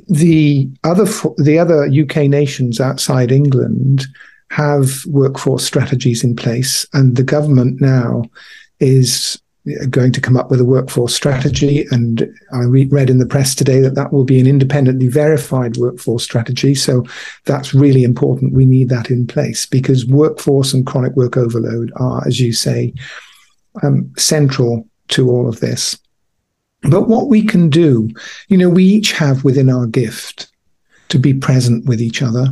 the 0.09 0.71
other 0.85 1.05
the 1.37 1.59
other 1.59 1.85
UK 1.85 2.29
nations 2.29 2.81
outside 2.81 3.31
England 3.31 4.07
have 4.51 5.05
workforce 5.07 5.65
strategies 5.65 6.25
in 6.25 6.37
place, 6.37 6.87
and 6.93 7.17
the 7.17 7.23
government 7.23 7.81
now 7.81 8.23
is 8.81 9.41
going 9.91 10.13
to 10.13 10.21
come 10.21 10.37
up 10.37 10.51
with 10.51 10.61
a 10.61 10.65
workforce 10.65 11.15
strategy. 11.15 11.87
And 11.91 12.29
I 12.53 12.65
read 12.65 13.11
in 13.11 13.19
the 13.19 13.27
press 13.27 13.55
today 13.55 13.81
that 13.81 13.95
that 13.95 14.13
will 14.13 14.25
be 14.25 14.41
an 14.41 14.47
independently 14.47 15.09
verified 15.09 15.77
workforce 15.77 16.25
strategy. 16.25 16.75
So 16.75 17.05
that's 17.45 17.73
really 17.73 18.03
important. 18.03 18.55
We 18.55 18.67
need 18.67 18.89
that 18.89 19.11
in 19.11 19.27
place 19.27 19.67
because 19.67 20.05
workforce 20.05 20.75
and 20.75 20.87
chronic 20.87 21.15
work 21.15 21.37
overload 21.37 21.93
are, 21.97 22.27
as 22.27 22.41
you 22.41 22.53
say, 22.53 22.93
um, 23.83 24.13
central 24.17 24.89
to 25.09 25.31
all 25.31 25.49
of 25.49 25.61
this. 25.61 25.99
But 26.83 27.09
what 27.09 27.29
we 27.29 27.45
can 27.45 27.71
do, 27.71 28.11
you 28.49 28.57
know, 28.59 28.69
we 28.69 28.85
each 28.85 29.13
have 29.13 29.45
within 29.45 29.71
our 29.71 29.87
gift 29.87 30.51
to 31.11 31.19
be 31.19 31.35
present 31.35 31.85
with 31.85 32.01
each 32.01 32.23
other 32.23 32.49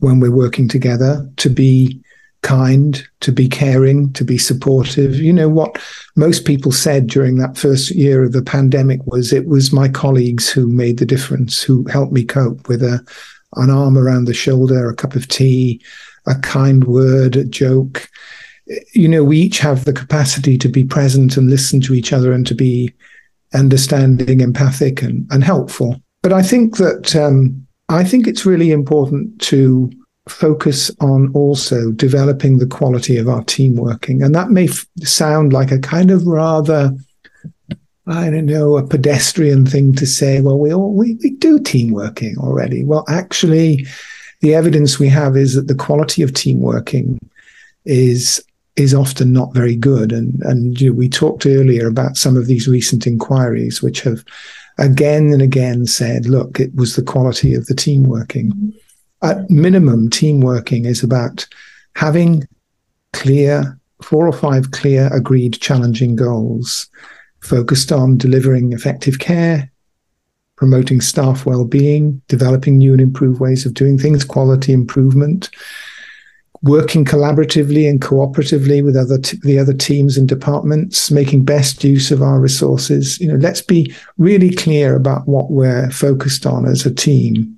when 0.00 0.20
we're 0.20 0.30
working 0.30 0.68
together, 0.68 1.30
to 1.36 1.48
be 1.48 2.02
kind, 2.42 3.06
to 3.20 3.32
be 3.32 3.48
caring, 3.48 4.12
to 4.14 4.24
be 4.24 4.38
supportive. 4.38 5.16
You 5.16 5.32
know, 5.32 5.48
what 5.48 5.78
most 6.16 6.44
people 6.44 6.72
said 6.72 7.06
during 7.06 7.36
that 7.36 7.58
first 7.58 7.90
year 7.90 8.24
of 8.24 8.32
the 8.32 8.42
pandemic 8.42 9.04
was 9.06 9.32
it 9.32 9.46
was 9.46 9.72
my 9.72 9.88
colleagues 9.88 10.48
who 10.48 10.66
made 10.66 10.98
the 10.98 11.06
difference, 11.06 11.62
who 11.62 11.84
helped 11.88 12.12
me 12.12 12.24
cope 12.24 12.68
with 12.68 12.82
a, 12.82 13.04
an 13.56 13.70
arm 13.70 13.98
around 13.98 14.24
the 14.24 14.34
shoulder, 14.34 14.88
a 14.88 14.96
cup 14.96 15.14
of 15.14 15.28
tea, 15.28 15.82
a 16.26 16.34
kind 16.36 16.84
word, 16.84 17.36
a 17.36 17.44
joke. 17.44 18.08
You 18.94 19.08
know, 19.08 19.24
we 19.24 19.38
each 19.38 19.58
have 19.58 19.84
the 19.84 19.92
capacity 19.92 20.56
to 20.58 20.68
be 20.68 20.84
present 20.84 21.36
and 21.36 21.50
listen 21.50 21.80
to 21.82 21.94
each 21.94 22.12
other 22.12 22.32
and 22.32 22.46
to 22.46 22.54
be 22.54 22.94
understanding, 23.52 24.40
empathic, 24.40 25.02
and, 25.02 25.26
and 25.30 25.42
helpful. 25.42 26.00
But 26.22 26.32
I 26.32 26.42
think 26.42 26.76
that 26.76 27.16
um, 27.16 27.66
I 27.88 28.04
think 28.04 28.26
it's 28.26 28.46
really 28.46 28.70
important 28.70 29.40
to 29.42 29.90
focus 30.28 30.90
on 31.00 31.32
also 31.32 31.90
developing 31.92 32.58
the 32.58 32.66
quality 32.66 33.16
of 33.16 33.28
our 33.28 33.42
team 33.44 33.76
working, 33.76 34.22
and 34.22 34.34
that 34.34 34.50
may 34.50 34.68
f- 34.68 34.86
sound 35.02 35.52
like 35.52 35.72
a 35.72 35.78
kind 35.78 36.10
of 36.10 36.26
rather 36.26 36.92
I 38.06 38.28
don't 38.28 38.46
know, 38.46 38.76
a 38.76 38.86
pedestrian 38.86 39.66
thing 39.66 39.94
to 39.94 40.06
say, 40.06 40.40
well, 40.40 40.58
we 40.58 40.72
all, 40.74 40.92
we, 40.92 41.16
we 41.22 41.30
do 41.30 41.60
team 41.60 41.92
working 41.92 42.36
already. 42.38 42.84
Well, 42.84 43.04
actually, 43.08 43.86
the 44.40 44.54
evidence 44.54 44.98
we 44.98 45.08
have 45.08 45.36
is 45.36 45.54
that 45.54 45.68
the 45.68 45.76
quality 45.76 46.22
of 46.22 46.34
team 46.34 46.60
working 46.60 47.18
is 47.84 48.42
is 48.76 48.94
often 48.94 49.32
not 49.32 49.52
very 49.52 49.76
good. 49.76 50.10
And, 50.10 50.40
and 50.42 50.80
you 50.80 50.90
know, 50.90 50.96
we 50.96 51.08
talked 51.08 51.44
earlier 51.44 51.86
about 51.86 52.16
some 52.16 52.36
of 52.36 52.46
these 52.46 52.66
recent 52.66 53.06
inquiries, 53.06 53.82
which 53.82 54.00
have 54.02 54.24
again 54.78 55.32
and 55.32 55.42
again 55.42 55.86
said, 55.86 56.26
look, 56.26 56.58
it 56.58 56.74
was 56.74 56.96
the 56.96 57.02
quality 57.02 57.54
of 57.54 57.66
the 57.66 57.74
team 57.74 58.04
working. 58.04 58.72
At 59.22 59.50
minimum, 59.50 60.08
team 60.08 60.40
working 60.40 60.86
is 60.86 61.02
about 61.02 61.46
having 61.94 62.46
clear, 63.12 63.78
four 64.02 64.26
or 64.26 64.32
five 64.32 64.70
clear, 64.70 65.08
agreed, 65.12 65.60
challenging 65.60 66.16
goals 66.16 66.88
focused 67.40 67.92
on 67.92 68.18
delivering 68.18 68.72
effective 68.72 69.18
care, 69.18 69.70
promoting 70.56 71.00
staff 71.00 71.46
well-being, 71.46 72.20
developing 72.28 72.78
new 72.78 72.92
and 72.92 73.00
improved 73.00 73.40
ways 73.40 73.64
of 73.66 73.74
doing 73.74 73.98
things, 73.98 74.24
quality 74.24 74.72
improvement, 74.72 75.50
working 76.62 77.06
collaboratively 77.06 77.88
and 77.88 78.02
cooperatively 78.02 78.84
with 78.84 78.94
other 78.96 79.18
t- 79.18 79.38
the 79.42 79.58
other 79.58 79.72
teams 79.72 80.18
and 80.18 80.28
departments, 80.28 81.10
making 81.10 81.44
best 81.44 81.82
use 81.82 82.10
of 82.10 82.22
our 82.22 82.38
resources. 82.38 83.18
You 83.18 83.28
know, 83.28 83.36
let's 83.36 83.62
be 83.62 83.94
really 84.18 84.54
clear 84.54 84.94
about 84.94 85.26
what 85.26 85.50
we're 85.50 85.90
focused 85.90 86.44
on 86.44 86.66
as 86.66 86.84
a 86.84 86.94
team, 86.94 87.56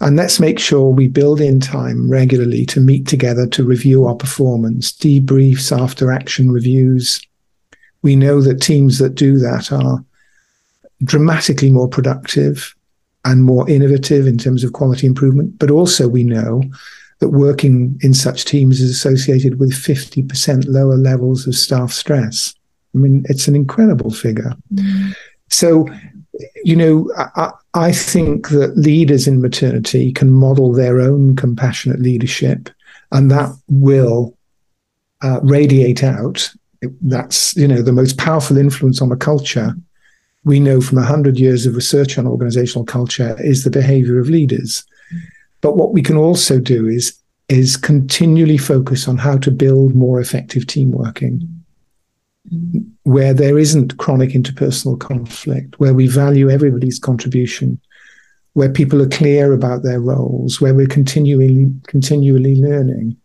and 0.00 0.16
let's 0.16 0.40
make 0.40 0.58
sure 0.58 0.90
we 0.90 1.08
build 1.08 1.40
in 1.40 1.60
time 1.60 2.10
regularly 2.10 2.66
to 2.66 2.80
meet 2.80 3.06
together 3.06 3.46
to 3.48 3.64
review 3.64 4.06
our 4.06 4.16
performance, 4.16 4.92
debriefs 4.92 5.76
after 5.76 6.10
action 6.10 6.50
reviews. 6.50 7.20
We 8.02 8.16
know 8.16 8.40
that 8.42 8.60
teams 8.60 8.98
that 8.98 9.14
do 9.14 9.38
that 9.38 9.70
are 9.70 10.04
dramatically 11.04 11.70
more 11.70 11.88
productive 11.88 12.74
and 13.24 13.44
more 13.44 13.68
innovative 13.70 14.26
in 14.26 14.38
terms 14.38 14.64
of 14.64 14.72
quality 14.72 15.06
improvement, 15.06 15.56
but 15.60 15.70
also 15.70 16.08
we 16.08 16.24
know 16.24 16.64
that 17.22 17.28
working 17.28 17.96
in 18.02 18.12
such 18.12 18.44
teams 18.44 18.80
is 18.80 18.90
associated 18.90 19.60
with 19.60 19.70
50% 19.70 20.64
lower 20.66 20.96
levels 20.96 21.46
of 21.46 21.54
staff 21.54 21.92
stress. 21.92 22.52
I 22.96 22.98
mean, 22.98 23.24
it's 23.28 23.46
an 23.46 23.54
incredible 23.54 24.10
figure. 24.10 24.52
Mm. 24.74 25.14
So, 25.48 25.86
you 26.64 26.74
know, 26.74 27.08
I, 27.16 27.52
I, 27.74 27.92
think 27.92 28.48
that 28.48 28.76
leaders 28.76 29.28
in 29.28 29.40
maternity 29.40 30.10
can 30.10 30.32
model 30.32 30.72
their 30.72 31.00
own 31.00 31.36
compassionate 31.36 32.00
leadership, 32.00 32.68
and 33.12 33.30
that 33.30 33.54
will 33.68 34.36
uh, 35.22 35.38
radiate 35.44 36.02
out. 36.02 36.52
That's, 37.02 37.54
you 37.56 37.68
know, 37.68 37.82
the 37.82 37.92
most 37.92 38.18
powerful 38.18 38.58
influence 38.58 39.00
on 39.00 39.12
a 39.12 39.16
culture 39.16 39.76
we 40.42 40.58
know 40.58 40.80
from 40.80 40.96
100 40.96 41.38
years 41.38 41.66
of 41.66 41.76
research 41.76 42.18
on 42.18 42.26
organizational 42.26 42.84
culture 42.84 43.36
is 43.40 43.62
the 43.62 43.70
behavior 43.70 44.18
of 44.18 44.28
leaders. 44.28 44.84
But 45.62 45.76
what 45.76 45.92
we 45.92 46.02
can 46.02 46.16
also 46.16 46.60
do 46.60 46.86
is 46.86 47.18
is 47.48 47.76
continually 47.76 48.56
focus 48.56 49.08
on 49.08 49.18
how 49.18 49.36
to 49.36 49.50
build 49.50 49.94
more 49.94 50.20
effective 50.20 50.66
team 50.66 50.92
working 50.92 51.62
where 53.04 53.32
there 53.32 53.58
isn't 53.58 53.98
chronic 53.98 54.30
interpersonal 54.30 54.98
conflict, 54.98 55.78
where 55.78 55.94
we 55.94 56.06
value 56.06 56.50
everybody's 56.50 56.98
contribution, 56.98 57.80
where 58.54 58.70
people 58.70 59.00
are 59.00 59.08
clear 59.08 59.52
about 59.52 59.82
their 59.82 60.00
roles, 60.00 60.60
where 60.60 60.74
we're 60.74 60.86
continually 60.86 61.72
continually 61.86 62.56
learning, 62.56 63.16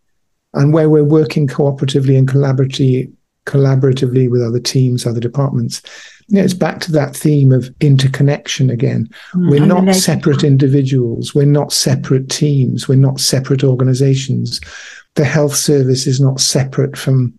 and 0.54 0.72
where 0.72 0.88
we're 0.88 1.04
working 1.04 1.46
cooperatively 1.46 2.16
and 2.16 2.28
collaboratively 2.28 3.12
collaboratively 3.46 4.30
with 4.30 4.42
other 4.42 4.60
teams, 4.60 5.06
other 5.06 5.20
departments 5.20 5.82
you 6.28 6.38
know, 6.38 6.44
it's 6.44 6.54
back 6.54 6.80
to 6.80 6.92
that 6.92 7.16
theme 7.16 7.52
of 7.52 7.74
interconnection 7.80 8.68
again. 8.68 9.08
Mm, 9.34 9.50
we're 9.50 9.66
not 9.66 9.94
separate 9.94 10.44
individuals. 10.44 11.34
We're 11.34 11.46
not 11.46 11.72
separate 11.72 12.28
teams. 12.28 12.86
We're 12.86 12.96
not 12.96 13.18
separate 13.18 13.64
organizations. 13.64 14.60
The 15.14 15.24
health 15.24 15.54
service 15.54 16.06
is 16.06 16.20
not 16.20 16.38
separate 16.38 16.98
from 16.98 17.38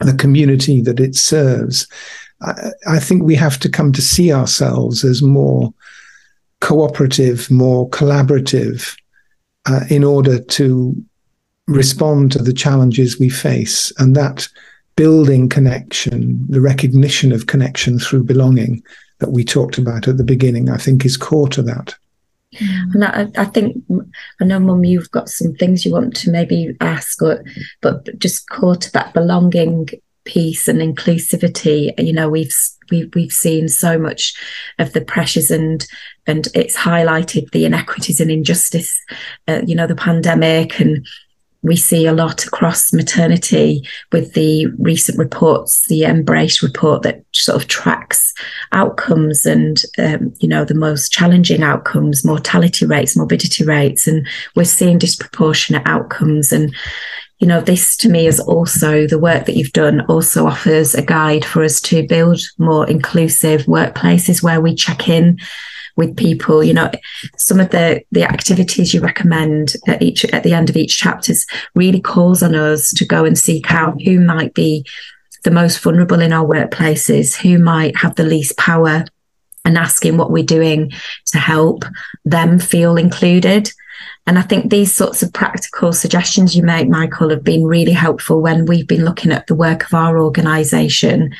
the 0.00 0.14
community 0.14 0.80
that 0.82 1.00
it 1.00 1.16
serves. 1.16 1.88
I, 2.40 2.70
I 2.86 2.98
think 3.00 3.24
we 3.24 3.34
have 3.34 3.58
to 3.60 3.68
come 3.68 3.92
to 3.92 4.02
see 4.02 4.32
ourselves 4.32 5.04
as 5.04 5.20
more 5.20 5.74
cooperative, 6.60 7.50
more 7.50 7.90
collaborative 7.90 8.96
uh, 9.66 9.80
in 9.90 10.04
order 10.04 10.38
to 10.38 10.94
respond 11.66 12.30
to 12.32 12.38
the 12.38 12.52
challenges 12.52 13.18
we 13.18 13.28
face. 13.28 13.92
And 13.98 14.14
that 14.14 14.48
building 14.96 15.48
connection, 15.48 16.46
the 16.48 16.60
recognition 16.60 17.32
of 17.32 17.46
connection 17.46 17.98
through 17.98 18.24
belonging 18.24 18.82
that 19.18 19.30
we 19.30 19.44
talked 19.44 19.78
about 19.78 20.08
at 20.08 20.16
the 20.16 20.24
beginning, 20.24 20.70
I 20.70 20.76
think 20.76 21.04
is 21.04 21.16
core 21.16 21.48
to 21.48 21.62
that. 21.62 21.94
And 22.60 23.04
I, 23.04 23.28
I 23.36 23.44
think 23.46 23.82
I 24.40 24.44
know, 24.44 24.60
Mum, 24.60 24.84
you've 24.84 25.10
got 25.10 25.28
some 25.28 25.54
things 25.54 25.84
you 25.84 25.92
want 25.92 26.14
to 26.16 26.30
maybe 26.30 26.76
ask, 26.80 27.20
or, 27.20 27.44
but 27.80 28.16
just 28.18 28.48
core 28.48 28.76
to 28.76 28.92
that 28.92 29.12
belonging 29.12 29.88
piece 30.24 30.68
and 30.68 30.80
inclusivity. 30.80 31.92
You 31.98 32.12
know, 32.12 32.28
we've 32.28 32.54
we've 32.90 33.12
we've 33.14 33.32
seen 33.32 33.68
so 33.68 33.98
much 33.98 34.34
of 34.78 34.92
the 34.92 35.00
pressures 35.00 35.50
and 35.50 35.86
and 36.26 36.48
it's 36.54 36.76
highlighted 36.76 37.50
the 37.50 37.64
inequities 37.64 38.20
and 38.20 38.30
injustice. 38.30 38.98
Uh, 39.48 39.62
you 39.66 39.74
know, 39.74 39.86
the 39.86 39.96
pandemic 39.96 40.80
and 40.80 41.06
we 41.64 41.76
see 41.76 42.06
a 42.06 42.12
lot 42.12 42.44
across 42.44 42.92
maternity 42.92 43.82
with 44.12 44.34
the 44.34 44.66
recent 44.78 45.18
reports, 45.18 45.86
the 45.88 46.02
MBRRACE 46.02 46.62
report 46.62 47.02
that 47.02 47.24
sort 47.32 47.60
of 47.60 47.68
tracks 47.68 48.34
outcomes 48.72 49.46
and, 49.46 49.82
um, 49.98 50.32
you 50.40 50.46
know, 50.46 50.64
the 50.64 50.74
most 50.74 51.10
challenging 51.10 51.62
outcomes, 51.62 52.24
mortality 52.24 52.84
rates, 52.84 53.16
morbidity 53.16 53.64
rates, 53.64 54.06
and 54.06 54.26
we're 54.54 54.64
seeing 54.64 54.98
disproportionate 54.98 55.82
outcomes. 55.86 56.52
And, 56.52 56.74
you 57.38 57.46
know, 57.46 57.62
this 57.62 57.96
to 57.96 58.10
me 58.10 58.26
is 58.26 58.38
also 58.40 59.06
the 59.06 59.18
work 59.18 59.46
that 59.46 59.56
you've 59.56 59.72
done 59.72 60.02
also 60.02 60.46
offers 60.46 60.94
a 60.94 61.02
guide 61.02 61.46
for 61.46 61.64
us 61.64 61.80
to 61.82 62.06
build 62.06 62.40
more 62.58 62.86
inclusive 62.86 63.62
workplaces 63.62 64.42
where 64.42 64.60
we 64.60 64.74
check 64.74 65.08
in 65.08 65.38
with 65.96 66.16
people. 66.16 66.62
You 66.62 66.74
know, 66.74 66.90
some 67.36 67.60
of 67.60 67.70
the 67.70 68.02
the 68.12 68.24
activities 68.24 68.94
you 68.94 69.00
recommend 69.00 69.74
at 69.86 70.02
each 70.02 70.24
at 70.26 70.42
the 70.42 70.54
end 70.54 70.70
of 70.70 70.76
each 70.76 70.98
chapters 70.98 71.46
really 71.74 72.00
calls 72.00 72.42
on 72.42 72.54
us 72.54 72.90
to 72.90 73.04
go 73.04 73.24
and 73.24 73.38
seek 73.38 73.70
out 73.70 74.02
who 74.02 74.20
might 74.20 74.54
be 74.54 74.84
the 75.44 75.50
most 75.50 75.80
vulnerable 75.80 76.20
in 76.20 76.32
our 76.32 76.46
workplaces, 76.46 77.36
who 77.36 77.58
might 77.58 77.96
have 77.96 78.14
the 78.16 78.24
least 78.24 78.56
power, 78.56 79.04
and 79.64 79.78
asking 79.78 80.16
what 80.16 80.30
we're 80.30 80.44
doing 80.44 80.90
to 81.26 81.38
help 81.38 81.84
them 82.24 82.58
feel 82.58 82.96
included. 82.96 83.70
And 84.26 84.38
I 84.38 84.42
think 84.42 84.70
these 84.70 84.94
sorts 84.94 85.22
of 85.22 85.32
practical 85.32 85.92
suggestions 85.92 86.56
you 86.56 86.62
make, 86.62 86.88
Michael, 86.88 87.30
have 87.30 87.44
been 87.44 87.64
really 87.64 87.92
helpful 87.92 88.40
when 88.40 88.64
we've 88.64 88.88
been 88.88 89.04
looking 89.04 89.32
at 89.32 89.46
the 89.46 89.54
work 89.54 89.84
of 89.84 89.94
our 89.94 90.18
organisation 90.18 91.34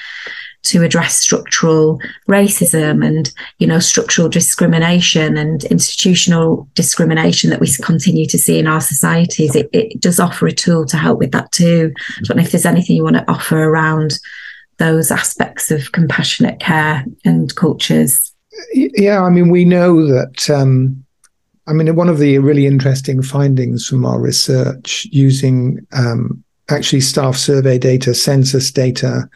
to 0.64 0.82
address 0.82 1.16
structural 1.16 2.00
racism 2.28 3.06
and 3.06 3.32
you 3.58 3.66
know 3.66 3.78
structural 3.78 4.28
discrimination 4.28 5.36
and 5.36 5.64
institutional 5.64 6.68
discrimination 6.74 7.50
that 7.50 7.60
we 7.60 7.70
continue 7.82 8.26
to 8.26 8.38
see 8.38 8.58
in 8.58 8.66
our 8.66 8.80
societies. 8.80 9.54
It, 9.54 9.68
it 9.72 10.00
does 10.00 10.20
offer 10.20 10.46
a 10.46 10.52
tool 10.52 10.86
to 10.86 10.96
help 10.96 11.18
with 11.18 11.32
that 11.32 11.52
too. 11.52 11.92
I 12.18 12.22
don't 12.22 12.36
know 12.36 12.42
if 12.42 12.52
there's 12.52 12.66
anything 12.66 12.96
you 12.96 13.04
want 13.04 13.16
to 13.16 13.30
offer 13.30 13.62
around 13.62 14.18
those 14.78 15.10
aspects 15.10 15.70
of 15.70 15.92
compassionate 15.92 16.60
care 16.60 17.04
and 17.24 17.54
cultures. 17.54 18.32
Yeah 18.72 19.22
i 19.22 19.30
mean 19.30 19.48
we 19.48 19.64
know 19.64 20.06
that 20.06 20.48
um, 20.48 21.04
I 21.66 21.72
mean, 21.72 21.94
one 21.96 22.08
of 22.08 22.18
the 22.18 22.38
really 22.38 22.66
interesting 22.66 23.22
findings 23.22 23.86
from 23.86 24.04
our 24.04 24.20
research 24.20 25.06
using 25.10 25.86
um, 25.92 26.44
actually 26.68 27.00
staff 27.00 27.36
survey 27.36 27.78
data, 27.78 28.14
census 28.14 28.70
data, 28.70 29.28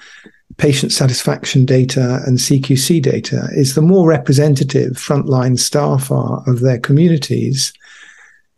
patient 0.58 0.92
satisfaction 0.92 1.64
data, 1.64 2.20
and 2.26 2.38
CQC 2.38 3.00
data 3.00 3.48
is 3.52 3.74
the 3.74 3.82
more 3.82 4.08
representative 4.08 4.92
frontline 4.92 5.58
staff 5.58 6.10
are 6.10 6.42
of 6.46 6.60
their 6.60 6.78
communities, 6.78 7.72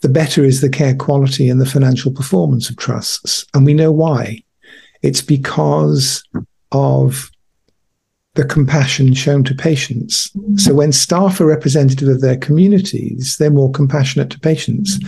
the 0.01 0.09
better 0.09 0.45
is 0.45 0.61
the 0.61 0.71
care 0.71 0.95
quality 0.95 1.49
and 1.49 1.61
the 1.61 1.67
financial 1.67 2.11
performance 2.11 2.71
of 2.71 2.77
trusts. 2.77 3.47
And 3.55 3.65
we 3.67 3.75
know 3.75 3.93
why. 3.93 4.43
It's 5.03 5.21
because 5.21 6.25
of 6.73 7.31
the 8.35 8.45
compassion 8.45 9.13
shown 9.13 9.45
to 9.45 9.55
patients. 9.55 10.31
So 10.57 10.75
when 10.75 10.93
staff 10.93 11.41
are 11.41 11.47
representative 11.47 12.09
of 12.09 12.21
their 12.21 12.37
communities, 12.37 13.37
they're 13.37 13.51
more 13.51 13.73
compassionate 13.73 14.31
to 14.31 14.41
patients. 14.41 14.99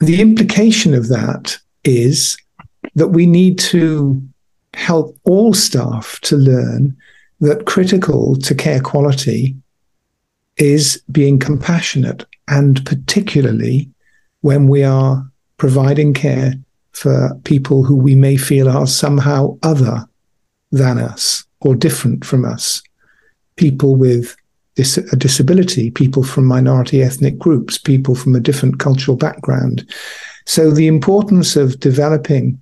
The 0.00 0.20
implication 0.20 0.94
of 0.94 1.08
that 1.08 1.58
is 1.84 2.36
that 2.94 3.08
we 3.08 3.26
need 3.26 3.58
to 3.58 4.20
help 4.74 5.16
all 5.24 5.54
staff 5.54 6.18
to 6.20 6.36
learn 6.36 6.96
that 7.40 7.66
critical 7.66 8.36
to 8.36 8.54
care 8.54 8.80
quality 8.80 9.56
is 10.56 11.02
being 11.10 11.38
compassionate 11.38 12.24
and 12.48 12.84
particularly 12.86 13.90
when 14.40 14.68
we 14.68 14.84
are 14.84 15.26
providing 15.56 16.12
care 16.12 16.54
for 16.92 17.34
people 17.44 17.82
who 17.82 17.96
we 17.96 18.14
may 18.14 18.36
feel 18.36 18.68
are 18.68 18.86
somehow 18.86 19.56
other 19.62 20.06
than 20.70 20.98
us 20.98 21.44
or 21.60 21.74
different 21.74 22.24
from 22.24 22.44
us, 22.44 22.82
people 23.56 23.96
with 23.96 24.36
dis- 24.74 24.98
a 24.98 25.16
disability, 25.16 25.90
people 25.90 26.22
from 26.22 26.44
minority 26.44 27.02
ethnic 27.02 27.38
groups, 27.38 27.78
people 27.78 28.14
from 28.14 28.34
a 28.34 28.40
different 28.40 28.78
cultural 28.78 29.16
background. 29.16 29.88
So 30.46 30.70
the 30.70 30.86
importance 30.86 31.56
of 31.56 31.80
developing 31.80 32.60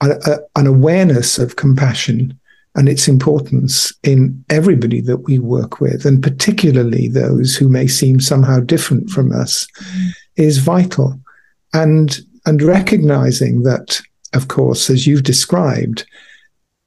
a, 0.00 0.10
a, 0.10 0.38
an 0.56 0.66
awareness 0.66 1.38
of 1.38 1.56
compassion 1.56 2.38
and 2.74 2.88
its 2.88 3.08
importance 3.08 3.92
in 4.02 4.44
everybody 4.50 5.00
that 5.00 5.18
we 5.18 5.38
work 5.38 5.80
with, 5.80 6.04
and 6.04 6.22
particularly 6.22 7.08
those 7.08 7.56
who 7.56 7.68
may 7.68 7.86
seem 7.86 8.20
somehow 8.20 8.60
different 8.60 9.10
from 9.10 9.32
us, 9.32 9.66
mm. 9.80 10.10
is 10.36 10.58
vital. 10.58 11.18
And 11.72 12.18
and 12.46 12.62
recognizing 12.62 13.64
that, 13.64 14.00
of 14.32 14.48
course, 14.48 14.88
as 14.88 15.06
you've 15.06 15.24
described, 15.24 16.06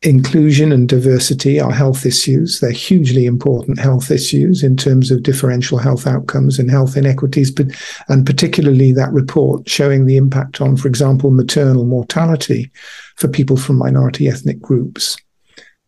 inclusion 0.04 0.72
and 0.72 0.89
diversity 0.89 1.60
are 1.60 1.72
health 1.72 2.06
issues. 2.06 2.60
They're 2.60 2.72
hugely 2.72 3.26
important 3.26 3.80
health 3.80 4.10
issues 4.10 4.64
in 4.64 4.76
terms 4.76 5.12
of 5.12 5.22
differential 5.22 5.78
health 5.78 6.08
outcomes 6.08 6.58
and 6.58 6.72
health 6.72 6.97
inequities, 6.97 7.52
but, 7.52 7.68
and 8.08 8.26
particularly 8.26 8.93
that 8.93 9.12
report 9.12 9.70
showing 9.70 10.06
the 10.06 10.18
impact 10.18 10.60
on, 10.60 10.76
for 10.76 10.88
example, 10.88 11.30
maternal 11.30 11.86
mortality 11.86 12.72
for 13.18 13.28
people 13.28 13.58
from 13.58 13.78
minority 13.78 14.28
ethnic 14.28 14.60
groups. 14.60 15.18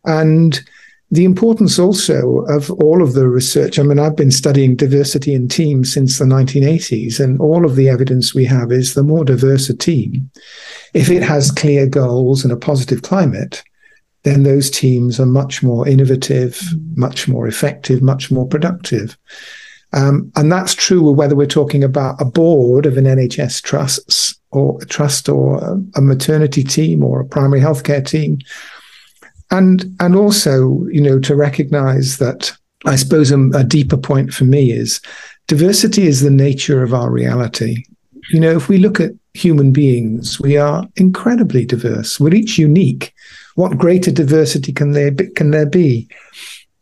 And 0.04 0.62
the 1.10 1.24
importance 1.24 1.78
also 1.78 2.40
of 2.48 2.70
all 2.70 3.02
of 3.02 3.12
the 3.12 3.28
research. 3.28 3.78
I 3.78 3.82
mean, 3.82 3.98
I've 3.98 4.16
been 4.16 4.30
studying 4.30 4.74
diversity 4.74 5.34
in 5.34 5.48
teams 5.48 5.92
since 5.92 6.18
the 6.18 6.24
1980s, 6.24 7.20
and 7.20 7.40
all 7.40 7.64
of 7.64 7.76
the 7.76 7.88
evidence 7.88 8.34
we 8.34 8.44
have 8.46 8.72
is 8.72 8.94
the 8.94 9.02
more 9.02 9.24
diverse 9.24 9.68
a 9.68 9.76
team, 9.76 10.30
if 10.92 11.10
it 11.10 11.22
has 11.22 11.50
clear 11.50 11.86
goals 11.86 12.42
and 12.42 12.52
a 12.52 12.56
positive 12.56 13.02
climate, 13.02 13.62
then 14.24 14.42
those 14.42 14.70
teams 14.70 15.20
are 15.20 15.26
much 15.26 15.62
more 15.62 15.86
innovative, 15.86 16.54
mm. 16.54 16.96
much 16.96 17.28
more 17.28 17.46
effective, 17.46 18.02
much 18.02 18.30
more 18.30 18.46
productive. 18.46 19.16
Um, 19.92 20.32
and 20.34 20.50
that's 20.50 20.74
true 20.74 21.08
whether 21.12 21.36
we're 21.36 21.46
talking 21.46 21.84
about 21.84 22.20
a 22.20 22.24
board 22.24 22.84
of 22.84 22.96
an 22.96 23.04
NHS 23.04 23.62
trusts 23.62 24.34
or 24.50 24.82
a 24.82 24.86
trust 24.86 25.28
or 25.28 25.58
a, 25.58 25.80
a 25.96 26.00
maternity 26.00 26.64
team 26.64 27.04
or 27.04 27.20
a 27.20 27.26
primary 27.26 27.60
healthcare 27.60 28.04
team. 28.04 28.38
And, 29.52 29.84
and 30.00 30.16
also, 30.16 30.84
you 30.90 31.00
know, 31.00 31.20
to 31.20 31.36
recognize 31.36 32.18
that 32.18 32.50
I 32.86 32.96
suppose 32.96 33.30
a, 33.30 33.40
a 33.50 33.62
deeper 33.62 33.96
point 33.96 34.32
for 34.32 34.44
me 34.44 34.72
is 34.72 35.00
diversity 35.46 36.06
is 36.06 36.22
the 36.22 36.30
nature 36.30 36.82
of 36.82 36.92
our 36.92 37.10
reality. 37.10 37.84
You 38.30 38.40
know, 38.40 38.56
if 38.56 38.68
we 38.68 38.78
look 38.78 39.00
at 39.00 39.12
human 39.34 39.70
beings, 39.70 40.40
we 40.40 40.56
are 40.56 40.86
incredibly 40.96 41.66
diverse. 41.66 42.18
We're 42.18 42.34
each 42.34 42.58
unique 42.58 43.13
what 43.54 43.78
greater 43.78 44.10
diversity 44.10 44.72
can 44.72 44.92
there 44.92 45.10
be, 45.10 45.28
can 45.30 45.50
there 45.50 45.66
be? 45.66 46.08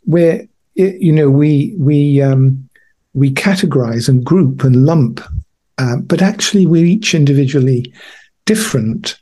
Where 0.05 0.47
you 0.75 1.13
know 1.13 1.31
we 1.31 1.75
we 1.79 2.21
um, 2.23 2.69
we 3.15 3.31
categorize 3.31 4.09
and 4.09 4.25
group 4.25 4.65
and 4.65 4.87
lump, 4.87 5.21
uh, 5.79 5.97
but 5.97 6.23
actually 6.23 6.67
we're 6.67 6.85
each 6.85 7.15
individually 7.15 7.93
different. 8.47 9.19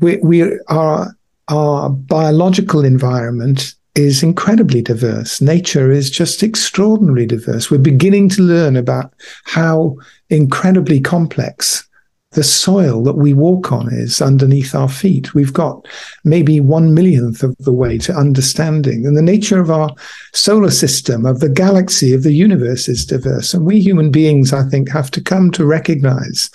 We 0.00 0.16
we 0.18 0.58
are 0.68 1.14
our 1.48 1.90
biological 1.90 2.84
environment 2.84 3.74
is 3.94 4.22
incredibly 4.22 4.82
diverse. 4.82 5.40
Nature 5.40 5.90
is 5.90 6.10
just 6.10 6.42
extraordinarily 6.42 7.26
diverse. 7.26 7.70
We're 7.70 7.78
beginning 7.78 8.28
to 8.30 8.42
learn 8.42 8.76
about 8.76 9.12
how 9.44 9.96
incredibly 10.30 11.00
complex 11.00 11.86
the 12.34 12.44
soil 12.44 13.02
that 13.04 13.16
we 13.16 13.32
walk 13.32 13.72
on 13.72 13.92
is 13.92 14.20
underneath 14.20 14.74
our 14.74 14.88
feet. 14.88 15.34
We've 15.34 15.52
got 15.52 15.86
maybe 16.24 16.60
one 16.60 16.92
millionth 16.92 17.42
of 17.42 17.56
the 17.58 17.72
way 17.72 17.96
to 17.98 18.12
understanding. 18.12 19.06
And 19.06 19.16
the 19.16 19.22
nature 19.22 19.60
of 19.60 19.70
our 19.70 19.90
solar 20.32 20.70
system, 20.70 21.26
of 21.26 21.40
the 21.40 21.48
galaxy, 21.48 22.12
of 22.12 22.22
the 22.22 22.34
universe 22.34 22.88
is 22.88 23.06
diverse. 23.06 23.54
And 23.54 23.64
we 23.64 23.80
human 23.80 24.10
beings, 24.10 24.52
I 24.52 24.64
think, 24.64 24.90
have 24.90 25.10
to 25.12 25.20
come 25.20 25.50
to 25.52 25.64
recognize 25.64 26.50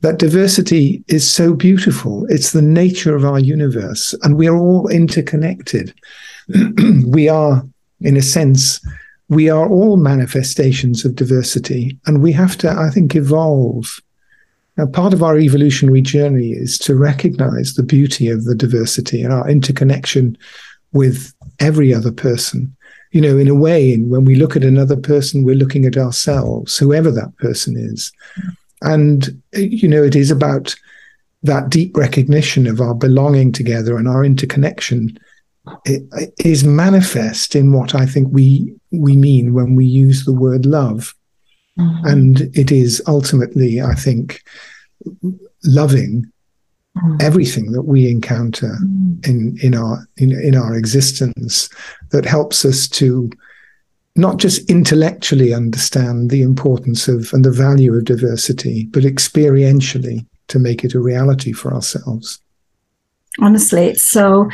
that 0.00 0.18
diversity 0.18 1.04
is 1.08 1.30
so 1.30 1.54
beautiful. 1.54 2.26
It's 2.28 2.52
the 2.52 2.62
nature 2.62 3.14
of 3.14 3.24
our 3.24 3.38
universe, 3.38 4.14
and 4.22 4.36
we 4.36 4.48
are 4.48 4.56
all 4.56 4.88
interconnected. 4.88 5.94
we 7.06 7.28
are, 7.28 7.62
in 8.00 8.16
a 8.16 8.22
sense, 8.22 8.84
we 9.28 9.48
are 9.48 9.68
all 9.68 9.96
manifestations 9.96 11.04
of 11.04 11.14
diversity, 11.14 11.96
and 12.06 12.20
we 12.20 12.32
have 12.32 12.56
to, 12.58 12.70
I 12.70 12.90
think, 12.90 13.14
evolve 13.14 14.00
now, 14.76 14.86
part 14.86 15.12
of 15.12 15.22
our 15.22 15.38
evolutionary 15.38 16.00
journey 16.00 16.52
is 16.52 16.78
to 16.78 16.96
recognize 16.96 17.74
the 17.74 17.82
beauty 17.82 18.28
of 18.28 18.44
the 18.44 18.54
diversity 18.54 19.22
and 19.22 19.32
our 19.32 19.48
interconnection 19.48 20.36
with 20.92 21.32
every 21.60 21.92
other 21.92 22.12
person. 22.12 22.74
You 23.10 23.20
know, 23.20 23.36
in 23.36 23.48
a 23.48 23.54
way, 23.54 23.96
when 23.98 24.24
we 24.24 24.36
look 24.36 24.56
at 24.56 24.64
another 24.64 24.96
person, 24.96 25.44
we're 25.44 25.54
looking 25.54 25.84
at 25.84 25.98
ourselves, 25.98 26.78
whoever 26.78 27.10
that 27.10 27.36
person 27.36 27.76
is. 27.76 28.10
And, 28.80 29.42
you 29.52 29.86
know, 29.86 30.02
it 30.02 30.16
is 30.16 30.30
about 30.30 30.74
that 31.42 31.68
deep 31.68 31.94
recognition 31.96 32.66
of 32.66 32.80
our 32.80 32.94
belonging 32.94 33.52
together 33.52 33.98
and 33.98 34.08
our 34.08 34.24
interconnection 34.24 35.18
it, 35.84 36.02
it 36.12 36.34
is 36.44 36.64
manifest 36.64 37.54
in 37.54 37.72
what 37.72 37.94
I 37.94 38.06
think 38.06 38.28
we 38.30 38.74
we 38.90 39.16
mean 39.16 39.54
when 39.54 39.76
we 39.76 39.86
use 39.86 40.24
the 40.24 40.32
word 40.32 40.66
love. 40.66 41.14
Mm-hmm. 41.78 42.06
And 42.06 42.40
it 42.56 42.70
is 42.70 43.02
ultimately, 43.06 43.80
I 43.80 43.94
think, 43.94 44.42
loving 45.64 46.30
mm-hmm. 46.96 47.16
everything 47.20 47.72
that 47.72 47.82
we 47.82 48.10
encounter 48.10 48.76
mm-hmm. 48.82 49.30
in 49.30 49.58
in 49.62 49.74
our 49.74 50.06
in, 50.18 50.32
in 50.32 50.54
our 50.56 50.74
existence 50.74 51.68
that 52.10 52.24
helps 52.24 52.64
us 52.64 52.88
to 52.88 53.30
not 54.14 54.36
just 54.36 54.68
intellectually 54.70 55.54
understand 55.54 56.30
the 56.30 56.42
importance 56.42 57.08
of 57.08 57.32
and 57.32 57.44
the 57.44 57.50
value 57.50 57.94
of 57.94 58.04
diversity, 58.04 58.84
but 58.90 59.04
experientially 59.04 60.26
to 60.48 60.58
make 60.58 60.84
it 60.84 60.94
a 60.94 61.00
reality 61.00 61.52
for 61.52 61.72
ourselves. 61.72 62.38
Honestly, 63.40 63.86
it's 63.86 64.02
so 64.04 64.50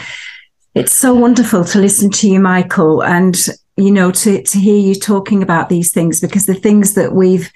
it's 0.75 0.95
so 0.95 1.13
wonderful 1.13 1.65
to 1.65 1.81
listen 1.81 2.11
to 2.11 2.31
you, 2.31 2.39
Michael, 2.39 3.03
and 3.03 3.37
you 3.79 3.91
know, 3.91 4.11
to, 4.11 4.43
to 4.43 4.59
hear 4.59 4.77
you 4.77 4.95
talking 4.95 5.43
about 5.43 5.69
these 5.69 5.93
things 5.93 6.21
because 6.21 6.47
the 6.47 6.55
things 6.55 6.95
that 6.95 7.13
we've, 7.13 7.51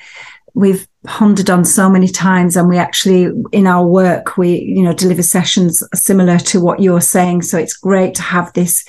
we've 0.54 0.86
pondered 1.04 1.50
on 1.50 1.64
so 1.64 1.90
many 1.90 2.06
times 2.08 2.56
and 2.56 2.68
we 2.68 2.78
actually 2.78 3.28
in 3.50 3.66
our 3.66 3.84
work 3.84 4.36
we 4.36 4.60
you 4.60 4.82
know 4.82 4.92
deliver 4.92 5.22
sessions 5.22 5.82
similar 5.94 6.38
to 6.38 6.60
what 6.60 6.80
you're 6.80 7.00
saying. 7.00 7.42
So 7.42 7.58
it's 7.58 7.76
great 7.76 8.14
to 8.16 8.22
have 8.22 8.52
this 8.52 8.84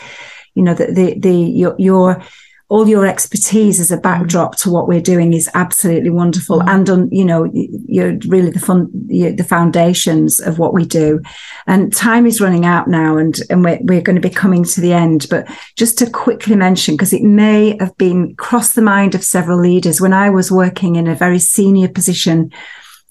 you 0.54 0.64
know 0.64 0.74
the 0.74 0.88
the, 0.88 1.20
the 1.20 1.34
your, 1.34 1.76
your 1.80 2.24
all 2.70 2.88
your 2.88 3.06
expertise 3.06 3.80
as 3.80 3.92
a 3.92 3.98
backdrop 3.98 4.56
to 4.58 4.72
what 4.72 4.88
we're 4.88 5.02
doing 5.02 5.34
is 5.34 5.50
absolutely 5.54 6.10
wonderful. 6.10 6.60
Mm-hmm. 6.60 6.70
and 6.70 6.90
on 6.90 7.10
you 7.12 7.26
know 7.26 7.50
you're 7.54 8.18
really 8.28 8.52
the 8.52 8.60
fun 8.60 8.90
the 8.94 9.46
foundations 9.48 10.40
of 10.40 10.60
what 10.60 10.74
we 10.74 10.86
do. 10.86 11.22
And 11.68 11.94
time 11.94 12.26
is 12.26 12.42
running 12.42 12.66
out 12.66 12.88
now 12.88 13.18
and 13.18 13.36
and 13.50 13.64
we're, 13.64 13.80
we're 13.84 14.02
going 14.02 14.16
to 14.16 14.28
be 14.28 14.34
coming 14.34 14.64
to 14.64 14.82
the 14.82 14.94
end. 14.94 15.28
But 15.30 15.48
just 15.76 15.98
to 16.00 16.10
quickly 16.10 16.56
mention 16.56 16.96
because 16.96 17.14
it 17.14 17.24
may 17.24 17.78
have 17.80 17.96
been 17.98 18.36
crossed 18.36 18.76
the 18.76 18.82
mind 18.82 19.16
of 19.16 19.24
several 19.24 19.60
leaders 19.60 20.00
when 20.00 20.14
i 20.14 20.30
was 20.30 20.52
working 20.52 20.96
in 20.96 21.08
a 21.08 21.16
very 21.16 21.40
senior 21.40 21.88
position 21.88 22.52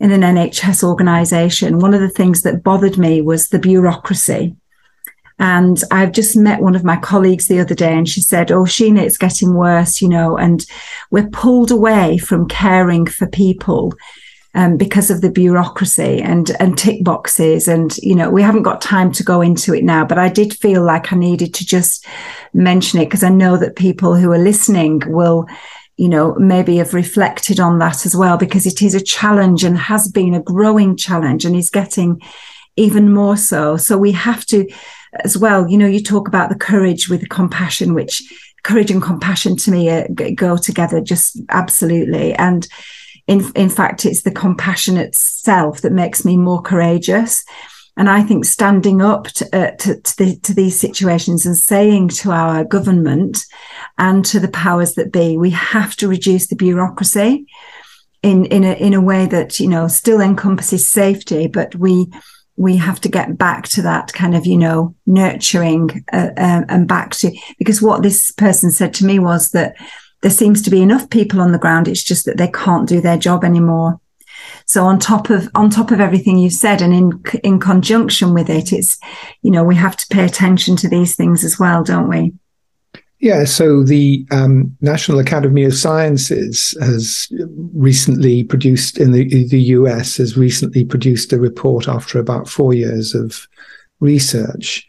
in 0.01 0.11
an 0.11 0.23
nhs 0.23 0.83
organization 0.83 1.79
one 1.79 1.95
of 1.95 2.01
the 2.01 2.09
things 2.09 2.43
that 2.43 2.63
bothered 2.63 2.99
me 2.99 3.21
was 3.21 3.49
the 3.49 3.59
bureaucracy 3.59 4.57
and 5.43 5.83
I've 5.91 6.13
just 6.13 6.37
met 6.37 6.63
one 6.63 6.77
of 6.77 6.85
my 6.85 6.97
colleagues 6.97 7.49
the 7.49 7.59
other 7.59 7.75
day 7.75 7.93
and 7.93 8.09
she 8.09 8.21
said, 8.23 8.53
Oh, 8.53 8.63
Sheena, 8.63 9.01
it's 9.01 9.19
getting 9.19 9.55
worse, 9.55 10.01
you 10.01 10.09
know, 10.09 10.39
and 10.39 10.65
we're 11.11 11.29
pulled 11.31 11.73
away 11.73 12.17
from 12.19 12.47
caring 12.49 13.07
for 13.07 13.27
people. 13.27 13.93
Um, 14.55 14.77
because 14.77 15.11
of 15.11 15.23
the 15.23 15.31
bureaucracy 15.31 16.21
and 16.21 16.51
and 16.61 16.77
tick 16.77 17.03
boxes 17.03 17.69
and 17.69 17.97
you 17.97 18.15
know 18.15 18.29
we 18.29 18.43
haven't 18.43 18.65
got 18.65 18.83
time 18.83 19.11
to 19.13 19.25
go 19.25 19.41
into 19.41 19.73
it 19.73 19.83
now 19.83 20.05
but 20.05 20.19
i 20.19 20.29
did 20.29 20.53
feel 20.53 20.85
like 20.85 21.11
i 21.11 21.17
needed 21.17 21.55
to 21.55 21.65
just 21.65 22.07
mention 22.53 23.01
it 23.01 23.07
because 23.07 23.23
i 23.23 23.31
know 23.31 23.57
that 23.57 23.77
people 23.77 24.15
who 24.15 24.31
are 24.31 24.37
listening 24.37 25.01
will 25.07 25.47
you 25.97 26.07
know 26.07 26.35
maybe 26.35 26.77
have 26.77 26.93
reflected 26.93 27.61
on 27.61 27.79
that 27.79 28.05
as 28.05 28.15
well 28.15 28.37
because 28.37 28.67
it 28.67 28.83
is 28.83 28.95
a 28.95 29.01
challenge 29.01 29.65
and 29.65 29.79
has 29.79 30.07
been 30.07 30.35
a 30.35 30.43
growing 30.43 30.99
challenge 30.99 31.47
and 31.47 31.57
is 31.57 31.71
getting 31.71 32.21
even 32.77 33.11
more 33.11 33.39
so 33.39 33.79
so 33.79 33.97
we 33.97 34.13
have 34.13 34.45
to 34.45 34.69
as 35.21 35.37
well. 35.37 35.69
You 35.69 35.79
know, 35.79 35.87
you 35.87 36.03
talk 36.03 36.29
about 36.29 36.49
the 36.49 36.57
courage 36.57 37.09
with 37.09 37.21
the 37.21 37.29
compassion, 37.29 37.95
which 37.95 38.23
courage 38.63 38.91
and 38.91 39.03
compassion 39.03 39.57
to 39.57 39.71
me 39.71 40.07
go 40.35 40.57
together 40.57 41.01
just 41.01 41.41
absolutely. 41.49 42.33
And 42.35 42.67
in 43.27 43.45
in 43.55 43.69
fact, 43.69 44.05
it's 44.05 44.23
the 44.23 44.31
compassion 44.31 44.97
itself 44.97 45.81
that 45.83 45.93
makes 45.93 46.25
me 46.25 46.37
more 46.37 46.63
courageous. 46.63 47.45
And 47.97 48.09
I 48.09 48.23
think 48.23 48.47
standing 48.47 49.03
up 49.03 49.27
to, 49.27 49.45
uh, 49.55 49.71
to, 49.77 50.01
to, 50.01 50.17
the, 50.17 50.37
to, 50.45 50.55
these 50.55 50.81
situations 50.81 51.45
and 51.45 51.57
saying 51.57 52.09
to 52.09 52.31
our 52.31 52.65
government 52.65 53.45
and 53.99 54.25
to 54.27 54.41
the 54.41 54.49
powers 54.49 54.95
that 54.95 55.13
be, 55.13 55.37
we 55.37 55.51
have 55.51 55.95
to 55.97 56.09
reduce 56.09 56.47
the 56.47 56.57
bureaucracy 56.57 57.45
in, 58.23 58.47
in, 58.47 58.65
a, 58.65 58.73
in 58.75 58.95
a 58.95 59.01
way 59.01 59.27
that, 59.27 59.61
you 59.61 59.69
know, 59.69 59.89
still 59.89 60.23
encompasses 60.23 60.89
safety, 60.89 61.49
but 61.49 61.75
we 61.75 62.11
we 62.63 62.77
have 62.77 63.01
to 63.01 63.09
get 63.09 63.37
back 63.37 63.69
to 63.69 63.83
that 63.83 64.13
kind 64.13 64.37
of, 64.37 64.47
you 64.47 64.57
know, 64.57 64.95
nurturing 65.05 66.05
uh, 66.13 66.31
uh, 66.37 66.63
and 66.69 66.87
back 66.87 67.11
to, 67.11 67.37
because 67.59 67.83
what 67.83 68.03
this 68.03 68.31
person 68.31 68.71
said 68.71 68.95
to 68.95 69.05
me 69.05 69.19
was 69.19 69.51
that 69.51 69.75
there 70.23 70.31
seems 70.31 70.63
to 70.63 70.71
be 70.71 70.81
enough 70.81 71.11
people 71.11 71.41
on 71.41 71.51
the 71.51 71.59
ground. 71.59 71.89
It's 71.89 72.05
just 72.05 72.25
that 72.27 72.37
they 72.37 72.47
can't 72.47 72.89
do 72.89 73.01
their 73.01 73.19
job 73.19 73.43
anymore. 73.43 74.01
So 74.67 74.85
on 74.85 75.01
top 75.01 75.29
of 75.29 75.49
on 75.57 75.71
top 75.71 75.91
of 75.91 76.01
everything 76.01 76.39
you 76.39 76.51
said, 76.51 76.81
and 76.81 76.95
in 76.95 77.23
in 77.43 77.59
conjunction 77.59 78.33
with 78.33 78.49
it, 78.49 78.73
it's 78.73 78.99
you 79.43 79.51
know 79.51 79.65
we 79.65 79.75
have 79.75 79.97
to 79.97 80.07
pay 80.07 80.25
attention 80.25 80.77
to 80.77 80.89
these 80.89 81.17
things 81.17 81.45
as 81.45 81.59
well, 81.59 81.83
don't 81.83 82.09
we? 82.09 82.33
Yeah, 83.23 83.45
so 83.45 83.85
the 83.85 84.27
um, 84.33 84.77
National 84.81 85.21
Academy 85.21 85.63
of 85.63 85.77
Sciences 85.77 86.77
has 86.81 87.29
recently 87.73 88.43
produced 88.43 88.99
in 88.99 89.13
the 89.13 89.47
the 89.47 89.61
US 89.79 90.17
has 90.17 90.37
recently 90.37 90.85
produced 90.85 91.33
a 91.33 91.39
report 91.39 91.87
after 91.87 92.19
about 92.19 92.49
four 92.49 92.75
years 92.75 93.15
of 93.15 93.47
research 94.01 94.85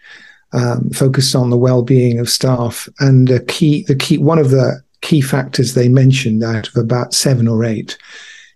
um, 0.52 0.90
focused 0.90 1.36
on 1.36 1.52
the 1.52 1.58
well-being 1.58 2.18
of 2.18 2.28
staff. 2.28 2.90
And 3.00 3.30
a 3.30 3.40
key 3.40 3.84
the 3.84 3.96
key 3.96 4.18
one 4.18 4.40
of 4.40 4.50
the 4.50 4.82
key 5.02 5.22
factors 5.22 5.76
they 5.76 5.88
mentioned 5.88 6.44
out 6.44 6.68
of 6.70 6.76
about 6.76 7.14
seven 7.14 7.48
or 7.48 7.64
eight 7.64 8.00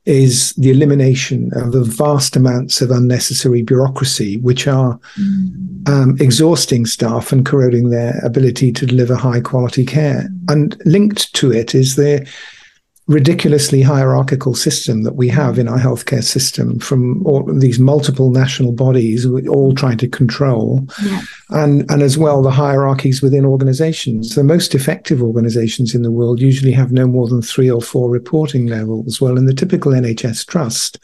is 0.07 0.53
the 0.53 0.71
elimination 0.71 1.51
of 1.53 1.73
the 1.73 1.83
vast 1.83 2.37
amounts 2.37 2.81
of 2.81 2.91
unnecessary 2.91 3.61
bureaucracy, 3.61 4.37
which 4.37 4.65
are 4.65 4.97
mm. 5.19 5.89
um, 5.89 6.15
exhausting 6.21 6.85
staff 6.85 7.33
and 7.33 7.45
corroding 7.45 7.89
their 7.89 8.17
ability 8.23 8.71
to 8.71 8.85
deliver 8.85 9.15
high 9.15 9.41
quality 9.41 9.85
care. 9.85 10.29
And 10.47 10.81
linked 10.85 11.33
to 11.33 11.51
it 11.51 11.75
is 11.75 11.97
the 11.97 12.25
ridiculously 13.07 13.81
hierarchical 13.81 14.53
system 14.53 15.03
that 15.03 15.15
we 15.15 15.29
have 15.29 15.57
in 15.57 15.67
our 15.67 15.79
healthcare 15.79 16.23
system 16.23 16.77
from 16.77 17.25
all 17.25 17.43
these 17.43 17.79
multiple 17.79 18.29
national 18.29 18.73
bodies 18.73 19.25
all 19.47 19.73
trying 19.73 19.97
to 19.97 20.09
control. 20.09 20.85
Yeah. 21.03 21.21
and 21.49 21.89
and 21.89 22.01
as 22.01 22.17
well 22.17 22.41
the 22.41 22.51
hierarchies 22.51 23.21
within 23.21 23.45
organizations. 23.45 24.35
The 24.35 24.43
most 24.43 24.75
effective 24.75 25.23
organizations 25.23 25.95
in 25.95 26.01
the 26.01 26.11
world 26.11 26.41
usually 26.41 26.73
have 26.73 26.91
no 26.91 27.07
more 27.07 27.27
than 27.27 27.41
3 27.41 27.71
or 27.71 27.81
4 27.81 28.09
reporting 28.09 28.67
levels. 28.67 29.21
Well 29.21 29.37
in 29.37 29.45
the 29.45 29.53
typical 29.53 29.93
NHS 29.93 30.45
trust 30.45 30.99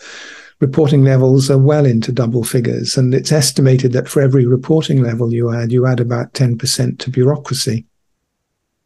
reporting 0.60 1.04
levels 1.04 1.50
are 1.50 1.58
well 1.58 1.86
into 1.86 2.12
double 2.12 2.44
figures 2.44 2.96
and 2.96 3.14
it's 3.14 3.32
estimated 3.32 3.92
that 3.92 4.08
for 4.08 4.22
every 4.22 4.46
reporting 4.46 5.02
level 5.02 5.34
you 5.34 5.52
add 5.54 5.74
you 5.74 5.86
add 5.86 6.00
about 6.00 6.32
10% 6.34 7.00
to 7.00 7.10
bureaucracy 7.10 7.86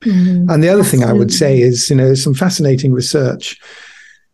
Mm-hmm. 0.03 0.49
And 0.49 0.63
the 0.63 0.69
other 0.69 0.79
Absolutely. 0.81 0.99
thing 0.99 1.03
I 1.03 1.13
would 1.13 1.33
say 1.33 1.59
is, 1.59 1.89
you 1.89 1.95
know, 1.95 2.13
some 2.13 2.33
fascinating 2.33 2.93
research. 2.93 3.59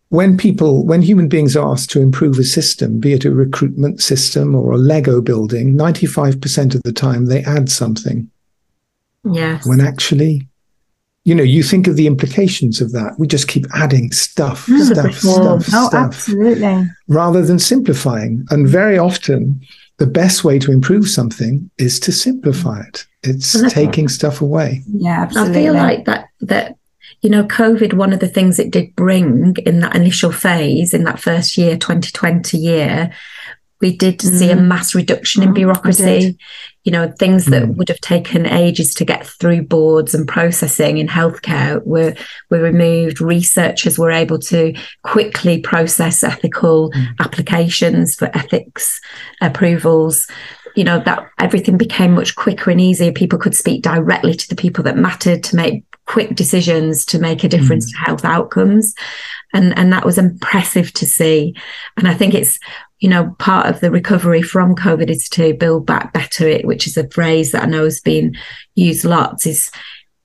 When 0.09 0.37
people, 0.37 0.85
when 0.85 1.01
human 1.01 1.27
beings 1.27 1.55
are 1.55 1.71
asked 1.71 1.89
to 1.91 2.01
improve 2.01 2.37
a 2.37 2.43
system, 2.43 2.99
be 2.99 3.13
it 3.13 3.25
a 3.25 3.31
recruitment 3.31 4.01
system 4.01 4.53
or 4.53 4.73
a 4.73 4.77
Lego 4.77 5.21
building, 5.21 5.75
95% 5.75 6.75
of 6.75 6.83
the 6.83 6.91
time 6.91 7.25
they 7.25 7.43
add 7.43 7.69
something. 7.69 8.29
Yes. 9.23 9.65
When 9.65 9.81
actually, 9.81 10.47
you 11.23 11.33
know, 11.33 11.43
you 11.43 11.63
think 11.63 11.87
of 11.87 11.95
the 11.95 12.07
implications 12.07 12.81
of 12.81 12.91
that. 12.91 13.15
We 13.17 13.27
just 13.27 13.47
keep 13.47 13.65
adding 13.73 14.11
stuff, 14.11 14.67
mm, 14.67 14.81
stuff, 14.91 15.15
stuff, 15.15 15.73
oh, 15.73 15.87
stuff. 15.87 15.93
Absolutely. 15.93 16.85
Rather 17.07 17.41
than 17.41 17.57
simplifying. 17.57 18.45
And 18.51 18.67
very 18.67 18.97
often, 18.97 19.61
the 19.97 20.07
best 20.07 20.43
way 20.43 20.59
to 20.59 20.71
improve 20.71 21.07
something 21.07 21.69
is 21.77 21.99
to 22.01 22.11
simplify 22.11 22.81
it. 22.81 23.05
It's 23.23 23.71
taking 23.71 24.09
stuff 24.09 24.41
away. 24.41 24.83
Yeah, 24.87 25.21
absolutely. 25.21 25.51
I 25.51 25.63
feel 25.63 25.73
like 25.73 26.05
that 26.05 26.27
that 26.41 26.77
you 27.21 27.29
know, 27.29 27.45
COVID, 27.45 27.93
one 27.93 28.11
of 28.11 28.19
the 28.19 28.27
things 28.27 28.59
it 28.59 28.69
did 28.69 28.95
bring 28.95 29.55
in 29.65 29.79
that 29.79 29.95
initial 29.95 30.31
phase, 30.31 30.93
in 30.93 31.05
that 31.05 31.21
first 31.21 31.57
year, 31.57 31.77
2020 31.77 32.57
year, 32.57 33.13
we 33.79 33.95
did 33.95 34.19
mm. 34.19 34.37
see 34.37 34.51
a 34.51 34.55
mm. 34.55 34.65
mass 34.65 34.93
reduction 34.93 35.41
in 35.41 35.49
mm, 35.49 35.55
bureaucracy. 35.55 36.37
You 36.83 36.91
know, 36.91 37.11
things 37.17 37.45
that 37.45 37.63
mm. 37.63 37.75
would 37.75 37.87
have 37.89 38.01
taken 38.01 38.45
ages 38.45 38.93
to 38.95 39.05
get 39.05 39.25
through 39.25 39.63
boards 39.63 40.13
and 40.13 40.27
processing 40.27 40.97
in 40.97 41.07
healthcare 41.07 41.85
were 41.85 42.13
were 42.49 42.61
removed. 42.61 43.21
Researchers 43.21 43.97
were 43.97 44.11
able 44.11 44.39
to 44.39 44.75
quickly 45.03 45.61
process 45.61 46.23
ethical 46.23 46.91
mm. 46.91 47.05
applications 47.19 48.15
for 48.15 48.29
ethics 48.35 48.99
approvals 49.41 50.27
you 50.75 50.83
know 50.83 50.99
that 50.99 51.29
everything 51.39 51.77
became 51.77 52.13
much 52.13 52.35
quicker 52.35 52.71
and 52.71 52.81
easier 52.81 53.11
people 53.11 53.37
could 53.37 53.55
speak 53.55 53.83
directly 53.83 54.33
to 54.33 54.47
the 54.49 54.55
people 54.55 54.83
that 54.83 54.97
mattered 54.97 55.43
to 55.43 55.55
make 55.55 55.83
quick 56.05 56.35
decisions 56.35 57.05
to 57.05 57.19
make 57.19 57.43
a 57.43 57.49
difference 57.49 57.85
mm. 57.85 57.91
to 57.91 58.05
health 58.05 58.25
outcomes 58.25 58.93
and 59.53 59.77
and 59.77 59.91
that 59.91 60.05
was 60.05 60.17
impressive 60.17 60.91
to 60.93 61.05
see 61.05 61.55
and 61.97 62.07
i 62.07 62.13
think 62.13 62.33
it's 62.33 62.59
you 62.99 63.09
know 63.09 63.35
part 63.39 63.67
of 63.67 63.79
the 63.79 63.91
recovery 63.91 64.41
from 64.41 64.75
covid 64.75 65.09
is 65.09 65.29
to 65.29 65.53
build 65.53 65.85
back 65.85 66.13
better 66.13 66.47
it 66.47 66.65
which 66.65 66.87
is 66.87 66.97
a 66.97 67.09
phrase 67.09 67.51
that 67.51 67.63
i 67.63 67.65
know 67.65 67.83
has 67.83 67.99
been 67.99 68.35
used 68.75 69.05
lots 69.05 69.45
is 69.45 69.71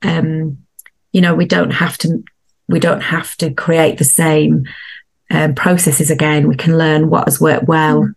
um 0.03 0.59
you 1.13 1.21
know 1.21 1.35
we 1.35 1.45
don't 1.45 1.73
have 1.73 1.97
to 1.99 2.23
we 2.69 2.79
don't 2.81 3.03
have 3.03 3.37
to 3.37 3.53
create 3.53 3.99
the 3.99 4.05
same 4.05 4.65
um, 5.31 5.55
processes 5.55 6.11
again 6.11 6.49
we 6.49 6.57
can 6.57 6.79
learn 6.79 7.11
what 7.11 7.27
has 7.27 7.41
worked 7.41 7.69
well 7.69 8.03
mm. 8.03 8.15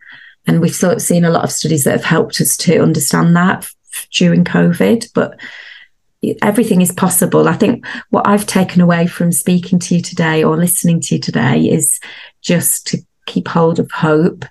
And 0.48 0.60
we've 0.60 0.76
sort 0.76 0.96
of 0.96 1.02
seen 1.02 1.24
a 1.24 1.30
lot 1.30 1.44
of 1.44 1.52
studies 1.52 1.84
that 1.84 1.92
have 1.92 2.04
helped 2.04 2.42
us 2.42 2.58
to 2.58 2.82
understand 2.82 3.36
that 3.36 3.70
during 4.12 4.44
COVID. 4.44 5.12
But 5.14 5.40
everything 6.42 6.82
is 6.82 6.92
possible. 6.92 7.48
I 7.48 7.54
think 7.54 7.86
what 8.10 8.28
I've 8.28 8.46
taken 8.46 8.82
away 8.82 9.08
from 9.08 9.32
speaking 9.32 9.80
to 9.80 9.96
you 9.96 10.02
today 10.02 10.44
or 10.44 10.58
listening 10.58 11.00
to 11.02 11.16
you 11.16 11.22
today 11.22 11.62
is 11.62 12.00
just 12.42 12.88
to 12.88 13.00
keep 13.26 13.48
hold 13.48 13.80
of 13.80 13.90
hope, 13.92 14.46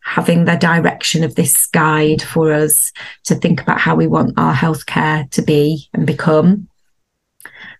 having 0.00 0.44
the 0.44 0.56
direction 0.56 1.24
of 1.24 1.34
this 1.34 1.66
guide 1.66 2.22
for 2.22 2.52
us 2.52 2.92
to 3.24 3.34
think 3.34 3.60
about 3.60 3.80
how 3.80 3.94
we 3.94 4.06
want 4.06 4.38
our 4.38 4.54
healthcare 4.54 5.28
to 5.30 5.42
be 5.42 5.88
and 5.92 6.06
become. 6.06 6.68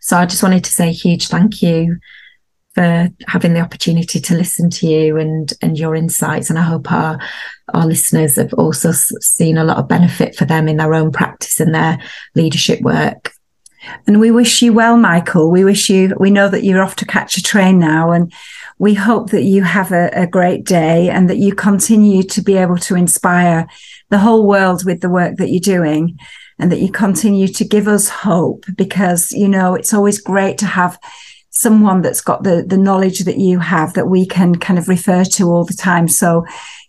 So 0.01 0.16
I 0.16 0.26
just 0.26 0.43
wanted 0.43 0.64
to 0.64 0.72
say 0.72 0.89
a 0.89 0.93
huge 0.93 1.28
thank 1.28 1.62
you 1.62 1.99
for 2.74 3.09
having 3.26 3.55
the 3.55 3.61
opportunity 3.61 4.20
to 4.20 4.34
listen 4.34 4.70
to 4.70 4.86
you 4.86 5.16
and 5.16 5.53
and 5.62 5.78
your 5.78 5.95
insights. 5.95 6.51
And 6.51 6.59
I 6.59 6.62
hope 6.62 6.91
our 6.93 7.18
our 7.75 7.87
listeners 7.87 8.37
have 8.37 8.53
also 8.55 8.93
seen 8.93 9.59
a 9.59 9.64
lot 9.64 9.79
of 9.79 9.89
benefit 9.89 10.35
for 10.37 10.45
them 10.45 10.69
in 10.69 10.77
their 10.77 10.95
own 10.95 11.12
practice 11.12 11.61
and 11.61 11.75
their 11.75 11.99
leadership 12.35 12.81
work. 12.81 13.33
And 14.07 14.21
we 14.21 14.31
wish 14.31 14.61
you 14.61 14.73
well, 14.73 14.97
Michael. 14.97 15.51
We 15.51 15.64
wish 15.64 15.89
you, 15.89 16.14
we 16.19 16.31
know 16.31 16.49
that 16.49 16.64
you're 16.64 16.83
off 16.83 16.97
to 16.97 17.07
catch 17.07 17.37
a 17.37 17.43
train 17.43 17.79
now, 17.79 18.11
and 18.11 18.33
we 18.79 18.95
hope 18.95 19.31
that 19.31 19.43
you 19.43 19.62
have 19.62 19.93
a, 19.93 20.11
a 20.12 20.27
great 20.27 20.64
day 20.64 21.09
and 21.09 21.29
that 21.31 21.39
you 21.39 21.55
continue 21.55 22.23
to 22.25 22.43
be 22.43 22.57
able 22.57 22.77
to 22.79 22.97
inspire 22.97 23.66
the 24.11 24.19
whole 24.19 24.47
world 24.47 24.85
with 24.85 25.01
the 25.01 25.09
work 25.09 25.37
that 25.37 25.51
you're 25.51 25.61
doing 25.61 26.19
and 26.59 26.73
that 26.73 26.81
you 26.81 26.91
continue 26.91 27.49
to 27.49 27.64
give 27.64 27.89
us 27.89 28.09
hope 28.09 28.64
because, 28.77 29.31
you 29.33 29.49
know, 29.49 29.75
it's 29.75 29.95
always 29.95 30.21
great 30.21 30.59
to 30.59 30.66
have 30.66 30.99
someone 31.51 32.03
that's 32.03 32.21
got 32.21 32.45
the, 32.45 32.64
the 32.66 32.77
knowledge 32.77 33.21
that 33.21 33.39
you 33.39 33.59
have 33.59 33.95
that 33.95 34.09
we 34.09 34.27
can 34.27 34.55
kind 34.57 34.79
of 34.79 34.89
refer 34.89 35.25
to 35.25 35.51
all 35.51 35.64
the 35.64 35.75
time. 35.75 36.07
So, 36.07 36.45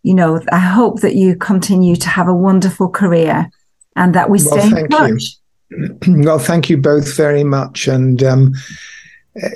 you 0.09 0.15
know, 0.15 0.41
I 0.51 0.57
hope 0.57 1.01
that 1.01 1.13
you 1.13 1.35
continue 1.35 1.95
to 1.95 2.09
have 2.09 2.27
a 2.27 2.33
wonderful 2.33 2.89
career 2.89 3.47
and 3.95 4.15
that 4.15 4.31
we 4.31 4.39
well, 4.43 4.59
stay 4.59 4.79
in 4.79 4.87
touch. 4.87 5.37
You. 5.69 5.99
Well, 6.25 6.39
thank 6.39 6.67
you 6.67 6.77
both 6.77 7.15
very 7.15 7.43
much. 7.43 7.87
And, 7.87 8.23
um, 8.23 8.55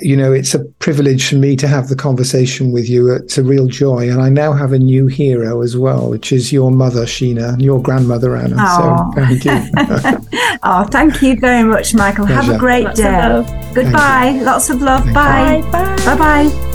you 0.00 0.16
know, 0.16 0.32
it's 0.32 0.54
a 0.54 0.60
privilege 0.78 1.28
for 1.28 1.34
me 1.34 1.56
to 1.56 1.66
have 1.66 1.88
the 1.88 1.96
conversation 1.96 2.70
with 2.70 2.88
you. 2.88 3.12
It's 3.12 3.36
a 3.36 3.42
real 3.42 3.66
joy. 3.66 4.08
And 4.08 4.22
I 4.22 4.28
now 4.28 4.52
have 4.52 4.72
a 4.72 4.78
new 4.78 5.08
hero 5.08 5.60
as 5.60 5.76
well, 5.76 6.08
which 6.08 6.30
is 6.30 6.52
your 6.52 6.70
mother, 6.70 7.04
Sheena, 7.04 7.54
and 7.54 7.62
your 7.62 7.82
grandmother, 7.82 8.36
Anna. 8.36 8.54
Oh. 8.56 9.10
So 9.12 9.20
thank 9.20 9.44
you. 9.44 10.58
oh, 10.62 10.84
thank 10.84 11.20
you 11.20 11.36
very 11.40 11.64
much, 11.64 11.94
Michael. 11.94 12.26
Pleasure. 12.26 12.42
Have 12.42 12.54
a 12.54 12.58
great 12.58 12.84
Lots 12.84 13.00
day. 13.00 13.72
Goodbye. 13.74 14.38
Lots 14.44 14.70
of 14.70 14.80
love. 14.80 15.04
Bye. 15.06 15.62
Bye. 15.72 15.96
Bye. 16.04 16.16
Bye. 16.16 16.70